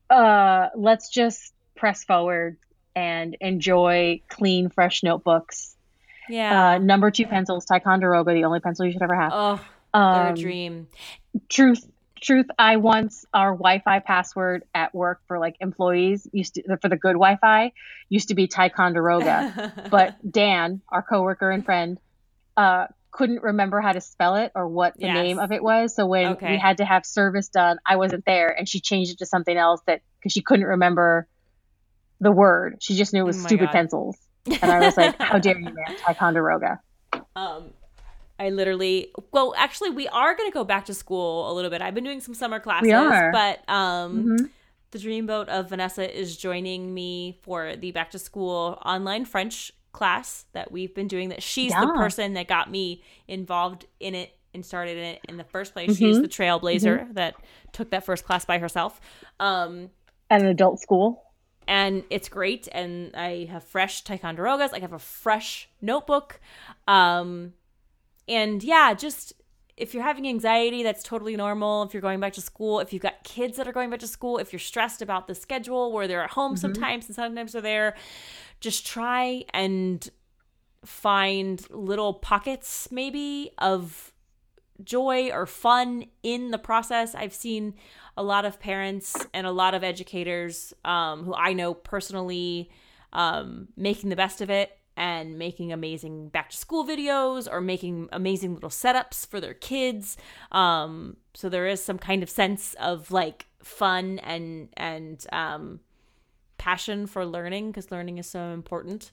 uh 0.10 0.68
let's 0.76 1.10
just 1.10 1.54
press 1.76 2.04
forward 2.04 2.58
and 2.96 3.36
enjoy 3.42 4.22
clean, 4.30 4.70
fresh 4.70 5.02
notebooks. 5.02 5.76
yeah. 6.30 6.74
Uh, 6.74 6.78
number 6.78 7.10
two 7.10 7.26
pencils, 7.26 7.66
Ticonderoga, 7.66 8.34
the 8.34 8.44
only 8.44 8.60
pencil 8.60 8.86
you 8.86 8.92
should 8.92 9.02
ever 9.02 9.16
have. 9.16 9.32
oh, 9.34 9.66
Um, 9.94 10.28
a 10.28 10.34
dream. 10.36 10.88
truth 11.50 11.90
truth 12.22 12.46
i 12.60 12.78
once 12.78 13.26
our 13.34 13.52
wi-fi 13.54 14.00
password 14.00 14.64
at 14.74 14.94
work 14.94 15.22
for 15.28 15.40
like 15.40 15.56
employees 15.60 16.28
used 16.32 16.56
to 16.56 16.64
for 16.82 16.90
the 16.90 16.98
good 16.98 17.14
wi-fi 17.14 17.72
used 18.10 18.28
to 18.30 18.36
be 18.36 18.48
ticonderoga 18.48 19.54
but 19.92 20.14
dan 20.30 20.82
our 20.90 21.02
coworker 21.02 21.50
and 21.52 21.66
friend 21.66 22.00
uh 22.58 22.86
couldn't 23.12 23.44
remember 23.44 23.82
how 23.82 23.92
to 23.92 24.00
spell 24.00 24.36
it 24.36 24.52
or 24.56 24.68
what 24.68 24.94
the 24.96 25.08
Yes. 25.08 25.14
name 25.16 25.40
of 25.40 25.52
it 25.52 25.62
was 25.62 25.96
so 25.96 26.06
when 26.06 26.28
Okay. 26.28 26.54
we 26.54 26.58
had 26.60 26.78
to 26.78 26.86
have 26.86 27.06
service 27.06 27.50
done 27.50 27.78
i 27.86 27.96
wasn't 27.98 28.24
there 28.26 28.50
and 28.58 28.70
she 28.70 28.80
changed 28.80 29.12
it 29.12 29.18
to 29.18 29.26
something 29.26 29.58
else 29.58 29.82
that 29.88 30.02
because 30.20 30.32
she 30.32 30.42
couldn't 30.42 30.66
remember 30.66 31.28
the 32.20 32.32
word 32.32 32.78
she 32.82 32.96
just 32.96 33.14
knew 33.14 33.22
it 33.22 33.26
was 33.26 33.38
Oh 33.40 33.44
stupid 33.46 33.66
God. 33.66 33.74
pencils 33.74 34.18
and 34.62 34.72
i 34.72 34.80
was 34.80 34.96
like 34.96 35.16
how 35.22 35.40
dare 35.40 35.58
you 35.58 35.66
man 35.66 35.96
ticonderoga 36.08 36.80
Um, 37.36 37.72
I 38.42 38.50
literally, 38.50 39.12
well, 39.32 39.54
actually, 39.56 39.92
we 39.92 40.08
are 40.08 40.36
going 40.36 40.50
to 40.50 40.54
go 40.54 40.64
back 40.64 40.86
to 40.86 40.94
school 40.96 41.52
a 41.52 41.54
little 41.54 41.70
bit. 41.70 41.82
I've 41.82 41.94
been 41.94 42.04
doing 42.04 42.22
some 42.22 42.34
summer 42.34 42.60
classes, 42.60 42.92
are. 42.92 43.32
but 43.32 43.70
um, 43.70 44.26
Mhm. 44.26 44.50
the 44.90 44.98
Dreamboat 45.00 45.48
of 45.48 45.70
Vanessa 45.70 46.04
is 46.20 46.36
joining 46.38 46.92
me 46.94 47.38
for 47.44 47.76
the 47.76 47.92
back 47.92 48.10
to 48.12 48.20
school 48.20 48.82
online 48.84 49.26
French 49.26 49.72
class 49.92 50.46
that 50.54 50.72
we've 50.72 50.94
been 50.96 51.08
doing. 51.08 51.30
That 51.30 51.44
she's 51.44 51.72
the 51.74 51.94
person 51.98 52.34
that 52.34 52.48
got 52.48 52.72
me 52.72 53.04
involved 53.28 53.86
in 54.00 54.16
it 54.16 54.36
and 54.54 54.66
started 54.66 54.98
in 54.98 55.04
it 55.04 55.20
in 55.30 55.38
the 55.38 55.44
first 55.44 55.74
place. 55.74 55.96
She's 55.96 56.18
Mhm. 56.18 56.22
the 56.24 56.28
trailblazer 56.28 57.14
that 57.14 57.36
took 57.74 57.92
that 57.92 58.04
first 58.06 58.26
class 58.26 58.44
by 58.44 58.58
herself. 58.58 59.00
Um, 59.40 59.92
at 60.32 60.42
an 60.42 60.48
adult 60.48 60.80
school 60.80 61.24
and 61.68 62.04
it's 62.10 62.28
great 62.28 62.68
and 62.72 63.16
i 63.16 63.48
have 63.52 63.64
fresh 63.64 64.04
ticonderogas 64.04 64.74
i 64.74 64.80
have 64.80 64.94
a 64.94 65.00
fresh 65.00 65.70
notebook 65.80 66.40
um 66.88 67.54
and 68.28 68.64
yeah 68.64 68.94
just 68.94 69.34
if 69.78 69.94
you're 69.94 70.04
having 70.04 70.28
anxiety 70.28 70.84
that's 70.84 71.02
totally 71.02 71.36
normal. 71.36 71.84
If 71.84 71.94
you're 71.94 72.02
going 72.02 72.20
back 72.20 72.34
to 72.34 72.42
school 72.42 72.80
if 72.80 72.94
you've 72.94 73.02
got 73.02 73.24
kids 73.24 73.58
that 73.58 73.68
are 73.68 73.74
going 73.74 73.90
back 73.90 74.00
to 74.00 74.08
school 74.08 74.38
if 74.38 74.52
you're 74.52 74.60
stressed 74.60 75.02
about 75.02 75.28
the 75.28 75.36
schedule 75.36 75.92
where 75.92 76.08
they're 76.08 76.24
at 76.24 76.32
home 76.32 76.56
sometimes 76.58 77.08
and 77.08 77.16
sometimes 77.16 77.54
they're 77.54 77.62
there 77.62 77.96
just 78.60 78.86
try 78.86 79.44
and 79.54 80.10
find 80.86 81.66
little 81.72 82.14
pockets 82.14 82.88
maybe 82.92 83.52
of 83.58 84.12
joy 84.84 85.30
or 85.32 85.46
fun 85.46 86.06
in 86.24 86.52
the 86.52 86.58
process. 86.58 87.16
I've 87.16 87.34
seen 87.34 87.76
a 88.18 88.24
lot 88.24 88.46
of 88.46 88.60
parents 88.60 89.16
and 89.34 89.48
a 89.48 89.52
lot 89.52 89.74
of 89.74 89.84
educators 89.84 90.74
um, 90.84 91.24
who 91.24 91.34
I 91.34 91.54
know 91.54 91.74
personally 91.74 92.70
um, 93.14 93.70
making 93.76 94.10
the 94.10 94.16
best 94.16 94.42
of 94.42 94.50
it 94.50 94.78
and 94.98 95.38
making 95.38 95.72
amazing 95.72 96.30
back 96.30 96.50
to 96.50 96.58
school 96.58 96.86
videos 96.86 97.48
or 97.50 97.62
making 97.62 98.10
amazing 98.12 98.54
little 98.54 98.70
setups 98.70 99.26
for 99.26 99.40
their 99.40 99.54
kids. 99.54 100.18
Um, 100.52 101.18
so 101.34 101.50
there 101.50 101.68
is 101.68 101.84
some 101.84 101.98
kind 101.98 102.24
of 102.24 102.30
sense 102.30 102.74
of 102.76 103.12
like 103.12 103.48
fun 103.64 104.20
and 104.20 104.70
and 104.76 105.26
um, 105.32 105.80
passion 106.58 107.08
for 107.08 107.26
learning 107.26 107.72
because 107.72 107.92
learning 107.92 108.18
is 108.18 108.28
so 108.28 108.40
important. 108.52 109.12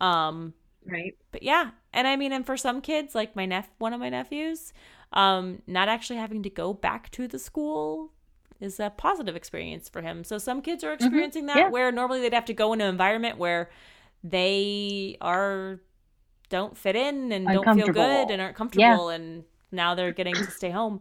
Um, 0.00 0.54
right 0.86 1.16
but 1.32 1.42
yeah 1.42 1.70
and 1.92 2.06
i 2.06 2.16
mean 2.16 2.32
and 2.32 2.46
for 2.46 2.56
some 2.56 2.80
kids 2.80 3.14
like 3.14 3.34
my 3.36 3.46
nep 3.46 3.68
one 3.78 3.92
of 3.92 4.00
my 4.00 4.08
nephews 4.08 4.72
um 5.12 5.62
not 5.66 5.88
actually 5.88 6.16
having 6.16 6.42
to 6.42 6.50
go 6.50 6.72
back 6.72 7.10
to 7.10 7.26
the 7.28 7.38
school 7.38 8.12
is 8.60 8.80
a 8.80 8.90
positive 8.96 9.36
experience 9.36 9.88
for 9.88 10.00
him 10.00 10.24
so 10.24 10.38
some 10.38 10.62
kids 10.62 10.82
are 10.84 10.92
experiencing 10.92 11.46
that 11.46 11.56
yeah. 11.56 11.68
where 11.68 11.92
normally 11.92 12.20
they'd 12.20 12.32
have 12.32 12.44
to 12.44 12.54
go 12.54 12.72
in 12.72 12.80
an 12.80 12.88
environment 12.88 13.38
where 13.38 13.68
they 14.30 15.16
are 15.20 15.80
don't 16.48 16.76
fit 16.76 16.96
in 16.96 17.32
and 17.32 17.46
don't 17.54 17.64
feel 17.76 17.86
good 17.92 18.30
and 18.30 18.40
aren't 18.40 18.56
comfortable 18.56 19.08
and 19.08 19.44
now 19.72 19.94
they're 19.94 20.12
getting 20.12 20.34
to 20.34 20.50
stay 20.50 20.70
home. 20.70 21.00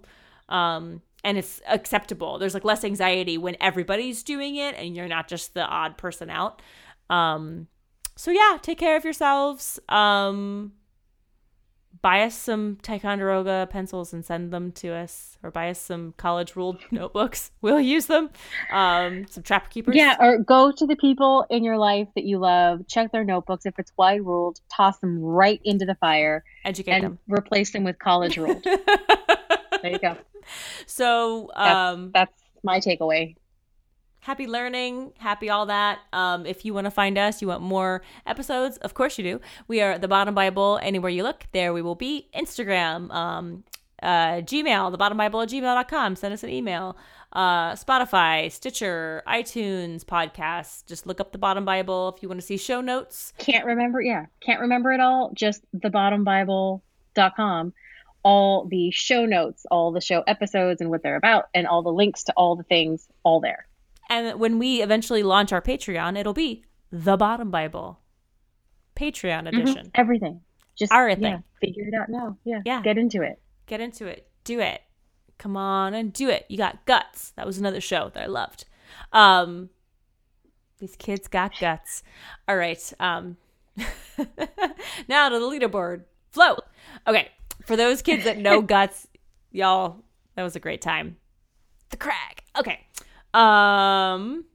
Um 0.49 1.01
and 1.23 1.37
it's 1.37 1.61
acceptable. 1.67 2.37
There's 2.37 2.53
like 2.53 2.63
less 2.63 2.83
anxiety 2.83 3.37
when 3.37 3.57
everybody's 3.59 4.21
doing 4.23 4.57
it 4.57 4.75
and 4.75 4.95
you're 4.95 5.07
not 5.07 5.27
just 5.27 5.53
the 5.53 5.65
odd 5.65 5.97
person 5.97 6.29
out. 6.29 6.61
Um 7.09 7.67
so 8.15 8.31
yeah, 8.31 8.57
take 8.61 8.77
care 8.77 8.95
of 8.95 9.03
yourselves. 9.03 9.79
Um, 9.89 10.73
buy 12.05 12.21
us 12.21 12.35
some 12.35 12.77
Ticonderoga 12.83 13.67
pencils 13.71 14.13
and 14.13 14.23
send 14.23 14.53
them 14.53 14.71
to 14.73 14.89
us, 14.89 15.39
or 15.41 15.49
buy 15.49 15.71
us 15.71 15.79
some 15.79 16.13
college 16.17 16.55
ruled 16.55 16.77
notebooks. 16.91 17.49
We'll 17.63 17.81
use 17.81 18.05
them. 18.05 18.29
Um, 18.71 19.25
some 19.27 19.41
trapper 19.41 19.69
keepers. 19.71 19.95
Yeah, 19.95 20.15
or 20.19 20.37
go 20.37 20.71
to 20.71 20.85
the 20.85 20.95
people 20.97 21.47
in 21.49 21.63
your 21.63 21.79
life 21.79 22.07
that 22.13 22.23
you 22.23 22.37
love, 22.37 22.87
check 22.87 23.11
their 23.11 23.23
notebooks. 23.23 23.65
If 23.65 23.79
it's 23.79 23.91
wide 23.97 24.23
ruled, 24.23 24.61
toss 24.71 24.99
them 24.99 25.19
right 25.19 25.59
into 25.63 25.85
the 25.85 25.95
fire 25.95 26.43
educate 26.63 26.91
and 26.91 27.03
them. 27.03 27.19
replace 27.27 27.71
them 27.71 27.83
with 27.83 27.97
college 27.97 28.37
ruled. 28.37 28.63
there 28.65 29.91
you 29.91 29.97
go. 29.97 30.15
so 30.85 31.49
That's, 31.55 31.75
um, 31.75 32.11
that's 32.13 32.39
my 32.61 32.81
takeaway. 32.81 33.35
Happy 34.25 34.47
learning, 34.47 35.13
happy 35.19 35.51
all 35.51 35.67
that. 35.67 35.99
Um, 36.11 36.47
if 36.47 36.65
you 36.65 36.73
want 36.73 36.85
to 36.85 36.91
find 36.91 37.15
us, 37.15 37.43
you 37.43 37.47
want 37.47 37.61
more 37.61 38.01
episodes, 38.25 38.77
of 38.77 38.95
course 38.95 39.19
you 39.19 39.23
do. 39.23 39.39
We 39.67 39.81
are 39.81 39.99
the 39.99 40.07
Bottom 40.07 40.33
Bible. 40.33 40.79
Anywhere 40.81 41.11
you 41.11 41.21
look, 41.21 41.45
there 41.51 41.73
we 41.73 41.83
will 41.83 41.93
be. 41.93 42.27
Instagram, 42.35 43.13
um, 43.13 43.63
uh, 44.01 44.41
Gmail, 44.41 44.89
the 44.91 44.97
Bottom 44.97 45.19
Bible 45.19 45.41
at 45.41 45.49
gmail.com. 45.49 46.15
Send 46.15 46.33
us 46.33 46.43
an 46.43 46.49
email. 46.49 46.97
Uh, 47.33 47.73
Spotify, 47.73 48.51
Stitcher, 48.51 49.21
iTunes, 49.27 50.03
podcasts. 50.03 50.83
Just 50.87 51.05
look 51.05 51.19
up 51.19 51.31
the 51.31 51.37
Bottom 51.37 51.63
Bible 51.63 52.11
if 52.15 52.23
you 52.23 52.27
want 52.27 52.41
to 52.41 52.47
see 52.47 52.57
show 52.57 52.81
notes. 52.81 53.31
Can't 53.37 53.65
remember, 53.65 54.01
yeah, 54.01 54.25
can't 54.41 54.59
remember 54.59 54.91
it 54.91 55.01
all. 55.01 55.33
Just 55.35 55.61
thebottombible.com. 55.77 57.73
All 58.23 58.65
the 58.65 58.89
show 58.89 59.27
notes, 59.27 59.67
all 59.69 59.91
the 59.91 60.01
show 60.01 60.23
episodes 60.25 60.81
and 60.81 60.89
what 60.89 61.03
they're 61.03 61.15
about, 61.15 61.49
and 61.53 61.67
all 61.67 61.83
the 61.83 61.93
links 61.93 62.23
to 62.23 62.33
all 62.35 62.55
the 62.55 62.63
things, 62.63 63.07
all 63.23 63.39
there. 63.39 63.67
And 64.09 64.39
when 64.39 64.59
we 64.59 64.81
eventually 64.81 65.23
launch 65.23 65.51
our 65.51 65.61
Patreon, 65.61 66.17
it'll 66.17 66.33
be 66.33 66.63
the 66.91 67.17
Bottom 67.17 67.51
Bible 67.51 67.99
Patreon 68.95 69.47
edition. 69.47 69.91
Everything. 69.95 70.41
Just 70.75 70.91
Our 70.91 71.09
yeah, 71.09 71.39
figure 71.61 71.87
it 71.87 71.93
out 71.93 72.09
now. 72.09 72.37
Yeah. 72.43 72.61
Yeah. 72.65 72.81
Get 72.81 72.97
into 72.97 73.21
it. 73.21 73.39
Get 73.65 73.79
into 73.79 74.05
it. 74.05 74.27
Do 74.43 74.59
it. 74.59 74.81
Come 75.37 75.55
on 75.55 75.93
and 75.93 76.11
do 76.11 76.29
it. 76.29 76.45
You 76.49 76.57
got 76.57 76.85
guts. 76.85 77.31
That 77.37 77.45
was 77.45 77.57
another 77.57 77.81
show 77.81 78.11
that 78.13 78.23
I 78.23 78.27
loved. 78.27 78.65
Um 79.13 79.69
these 80.79 80.95
kids 80.97 81.27
got 81.27 81.53
guts. 81.59 82.03
All 82.47 82.57
right. 82.57 82.93
Um 82.99 83.37
now 85.07 85.29
to 85.29 85.39
the 85.39 85.45
leaderboard. 85.45 86.03
Float. 86.31 86.61
Okay. 87.07 87.29
For 87.65 87.77
those 87.77 88.01
kids 88.01 88.25
that 88.25 88.37
know 88.37 88.61
guts, 88.61 89.07
y'all, 89.51 90.03
that 90.35 90.43
was 90.43 90.55
a 90.55 90.59
great 90.59 90.81
time. 90.81 91.17
The 91.89 91.97
crag. 91.97 92.43
Okay. 92.57 92.84
Um 93.35 94.45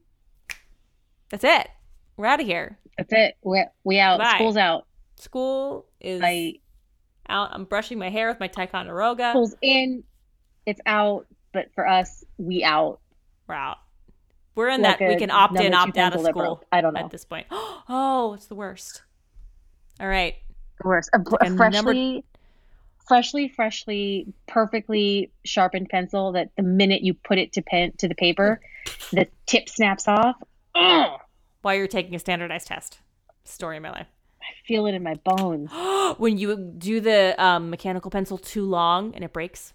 That's 1.29 1.43
it. 1.43 1.67
We're 2.17 2.25
out 2.25 2.39
of 2.41 2.45
here. 2.47 2.77
That's 2.97 3.13
it. 3.13 3.35
We 3.43 3.63
we 3.83 3.99
out. 3.99 4.19
Bye. 4.19 4.33
School's 4.35 4.57
out. 4.57 4.85
School 5.17 5.85
is 5.99 6.21
I 6.23 6.55
out. 7.29 7.49
I'm 7.53 7.65
brushing 7.65 7.97
my 7.99 8.09
hair 8.09 8.27
with 8.27 8.39
my 8.39 8.47
Ticonderoga. 8.47 9.31
school's 9.31 9.55
in. 9.61 10.03
It's 10.65 10.81
out. 10.85 11.27
But 11.53 11.67
for 11.75 11.87
us, 11.87 12.23
we 12.37 12.63
out. 12.63 12.99
We're 13.47 13.55
out. 13.55 13.77
We're 14.55 14.69
in 14.69 14.81
Like 14.81 14.99
that 14.99 15.07
we 15.09 15.15
can 15.17 15.31
opt 15.31 15.59
in, 15.59 15.73
opt 15.73 15.97
out 15.97 16.15
of 16.15 16.23
that 16.23 16.29
school. 16.31 16.63
I 16.71 16.81
don't 16.81 16.93
know. 16.93 17.01
At 17.01 17.11
this 17.11 17.25
point. 17.25 17.47
Oh, 17.93 18.33
it's 18.35 18.45
the 18.45 18.55
worst. 18.55 19.01
All 19.99 20.07
right. 20.07 20.35
A, 20.83 20.87
like 20.87 21.03
a 21.13 21.45
a 21.45 21.69
number- 21.69 21.93
freshly, 23.07 23.49
freshly, 23.49 24.33
perfectly 24.47 25.31
sharpened 25.43 25.89
pencil 25.89 26.33
that 26.33 26.49
the 26.55 26.63
minute 26.63 27.01
you 27.01 27.13
put 27.13 27.37
it 27.37 27.53
to 27.53 27.61
pen 27.61 27.93
to 27.97 28.07
the 28.07 28.15
paper, 28.15 28.61
the 29.11 29.27
tip 29.45 29.69
snaps 29.69 30.07
off. 30.07 30.35
Ugh! 30.75 31.19
While 31.61 31.75
you're 31.75 31.87
taking 31.87 32.15
a 32.15 32.19
standardized 32.19 32.67
test. 32.67 32.99
Story 33.43 33.77
of 33.77 33.83
my 33.83 33.91
life. 33.91 34.07
I 34.41 34.67
feel 34.67 34.87
it 34.87 34.93
in 34.93 35.03
my 35.03 35.15
bones. 35.15 35.69
when 36.17 36.37
you 36.37 36.55
do 36.77 36.99
the 36.99 37.35
um, 37.43 37.69
mechanical 37.69 38.11
pencil 38.11 38.37
too 38.37 38.65
long 38.65 39.13
and 39.15 39.23
it 39.23 39.33
breaks. 39.33 39.73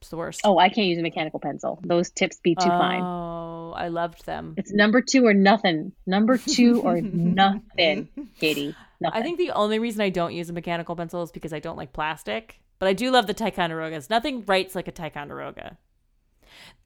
It's 0.00 0.10
the 0.10 0.18
worst. 0.18 0.42
Oh, 0.44 0.58
I 0.58 0.68
can't 0.68 0.86
use 0.86 0.98
a 0.98 1.02
mechanical 1.02 1.40
pencil. 1.40 1.80
Those 1.82 2.10
tips 2.10 2.38
be 2.42 2.54
too 2.54 2.68
fine. 2.68 3.00
Oh, 3.00 3.72
I 3.74 3.88
loved 3.88 4.26
them. 4.26 4.52
It's 4.58 4.70
number 4.70 5.00
two 5.00 5.24
or 5.24 5.32
nothing. 5.32 5.92
Number 6.06 6.36
two 6.36 6.82
or 6.82 7.00
nothing, 7.02 8.08
Katie. 8.38 8.74
Nothing. 9.04 9.20
I 9.20 9.22
think 9.22 9.38
the 9.38 9.50
only 9.52 9.78
reason 9.78 10.00
I 10.02 10.10
don't 10.10 10.34
use 10.34 10.50
a 10.50 10.52
mechanical 10.52 10.96
pencil 10.96 11.22
is 11.22 11.30
because 11.32 11.52
I 11.52 11.58
don't 11.60 11.76
like 11.76 11.92
plastic. 11.92 12.60
But 12.80 12.88
I 12.88 12.92
do 12.92 13.10
love 13.10 13.26
the 13.26 13.34
Ticonderogas. 13.34 14.10
Nothing 14.10 14.44
writes 14.46 14.74
like 14.74 14.88
a 14.88 14.92
Ticonderoga. 14.92 15.78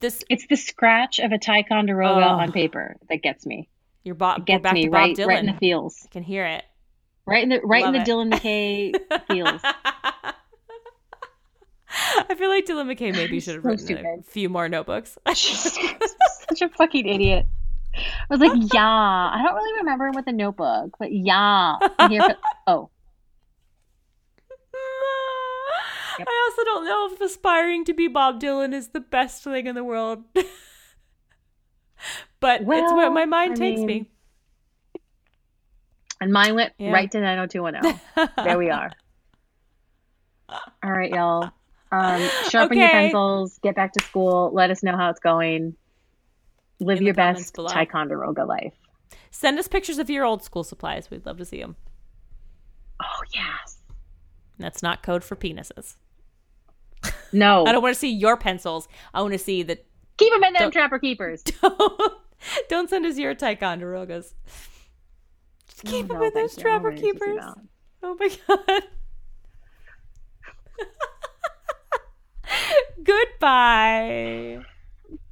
This 0.00 0.22
it's 0.28 0.46
the 0.46 0.56
scratch 0.56 1.18
of 1.18 1.32
a 1.32 1.38
Ticonderoga 1.38 2.24
Oh. 2.26 2.28
on 2.38 2.52
paper 2.52 2.96
that 3.08 3.22
gets 3.22 3.44
me. 3.46 3.68
your 4.04 4.14
Bob 4.14 4.40
It 4.40 4.44
gets 4.46 4.62
back 4.62 4.74
me 4.74 4.84
to 4.84 4.90
Bob 4.90 4.94
right, 4.94 5.16
Dylan. 5.16 5.26
right 5.26 5.38
in 5.40 5.46
the 5.46 5.54
feels. 5.54 6.02
I 6.04 6.08
can 6.08 6.22
hear 6.22 6.44
it. 6.46 6.64
Right 7.26 7.42
in 7.42 7.48
the 7.50 7.60
right 7.62 7.84
Love 7.84 7.94
in 7.94 8.00
it. 8.02 8.04
the 8.06 8.10
Dylan 8.12 8.32
McKay 8.32 9.26
feels. 9.28 9.60
I 11.90 12.34
feel 12.36 12.48
like 12.50 12.66
Dylan 12.66 12.86
McKay 12.94 13.12
maybe 13.14 13.40
should 13.40 13.54
have 13.56 13.64
So 13.64 13.70
written 13.94 14.06
a 14.20 14.22
few 14.22 14.48
more 14.48 14.68
notebooks. 14.68 15.18
Such 15.34 16.62
a 16.62 16.68
fucking 16.68 17.06
idiot. 17.06 17.46
I 17.94 18.00
was 18.30 18.40
like, 18.40 18.52
yeah. 18.74 18.80
I 19.34 19.42
don't 19.44 19.54
really 19.54 19.78
remember 19.78 20.10
with 20.12 20.24
the 20.26 20.32
notebook, 20.32 20.96
but 20.98 21.12
yeah. 21.12 21.76
I'm 21.98 22.10
here 22.10 22.22
for- 22.22 22.36
oh, 22.66 22.90
Yep. 26.18 26.26
I 26.28 26.50
also 26.50 26.64
don't 26.64 26.84
know 26.84 27.08
if 27.12 27.20
aspiring 27.20 27.84
to 27.84 27.94
be 27.94 28.08
Bob 28.08 28.40
Dylan 28.40 28.74
is 28.74 28.88
the 28.88 28.98
best 29.00 29.44
thing 29.44 29.68
in 29.68 29.76
the 29.76 29.84
world. 29.84 30.24
but 32.40 32.62
it's 32.62 32.66
where 32.68 33.10
my 33.10 33.24
mind 33.24 33.52
I 33.52 33.54
takes 33.56 33.78
mean, 33.78 33.86
me. 33.86 34.10
and 36.20 36.32
mine 36.32 36.56
went 36.56 36.72
Yeah. 36.76 36.90
right 36.90 37.08
to 37.12 37.20
90210. 37.20 38.30
there 38.44 38.58
we 38.58 38.68
are. 38.68 38.90
All 40.48 40.90
right, 40.90 41.10
y'all. 41.10 41.50
Um, 41.92 42.28
sharpen 42.48 42.78
your 42.78 42.88
pencils. 42.88 43.58
Get 43.62 43.76
back 43.76 43.92
to 43.92 44.02
school. 44.04 44.50
Let 44.52 44.70
us 44.70 44.82
know 44.82 44.96
how 44.96 45.10
it's 45.10 45.20
going. 45.20 45.76
Live 46.80 47.02
your 47.02 47.14
best 47.14 47.54
below. 47.54 47.68
Ticonderoga 47.68 48.44
life. 48.44 48.74
Send 49.30 49.58
us 49.58 49.66
pictures 49.68 49.98
of 49.98 50.08
your 50.10 50.24
old 50.24 50.42
school 50.42 50.64
supplies. 50.64 51.10
We'd 51.10 51.26
love 51.26 51.38
to 51.38 51.44
see 51.44 51.60
them. 51.60 51.76
Oh 53.02 53.20
yes. 53.34 53.78
That's 54.58 54.82
not 54.82 55.02
code 55.02 55.22
for 55.24 55.36
penises. 55.36 55.96
No. 57.32 57.64
I 57.66 57.72
don't 57.72 57.82
want 57.82 57.94
to 57.94 57.98
see 57.98 58.10
your 58.10 58.36
pencils. 58.36 58.88
I 59.14 59.20
want 59.22 59.32
to 59.32 59.38
see 59.38 59.62
the. 59.62 59.78
Keep 60.16 60.32
them 60.32 60.42
in 60.44 60.52
them 60.54 60.62
Don't- 60.62 60.72
trapper 60.72 60.98
keepers. 60.98 61.42
don't 62.68 62.88
send 62.90 63.06
us 63.06 63.18
your 63.18 63.34
Ticonderogas. 63.34 64.34
Just 65.68 65.84
keep 65.84 66.06
Oh, 66.06 66.08
them 66.08 66.18
no, 66.20 66.24
in 66.26 66.34
those 66.34 66.56
trapper 66.56 66.88
I'm 66.88 66.94
ready 66.96 67.00
to 67.00 67.06
see 67.06 67.12
keepers. 67.12 67.44
Oh 68.02 68.16
my 68.18 68.30
god. 68.48 68.82
Goodbye. 73.04 74.58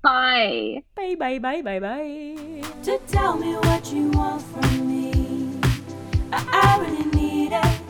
Bye. 0.06 0.84
Bye 0.94 1.16
bye 1.16 1.40
bye 1.40 1.62
bye 1.62 1.80
bye. 1.80 2.62
to 2.84 2.96
tell 3.08 3.36
me 3.36 3.56
what 3.56 3.92
you 3.92 4.08
want 4.10 4.40
from 4.40 4.86
me. 4.86 5.58
I, 6.32 6.38
I 6.62 6.78
really 6.80 7.06
need 7.10 7.50
it. 7.52 7.80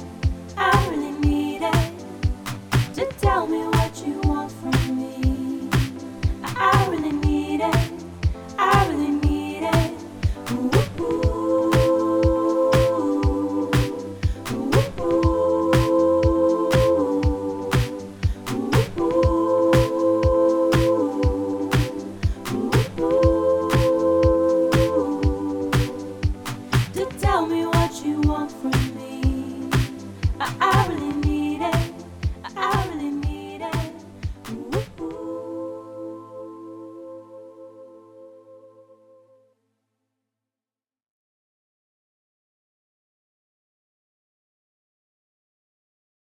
I 0.57 0.89
really 0.89 1.13
need 1.21 1.61
it. 1.61 2.95
To 2.95 3.05
tell 3.21 3.47
me 3.47 3.76